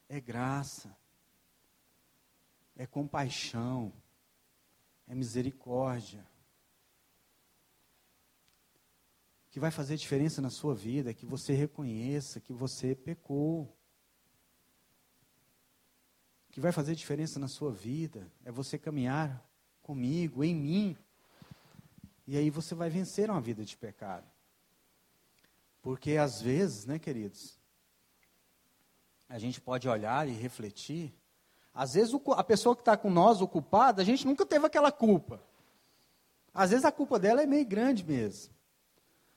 é 0.09 0.19
graça, 0.19 0.95
é 2.75 2.85
compaixão, 2.85 3.93
é 5.07 5.15
misericórdia. 5.15 6.25
O 9.47 9.51
que 9.51 9.59
vai 9.59 9.71
fazer 9.71 9.95
diferença 9.95 10.41
na 10.41 10.49
sua 10.49 10.75
vida 10.75 11.11
é 11.11 11.13
que 11.13 11.25
você 11.25 11.53
reconheça 11.53 12.41
que 12.41 12.51
você 12.51 12.93
pecou. 12.93 13.63
O 16.49 16.51
que 16.51 16.59
vai 16.59 16.71
fazer 16.71 16.95
diferença 16.95 17.39
na 17.39 17.47
sua 17.47 17.71
vida 17.71 18.29
é 18.43 18.51
você 18.51 18.77
caminhar 18.77 19.45
comigo, 19.81 20.43
em 20.43 20.55
mim, 20.55 20.97
e 22.27 22.37
aí 22.37 22.49
você 22.49 22.73
vai 22.73 22.89
vencer 22.89 23.29
uma 23.29 23.39
vida 23.39 23.63
de 23.63 23.77
pecado. 23.77 24.29
Porque 25.81 26.17
às 26.17 26.41
vezes, 26.41 26.85
né, 26.85 26.97
queridos, 26.97 27.59
a 29.29 29.37
gente 29.37 29.61
pode 29.61 29.87
olhar 29.87 30.27
e 30.27 30.31
refletir. 30.31 31.13
Às 31.75 31.95
vezes 31.95 32.15
a 32.37 32.43
pessoa 32.43 32.73
que 32.73 32.81
está 32.81 32.95
com 32.95 33.09
nós, 33.09 33.41
o 33.41 33.47
culpado, 33.47 33.99
a 33.99 34.03
gente 34.05 34.25
nunca 34.25 34.45
teve 34.45 34.65
aquela 34.65 34.93
culpa. 34.93 35.43
Às 36.53 36.69
vezes 36.69 36.85
a 36.85 36.91
culpa 36.91 37.19
dela 37.19 37.43
é 37.43 37.45
meio 37.45 37.65
grande 37.65 38.01
mesmo. 38.01 38.55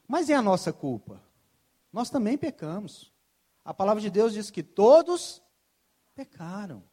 Mas 0.06 0.30
é 0.30 0.34
a 0.34 0.40
nossa 0.40 0.72
culpa. 0.72 1.20
Nós 1.92 2.08
também 2.08 2.38
pecamos. 2.38 3.12
A 3.64 3.74
palavra 3.74 4.00
de 4.00 4.08
Deus 4.08 4.32
diz 4.32 4.52
que 4.52 4.62
todos 4.62 5.42
pecaram. 6.14 6.84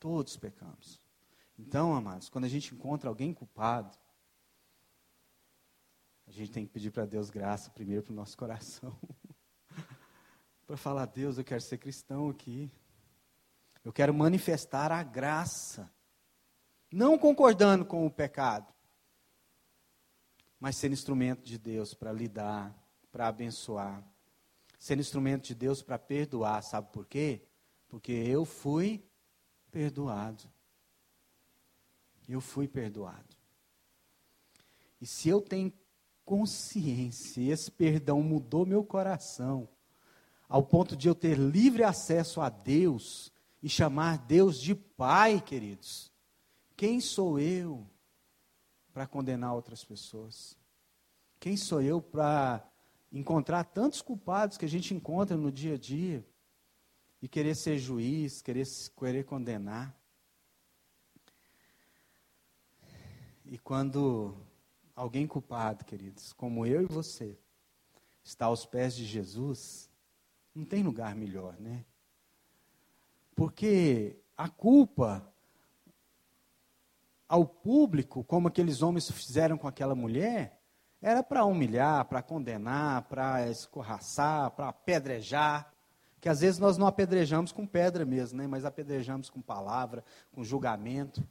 Todos 0.00 0.34
pecamos. 0.38 0.98
Então, 1.58 1.94
amados, 1.94 2.30
quando 2.30 2.46
a 2.46 2.48
gente 2.48 2.74
encontra 2.74 3.10
alguém 3.10 3.34
culpado, 3.34 3.96
a 6.26 6.30
gente 6.30 6.50
tem 6.50 6.64
que 6.64 6.72
pedir 6.72 6.90
para 6.90 7.04
Deus 7.04 7.28
graça 7.28 7.70
primeiro 7.70 8.02
para 8.02 8.12
o 8.12 8.16
nosso 8.16 8.38
coração. 8.38 8.96
para 10.66 10.76
falar, 10.76 11.06
Deus, 11.06 11.38
eu 11.38 11.44
quero 11.44 11.60
ser 11.60 11.78
cristão 11.78 12.28
aqui. 12.28 12.70
Eu 13.84 13.92
quero 13.92 14.14
manifestar 14.14 14.90
a 14.90 15.02
graça. 15.02 15.92
Não 16.90 17.18
concordando 17.18 17.84
com 17.84 18.06
o 18.06 18.10
pecado, 18.10 18.72
mas 20.58 20.76
ser 20.76 20.90
instrumento 20.90 21.42
de 21.42 21.58
Deus 21.58 21.92
para 21.92 22.12
lidar, 22.12 22.74
para 23.10 23.28
abençoar. 23.28 24.02
Ser 24.78 24.98
instrumento 24.98 25.44
de 25.44 25.54
Deus 25.54 25.82
para 25.82 25.98
perdoar. 25.98 26.62
Sabe 26.62 26.90
por 26.92 27.06
quê? 27.06 27.42
Porque 27.88 28.12
eu 28.12 28.44
fui 28.44 29.04
perdoado. 29.70 30.44
Eu 32.28 32.40
fui 32.40 32.66
perdoado. 32.66 33.36
E 35.00 35.06
se 35.06 35.28
eu 35.28 35.42
tenho 35.42 35.72
consciência, 36.24 37.42
esse 37.42 37.70
perdão 37.70 38.22
mudou 38.22 38.64
meu 38.64 38.82
coração, 38.82 39.68
ao 40.48 40.62
ponto 40.62 40.96
de 40.96 41.08
eu 41.08 41.14
ter 41.14 41.38
livre 41.38 41.82
acesso 41.82 42.40
a 42.40 42.48
Deus 42.48 43.32
e 43.62 43.68
chamar 43.68 44.18
Deus 44.18 44.60
de 44.60 44.74
Pai, 44.74 45.40
queridos. 45.40 46.12
Quem 46.76 47.00
sou 47.00 47.38
eu 47.38 47.86
para 48.92 49.06
condenar 49.06 49.54
outras 49.54 49.84
pessoas? 49.84 50.56
Quem 51.40 51.56
sou 51.56 51.80
eu 51.80 52.00
para 52.00 52.66
encontrar 53.12 53.64
tantos 53.64 54.02
culpados 54.02 54.56
que 54.58 54.64
a 54.64 54.68
gente 54.68 54.92
encontra 54.94 55.36
no 55.36 55.50
dia 55.50 55.74
a 55.74 55.78
dia 55.78 56.26
e 57.22 57.28
querer 57.28 57.54
ser 57.54 57.78
juiz, 57.78 58.42
querer, 58.42 58.66
querer 58.98 59.24
condenar? 59.24 59.96
E 63.44 63.58
quando 63.58 64.34
alguém 64.96 65.26
culpado, 65.26 65.84
queridos, 65.84 66.32
como 66.32 66.66
eu 66.66 66.82
e 66.82 66.86
você, 66.86 67.38
está 68.22 68.46
aos 68.46 68.64
pés 68.64 68.94
de 68.94 69.04
Jesus, 69.04 69.90
não 70.54 70.64
tem 70.64 70.82
lugar 70.82 71.14
melhor, 71.14 71.58
né? 71.58 71.84
Porque 73.34 74.16
a 74.36 74.48
culpa 74.48 75.28
ao 77.28 77.44
público, 77.44 78.22
como 78.22 78.48
aqueles 78.48 78.82
homens 78.82 79.10
fizeram 79.10 79.58
com 79.58 79.66
aquela 79.66 79.94
mulher, 79.94 80.60
era 81.02 81.22
para 81.22 81.44
humilhar, 81.44 82.04
para 82.04 82.22
condenar, 82.22 83.02
para 83.02 83.48
escorraçar, 83.50 84.50
para 84.52 84.68
apedrejar. 84.68 85.72
Que 86.20 86.28
às 86.28 86.40
vezes 86.40 86.58
nós 86.58 86.78
não 86.78 86.86
apedrejamos 86.86 87.52
com 87.52 87.66
pedra 87.66 88.04
mesmo, 88.04 88.38
né? 88.38 88.46
mas 88.46 88.64
apedrejamos 88.64 89.28
com 89.28 89.42
palavra, 89.42 90.04
com 90.32 90.44
julgamento. 90.44 91.26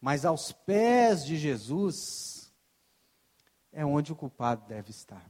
Mas 0.00 0.24
aos 0.24 0.52
pés 0.52 1.24
de 1.24 1.36
Jesus 1.36 2.50
é 3.72 3.84
onde 3.84 4.12
o 4.12 4.16
culpado 4.16 4.66
deve 4.66 4.90
estar. 4.90 5.28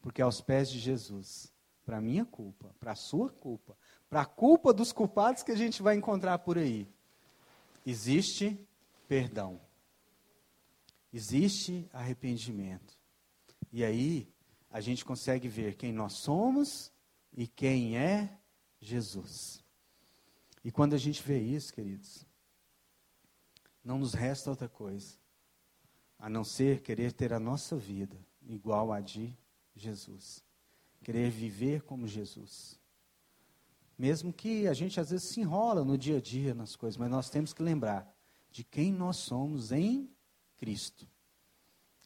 Porque 0.00 0.22
aos 0.22 0.40
pés 0.40 0.70
de 0.70 0.78
Jesus, 0.78 1.52
para 1.86 2.00
minha 2.00 2.24
culpa, 2.24 2.74
para 2.80 2.92
a 2.92 2.96
sua 2.96 3.30
culpa, 3.30 3.78
para 4.10 4.22
a 4.22 4.26
culpa 4.26 4.72
dos 4.72 4.92
culpados 4.92 5.44
que 5.44 5.52
a 5.52 5.56
gente 5.56 5.80
vai 5.80 5.94
encontrar 5.94 6.40
por 6.40 6.58
aí, 6.58 6.86
existe 7.86 8.58
perdão. 9.06 9.60
Existe 11.12 11.88
arrependimento. 11.92 12.98
E 13.72 13.84
aí 13.84 14.28
a 14.68 14.80
gente 14.80 15.04
consegue 15.04 15.48
ver 15.48 15.76
quem 15.76 15.92
nós 15.92 16.14
somos 16.14 16.92
e 17.32 17.46
quem 17.46 17.96
é 17.96 18.36
Jesus. 18.80 19.64
E 20.64 20.72
quando 20.72 20.94
a 20.94 20.98
gente 20.98 21.22
vê 21.22 21.38
isso, 21.40 21.72
queridos, 21.72 22.26
não 23.82 23.98
nos 23.98 24.12
resta 24.12 24.50
outra 24.50 24.68
coisa 24.68 25.16
a 26.18 26.28
não 26.28 26.42
ser 26.42 26.82
querer 26.82 27.12
ter 27.12 27.32
a 27.32 27.38
nossa 27.38 27.76
vida 27.76 28.18
igual 28.42 28.92
a 28.92 29.00
de 29.00 29.34
Jesus. 29.74 30.45
Querer 31.06 31.30
viver 31.30 31.82
como 31.82 32.08
Jesus. 32.08 32.80
Mesmo 33.96 34.32
que 34.32 34.66
a 34.66 34.74
gente 34.74 34.98
às 34.98 35.10
vezes 35.10 35.28
se 35.28 35.40
enrola 35.40 35.84
no 35.84 35.96
dia 35.96 36.16
a 36.16 36.20
dia 36.20 36.52
nas 36.52 36.74
coisas, 36.74 36.96
mas 36.96 37.08
nós 37.08 37.30
temos 37.30 37.52
que 37.52 37.62
lembrar 37.62 38.12
de 38.50 38.64
quem 38.64 38.92
nós 38.92 39.18
somos 39.18 39.70
em 39.70 40.10
Cristo. 40.56 41.08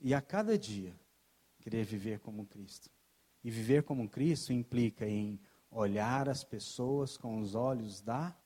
E 0.03 0.13
a 0.13 0.21
cada 0.21 0.59
dia 0.59 0.95
querer 1.61 1.83
viver 1.83 2.21
como 2.21 2.45
Cristo. 2.45 2.91
E 3.43 3.51
viver 3.51 3.85
como 3.85 4.07
Cristo 4.07 4.53
implica 4.53 5.09
em 5.09 5.41
olhar 5.71 6.29
as 6.29 6.45
pessoas 6.45 7.17
com 7.17 7.41
os 7.41 7.55
olhos 7.55 8.03
da 8.03 8.37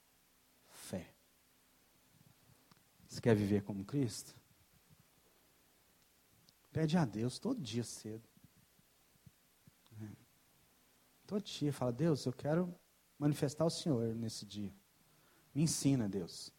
fé. 0.68 1.12
Você 3.08 3.20
quer 3.20 3.34
viver 3.34 3.64
como 3.64 3.84
Cristo? 3.84 4.36
Pede 6.70 6.96
a 6.96 7.04
Deus 7.04 7.40
todo 7.40 7.60
dia 7.60 7.82
cedo. 7.82 8.33
Todo 11.26 11.42
dia 11.42 11.72
fala, 11.72 11.92
Deus, 11.92 12.26
eu 12.26 12.32
quero 12.32 12.74
manifestar 13.18 13.64
o 13.64 13.70
Senhor 13.70 14.14
nesse 14.14 14.44
dia. 14.44 14.72
Me 15.54 15.62
ensina, 15.62 16.08
Deus. 16.08 16.52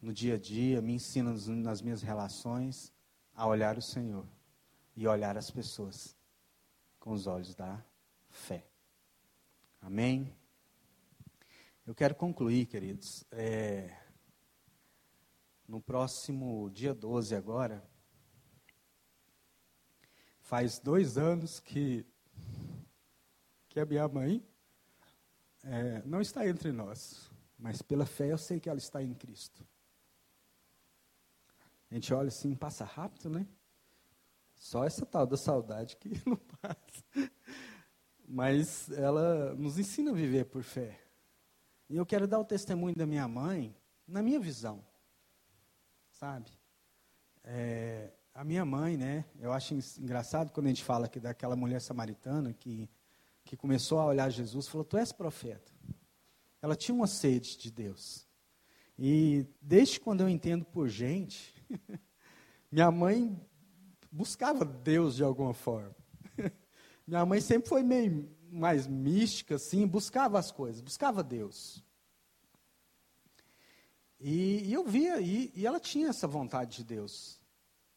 No 0.00 0.12
dia 0.12 0.34
a 0.34 0.38
dia, 0.38 0.80
me 0.80 0.94
ensina 0.94 1.34
nas 1.56 1.82
minhas 1.82 2.02
relações 2.02 2.92
a 3.34 3.46
olhar 3.46 3.76
o 3.76 3.82
Senhor 3.82 4.26
e 4.96 5.06
olhar 5.06 5.36
as 5.36 5.50
pessoas 5.50 6.16
com 6.98 7.12
os 7.12 7.26
olhos 7.26 7.54
da 7.54 7.84
fé. 8.28 8.66
Amém? 9.80 10.34
Eu 11.86 11.94
quero 11.94 12.14
concluir, 12.14 12.66
queridos. 12.66 13.24
É, 13.32 13.96
no 15.66 15.80
próximo 15.80 16.70
dia 16.70 16.94
12 16.94 17.34
agora, 17.34 17.82
faz 20.40 20.78
dois 20.78 21.18
anos 21.18 21.58
que, 21.58 22.06
que 23.72 23.80
a 23.80 23.86
minha 23.86 24.06
mãe 24.06 24.44
é, 25.64 26.02
não 26.04 26.20
está 26.20 26.46
entre 26.46 26.70
nós, 26.70 27.30
mas 27.58 27.80
pela 27.80 28.04
fé 28.04 28.30
eu 28.30 28.38
sei 28.38 28.60
que 28.60 28.68
ela 28.68 28.78
está 28.78 29.02
em 29.02 29.14
Cristo. 29.14 29.66
A 31.90 31.94
gente 31.94 32.12
olha 32.12 32.28
assim, 32.28 32.54
passa 32.54 32.84
rápido, 32.84 33.30
né? 33.30 33.46
Só 34.54 34.84
essa 34.84 35.04
tal 35.04 35.26
da 35.26 35.36
saudade 35.36 35.96
que 35.96 36.10
não 36.24 36.36
passa. 36.36 37.32
Mas 38.28 38.90
ela 38.90 39.54
nos 39.54 39.78
ensina 39.78 40.10
a 40.10 40.14
viver 40.14 40.44
por 40.46 40.62
fé. 40.62 41.00
E 41.88 41.96
eu 41.96 42.06
quero 42.06 42.28
dar 42.28 42.38
o 42.38 42.44
testemunho 42.44 42.94
da 42.94 43.06
minha 43.06 43.26
mãe 43.26 43.76
na 44.06 44.22
minha 44.22 44.38
visão 44.38 44.84
sabe? 46.22 46.52
É, 47.42 48.12
a 48.32 48.44
minha 48.44 48.64
mãe, 48.64 48.96
né? 48.96 49.24
Eu 49.40 49.52
acho 49.52 49.74
engraçado 49.98 50.52
quando 50.52 50.66
a 50.66 50.68
gente 50.68 50.84
fala 50.84 51.06
aqui 51.06 51.18
daquela 51.18 51.56
mulher 51.56 51.80
samaritana 51.80 52.52
que, 52.52 52.88
que 53.52 53.56
começou 53.58 53.98
a 53.98 54.06
olhar 54.06 54.30
Jesus 54.30 54.66
falou: 54.66 54.82
Tu 54.82 54.96
és 54.96 55.12
profeta. 55.12 55.70
Ela 56.62 56.74
tinha 56.74 56.94
uma 56.94 57.06
sede 57.06 57.58
de 57.58 57.70
Deus. 57.70 58.26
E 58.98 59.46
desde 59.60 60.00
quando 60.00 60.22
eu 60.22 60.28
entendo 60.28 60.64
por 60.64 60.88
gente, 60.88 61.54
minha 62.72 62.90
mãe 62.90 63.38
buscava 64.10 64.64
Deus 64.64 65.16
de 65.16 65.22
alguma 65.22 65.52
forma. 65.52 65.94
minha 67.06 67.26
mãe 67.26 67.42
sempre 67.42 67.68
foi 67.68 67.82
meio 67.82 68.34
mais 68.50 68.86
mística, 68.86 69.56
assim, 69.56 69.86
buscava 69.86 70.38
as 70.38 70.50
coisas, 70.50 70.80
buscava 70.80 71.22
Deus. 71.22 71.84
E, 74.18 74.62
e 74.64 74.72
eu 74.72 74.82
via, 74.86 75.20
e, 75.20 75.52
e 75.54 75.66
ela 75.66 75.78
tinha 75.78 76.08
essa 76.08 76.26
vontade 76.26 76.78
de 76.78 76.84
Deus. 76.84 77.38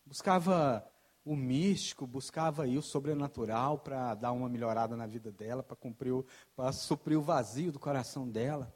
Buscava 0.05 0.85
o 1.25 1.35
místico, 1.35 2.05
buscava 2.05 2.63
aí 2.63 2.77
o 2.77 2.83
sobrenatural 2.83 3.79
para 3.79 4.13
dar 4.13 4.31
uma 4.31 4.47
melhorada 4.47 4.95
na 4.95 5.07
vida 5.07 5.31
dela, 5.31 5.63
para 5.63 5.75
cumprir, 5.75 6.13
para 6.55 6.71
suprir 6.71 7.17
o 7.17 7.23
vazio 7.23 7.71
do 7.71 7.79
coração 7.79 8.29
dela. 8.29 8.71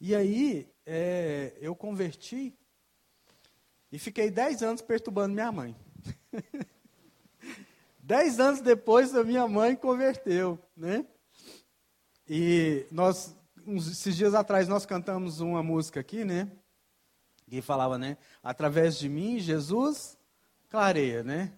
E 0.00 0.14
aí 0.14 0.72
é, 0.86 1.56
eu 1.60 1.74
converti 1.74 2.56
e 3.90 3.98
fiquei 3.98 4.30
dez 4.30 4.62
anos 4.62 4.80
perturbando 4.80 5.34
minha 5.34 5.50
mãe. 5.50 5.74
dez 7.98 8.38
anos 8.38 8.60
depois 8.60 9.12
a 9.14 9.24
minha 9.24 9.48
mãe 9.48 9.74
converteu, 9.74 10.58
né? 10.76 11.04
E 12.28 12.86
nós 12.92 13.34
uns, 13.66 13.90
esses 13.90 14.16
dias 14.16 14.34
atrás 14.34 14.68
nós 14.68 14.86
cantamos 14.86 15.40
uma 15.40 15.62
música 15.62 15.98
aqui, 15.98 16.24
né? 16.24 16.50
Que 17.48 17.60
falava, 17.60 17.98
né? 17.98 18.16
Através 18.42 18.96
de 18.98 19.08
mim, 19.08 19.40
Jesus 19.40 20.15
clareia, 20.76 21.22
né? 21.22 21.54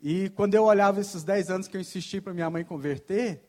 E 0.00 0.30
quando 0.30 0.54
eu 0.54 0.62
olhava 0.62 1.00
esses 1.00 1.24
10 1.24 1.50
anos 1.50 1.66
que 1.66 1.76
eu 1.76 1.80
insisti 1.80 2.20
para 2.20 2.32
minha 2.32 2.48
mãe 2.48 2.64
converter, 2.64 3.42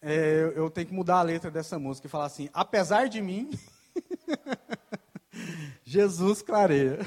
é, 0.00 0.52
eu 0.54 0.70
tenho 0.70 0.86
que 0.86 0.94
mudar 0.94 1.16
a 1.16 1.22
letra 1.22 1.50
dessa 1.50 1.76
música 1.76 2.06
e 2.06 2.10
falar 2.10 2.26
assim: 2.26 2.48
apesar 2.52 3.08
de 3.08 3.20
mim, 3.20 3.50
Jesus 5.82 6.40
clareia. 6.40 7.00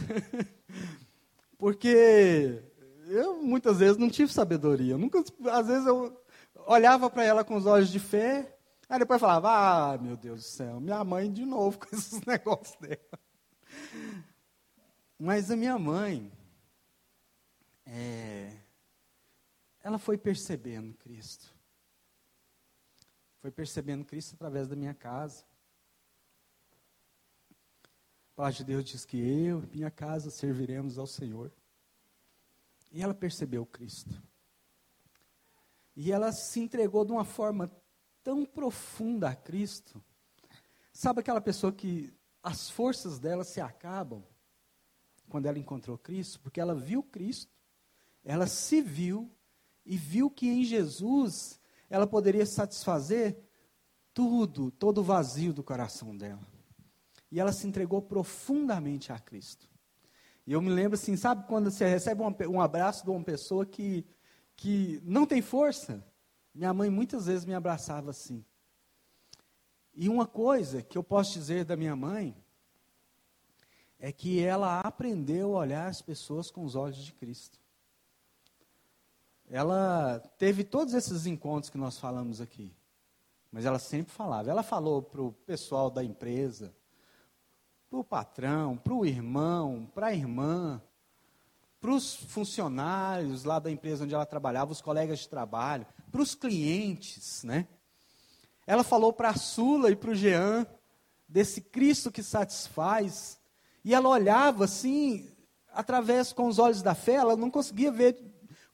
Porque 1.58 2.62
eu 3.08 3.42
muitas 3.42 3.78
vezes 3.80 3.96
não 3.96 4.10
tive 4.10 4.34
sabedoria. 4.34 4.98
Nunca, 4.98 5.24
às 5.52 5.68
vezes 5.68 5.88
eu 5.88 6.22
olhava 6.68 7.10
para 7.10 7.24
ela 7.24 7.46
com 7.46 7.56
os 7.56 7.66
olhos 7.66 7.90
de 7.90 8.00
fé, 8.00 8.58
aí 8.90 9.00
depois 9.00 9.22
falava: 9.22 9.94
Ah, 9.94 9.98
meu 9.98 10.18
Deus 10.18 10.42
do 10.42 10.46
céu, 10.46 10.82
minha 10.82 11.02
mãe 11.06 11.32
de 11.32 11.46
novo 11.46 11.80
com 11.88 11.96
esses 11.96 12.20
negócios 12.26 12.76
dela. 12.82 13.00
Mas 15.18 15.50
a 15.50 15.56
minha 15.56 15.80
mãe, 15.80 16.30
é, 17.94 18.58
ela 19.84 19.98
foi 19.98 20.18
percebendo 20.18 20.94
Cristo. 20.94 21.54
Foi 23.40 23.52
percebendo 23.52 24.06
Cristo 24.06 24.34
através 24.36 24.68
da 24.68 24.76
minha 24.76 24.94
casa. 24.94 25.44
A 28.32 28.36
palavra 28.36 28.58
de 28.58 28.64
Deus 28.64 28.86
diz 28.86 29.04
que 29.04 29.18
eu 29.18 29.64
e 29.64 29.78
minha 29.78 29.92
casa 29.92 30.30
serviremos 30.30 30.98
ao 30.98 31.06
Senhor. 31.06 31.52
E 32.92 33.02
ela 33.02 33.14
percebeu 33.14 33.66
Cristo. 33.66 34.22
E 35.96 36.12
ela 36.12 36.32
se 36.32 36.62
entregou 36.62 37.04
de 37.04 37.12
uma 37.12 37.26
forma 37.26 37.70
tão 38.24 38.46
profunda 38.46 39.30
a 39.30 39.36
Cristo. 39.36 40.02
Sabe 40.94 41.20
aquela 41.20 41.42
pessoa 41.42 41.74
que 41.74 42.14
as 42.42 42.70
forças 42.70 43.20
dela 43.20 43.44
se 43.44 43.60
acabam 43.60 44.24
quando 45.28 45.48
ela 45.48 45.60
encontrou 45.60 45.98
Cristo? 45.98 46.40
Porque 46.40 46.60
ela 46.62 46.74
viu 46.74 47.04
Cristo, 47.04 47.61
ela 48.24 48.48
se 48.48 48.82
viu 48.82 49.30
e 49.86 49.98
viu 49.98 50.30
que 50.30 50.48
em 50.48 50.64
Jesus 50.64 51.60
ela 51.90 52.08
poderia 52.08 52.46
satisfazer 52.46 53.38
tudo, 54.14 54.72
todo 54.72 55.00
o 55.00 55.04
vazio 55.04 55.54
do 55.54 55.64
coração 55.64 56.16
dela. 56.16 56.46
E 57.32 57.40
ela 57.40 57.52
se 57.52 57.68
entregou 57.68 58.02
profundamente 58.02 59.12
a 59.12 59.20
Cristo. 59.20 59.70
E 60.46 60.54
eu 60.54 60.62
me 60.62 60.70
lembro 60.70 60.96
assim, 60.96 61.16
sabe 61.16 61.48
quando 61.48 61.72
você 61.72 61.88
recebe 61.88 62.22
um, 62.22 62.36
um 62.50 62.62
abraço 62.62 63.04
de 63.04 63.10
uma 63.10 63.24
pessoa 63.24 63.66
que 63.66 64.06
que 64.62 65.02
não 65.04 65.26
tem 65.26 65.42
força, 65.42 66.06
minha 66.54 66.72
mãe 66.72 66.88
muitas 66.88 67.26
vezes 67.26 67.46
me 67.46 67.54
abraçava 67.56 68.12
assim. 68.12 68.46
E 69.92 70.08
uma 70.08 70.28
coisa 70.28 70.84
que 70.84 70.96
eu 70.96 71.04
posso 71.04 71.34
dizer 71.34 71.66
da 71.66 71.76
minha 71.76 71.96
mãe 71.96 72.36
é 73.98 74.12
que 74.12 74.40
ela 74.40 74.80
aprendeu 74.82 75.56
a 75.56 75.62
olhar 75.62 75.88
as 75.88 76.04
pessoas 76.04 76.52
com 76.52 76.64
os 76.64 76.76
olhos 76.76 77.04
de 77.04 77.12
Cristo. 77.12 77.60
Ela 79.54 80.20
teve 80.38 80.64
todos 80.64 80.94
esses 80.94 81.26
encontros 81.26 81.70
que 81.70 81.78
nós 81.78 82.00
falamos 82.00 82.40
aqui, 82.40 82.74
mas 83.52 83.66
ela 83.66 83.80
sempre 83.80 84.14
falava. 84.14 84.50
Ela 84.50 84.64
falou 84.64 85.02
para 85.02 85.22
o 85.22 85.34
pessoal 85.34 85.92
da 85.92 86.02
empresa, 86.02 86.74
para 87.90 88.00
o 88.00 88.04
patrão, 88.04 88.78
para 88.78 88.94
o 88.94 89.06
irmão, 89.06 89.92
para 89.94 90.08
a 90.08 90.14
irmã, 90.14 90.82
para 91.82 91.92
os 91.92 92.16
funcionários 92.16 93.44
lá 93.44 93.60
da 93.60 93.70
empresa 93.70 94.06
onde 94.06 94.16
ela 94.16 94.26
trabalhava, 94.26 94.72
os 94.72 94.80
colegas 94.80 95.20
de 95.20 95.28
trabalho, 95.28 95.86
para 96.10 96.22
os 96.22 96.34
clientes, 96.34 97.44
né? 97.44 97.68
Ela 98.66 98.86
falou 98.86 99.12
para 99.12 99.32
a 99.32 99.36
Sula 99.36 99.92
e 99.92 99.98
para 99.98 100.12
o 100.12 100.16
Jean 100.16 100.66
desse 101.28 101.60
Cristo 101.60 102.10
que 102.10 102.24
satisfaz, 102.24 103.38
e 103.84 103.94
ela 103.94 104.08
olhava 104.08 104.64
assim, 104.64 105.30
através 105.74 106.32
com 106.32 106.48
os 106.48 106.58
olhos 106.58 106.82
da 106.82 106.96
fé, 106.96 107.16
ela 107.16 107.36
não 107.36 107.52
conseguia 107.52 107.92
ver 107.92 108.31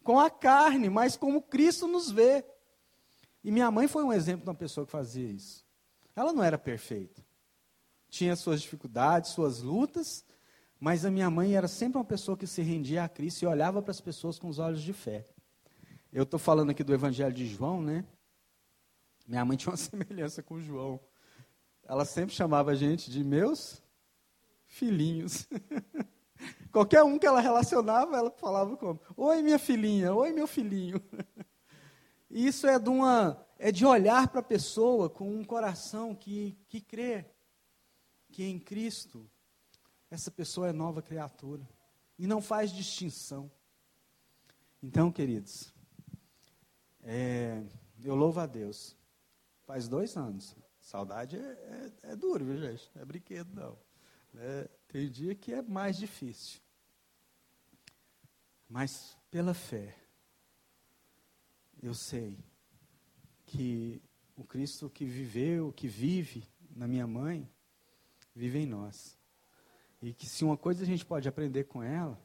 com 0.08 0.22
a 0.22 0.30
carne, 0.30 0.90
mas 0.90 1.18
como 1.18 1.42
Cristo 1.42 1.86
nos 1.86 2.10
vê. 2.10 2.46
E 3.44 3.52
minha 3.52 3.70
mãe 3.70 3.90
foi 3.90 4.06
um 4.06 4.14
exemplo 4.14 4.46
de 4.46 4.50
uma 4.50 4.56
pessoa 4.56 4.86
que 4.86 4.92
fazia 4.94 5.28
isso. 5.28 5.66
Ela 6.16 6.32
não 6.32 6.42
era 6.42 6.58
perfeita. 6.58 7.22
Tinha 8.08 8.34
suas 8.38 8.62
dificuldades, 8.62 9.32
suas 9.32 9.62
lutas, 9.62 10.24
mas 10.80 11.04
a 11.04 11.12
minha 11.12 11.30
mãe 11.30 11.58
era 11.58 11.68
sempre 11.68 11.98
uma 11.98 12.06
pessoa 12.06 12.38
que 12.38 12.48
se 12.48 12.62
rendia 12.62 13.04
a 13.04 13.10
Cristo 13.10 13.42
e 13.42 13.48
olhava 13.48 13.82
para 13.82 13.92
as 13.92 14.00
pessoas 14.00 14.40
com 14.40 14.48
os 14.48 14.60
olhos 14.60 14.82
de 14.82 14.94
fé. 14.94 15.26
Eu 16.14 16.24
estou 16.24 16.40
falando 16.40 16.70
aqui 16.70 16.86
do 16.86 16.94
Evangelho 16.94 17.34
de 17.34 17.46
João, 17.46 17.82
né? 17.82 18.06
Minha 19.28 19.44
mãe 19.44 19.58
tinha 19.60 19.72
uma 19.72 19.78
semelhança 19.78 20.42
com 20.42 20.58
João. 20.62 21.02
Ela 21.84 22.06
sempre 22.06 22.34
chamava 22.34 22.72
a 22.72 22.76
gente 22.76 23.12
de 23.12 23.26
meus 23.26 23.84
filhinhos. 24.68 25.46
Qualquer 26.72 27.04
um 27.04 27.18
que 27.18 27.26
ela 27.26 27.40
relacionava, 27.40 28.18
ela 28.18 28.32
falava 28.32 28.76
como: 28.78 29.00
Oi, 29.16 29.42
minha 29.42 29.60
filhinha, 29.60 30.14
oi, 30.14 30.32
meu 30.32 30.48
filhinho. 30.48 31.02
Isso 32.30 32.68
é 32.68 32.78
de, 32.78 32.90
uma, 32.90 33.46
é 33.58 33.72
de 33.72 33.86
olhar 33.86 34.28
para 34.28 34.42
a 34.42 34.44
pessoa 34.44 35.10
com 35.10 35.30
um 35.30 35.44
coração 35.44 36.14
que, 36.14 36.58
que 36.68 36.82
crê 36.82 37.26
que 38.32 38.44
em 38.44 38.60
Cristo 38.60 39.30
essa 40.12 40.30
pessoa 40.30 40.70
é 40.70 40.74
nova 40.74 41.02
criatura 41.02 41.68
e 42.20 42.28
não 42.28 42.42
faz 42.42 42.72
distinção. 42.72 43.50
Então, 44.82 45.12
queridos, 45.12 45.74
é, 47.02 47.64
eu 48.04 48.16
louvo 48.16 48.40
a 48.40 48.46
Deus. 48.46 48.96
Faz 49.66 49.88
dois 49.88 50.16
anos. 50.16 50.56
Saudade 50.80 51.38
é, 51.38 51.92
é, 52.04 52.12
é 52.12 52.16
duro, 52.16 52.46
viu, 52.46 52.58
gente? 52.58 52.90
É 52.96 53.04
brinquedo, 53.04 53.54
não. 53.54 53.78
É, 54.36 54.70
tem 54.88 55.10
dia 55.10 55.36
que 55.36 55.54
é 55.54 55.62
mais 55.62 55.98
difícil. 55.98 56.60
Mas 58.70 59.18
pela 59.30 59.54
fé, 59.54 59.96
eu 61.82 61.94
sei 61.94 62.38
que 63.46 64.02
o 64.36 64.44
Cristo 64.44 64.90
que 64.90 65.06
viveu, 65.06 65.72
que 65.72 65.88
vive 65.88 66.44
na 66.76 66.88
minha 66.88 67.08
mãe, 67.08 67.50
vive 68.36 68.60
em 68.60 68.66
nós. 68.66 69.18
E 70.02 70.14
que 70.14 70.28
se 70.28 70.44
uma 70.44 70.58
coisa 70.58 70.84
a 70.84 70.86
gente 70.86 71.06
pode 71.06 71.28
aprender 71.28 71.64
com 71.64 71.82
ela, 71.82 72.22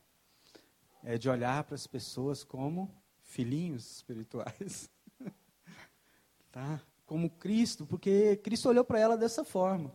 é 1.03 1.17
de 1.17 1.29
olhar 1.29 1.65
para 1.65 1.75
as 1.75 1.87
pessoas 1.87 2.45
como 2.45 2.95
filhinhos 3.23 3.97
espirituais. 3.97 4.91
tá? 6.53 6.81
Como 7.07 7.31
Cristo, 7.31 7.87
porque 7.87 8.37
Cristo 8.37 8.69
olhou 8.69 8.85
para 8.85 9.01
ela 9.01 9.17
dessa 9.17 9.45
forma. 9.45 9.95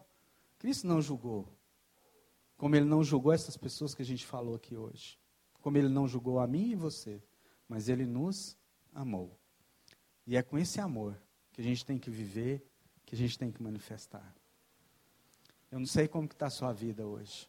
Cristo 0.58 0.88
não 0.88 1.02
julgou. 1.02 1.57
Como 2.58 2.76
ele 2.76 2.86
não 2.86 3.04
julgou 3.04 3.32
essas 3.32 3.56
pessoas 3.56 3.94
que 3.94 4.02
a 4.02 4.06
gente 4.06 4.26
falou 4.26 4.56
aqui 4.56 4.76
hoje. 4.76 5.20
Como 5.62 5.78
ele 5.78 5.90
não 5.90 6.08
julgou 6.08 6.40
a 6.40 6.48
mim 6.48 6.72
e 6.72 6.76
você. 6.76 7.22
Mas 7.70 7.88
ele 7.88 8.06
nos 8.06 8.58
amou. 8.94 9.38
E 10.26 10.36
é 10.36 10.42
com 10.42 10.58
esse 10.58 10.82
amor 10.82 11.22
que 11.54 11.62
a 11.62 11.64
gente 11.64 11.86
tem 11.86 11.98
que 11.98 12.10
viver, 12.10 12.66
que 13.06 13.16
a 13.16 13.18
gente 13.18 13.38
tem 13.38 13.52
que 13.52 13.62
manifestar. 13.62 14.36
Eu 15.72 15.80
não 15.80 15.86
sei 15.86 16.08
como 16.08 16.26
está 16.26 16.48
a 16.48 16.52
sua 16.52 16.74
vida 16.74 17.06
hoje. 17.06 17.48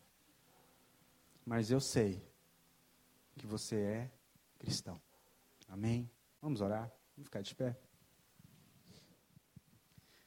Mas 1.45 1.71
eu 1.71 1.81
sei 1.81 2.23
que 3.37 3.47
você 3.47 3.77
é 3.77 4.11
cristão. 4.59 5.01
Amém? 5.69 6.11
Vamos 6.43 6.61
orar? 6.61 6.93
Vamos 7.17 7.27
ficar 7.27 7.41
de 7.41 7.55
pé? 7.55 7.77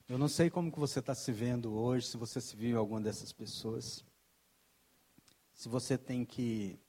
Eu 0.08 0.18
não 0.18 0.28
sei 0.28 0.50
como 0.50 0.72
que 0.72 0.80
você 0.80 1.00
está 1.00 1.14
se 1.14 1.32
vendo 1.32 1.74
hoje, 1.74 2.08
se 2.08 2.18
você 2.18 2.42
se 2.42 2.56
viu 2.56 2.78
alguma 2.78 3.00
dessas 3.00 3.32
pessoas. 3.32 4.04
Se 5.62 5.70
você 5.70 5.96
tem 5.96 6.26
que 6.26 6.80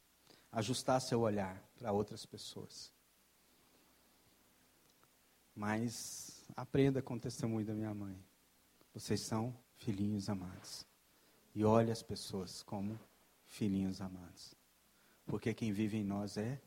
ajustar 0.50 0.98
seu 0.98 1.20
olhar 1.20 1.62
para 1.76 1.92
outras 1.92 2.24
pessoas. 2.24 2.90
Mas 5.54 6.42
aprenda 6.56 7.02
com 7.02 7.12
o 7.12 7.20
testemunho 7.20 7.66
da 7.66 7.74
minha 7.74 7.92
mãe. 7.92 8.18
Vocês 8.94 9.20
são 9.20 9.54
filhinhos 9.76 10.30
amados. 10.30 10.86
E 11.54 11.62
olhe 11.66 11.90
as 11.90 12.02
pessoas 12.02 12.62
como 12.62 12.98
filhinhos 13.46 14.00
amados. 14.00 14.54
Porque 15.26 15.52
quem 15.52 15.70
vive 15.70 15.98
em 15.98 16.04
nós 16.04 16.38
é 16.38 16.58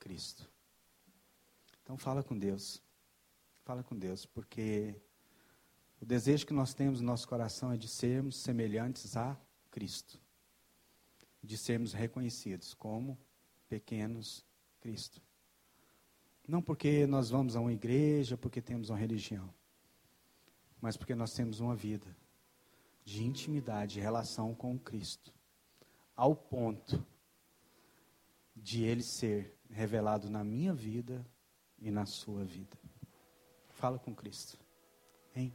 Cristo. 0.00 0.50
Então 1.84 1.96
fala 1.96 2.24
com 2.24 2.36
Deus. 2.36 2.82
Fala 3.62 3.84
com 3.84 3.96
Deus, 3.96 4.26
porque 4.26 5.00
o 6.00 6.04
desejo 6.04 6.44
que 6.44 6.52
nós 6.52 6.74
temos 6.74 7.00
no 7.00 7.06
nosso 7.06 7.28
coração 7.28 7.70
é 7.70 7.76
de 7.76 7.86
sermos 7.86 8.36
semelhantes 8.36 9.16
a 9.16 9.36
Cristo. 9.70 10.25
De 11.46 11.56
sermos 11.56 11.92
reconhecidos 11.92 12.74
como 12.74 13.16
pequenos 13.68 14.44
Cristo. 14.80 15.22
Não 16.46 16.60
porque 16.60 17.06
nós 17.06 17.30
vamos 17.30 17.56
a 17.56 17.60
uma 17.60 17.72
igreja, 17.72 18.36
porque 18.36 18.60
temos 18.60 18.90
uma 18.90 18.98
religião, 18.98 19.52
mas 20.80 20.96
porque 20.96 21.14
nós 21.14 21.32
temos 21.32 21.60
uma 21.60 21.74
vida 21.74 22.06
de 23.04 23.24
intimidade, 23.24 23.94
de 23.94 24.00
relação 24.00 24.54
com 24.54 24.78
Cristo 24.78 25.32
ao 26.16 26.34
ponto 26.34 27.04
de 28.54 28.84
ele 28.84 29.02
ser 29.02 29.54
revelado 29.70 30.30
na 30.30 30.42
minha 30.42 30.72
vida 30.72 31.24
e 31.78 31.90
na 31.90 32.06
sua 32.06 32.44
vida. 32.44 32.76
Fala 33.68 33.98
com 33.98 34.14
Cristo. 34.14 34.58
Hein? 35.34 35.52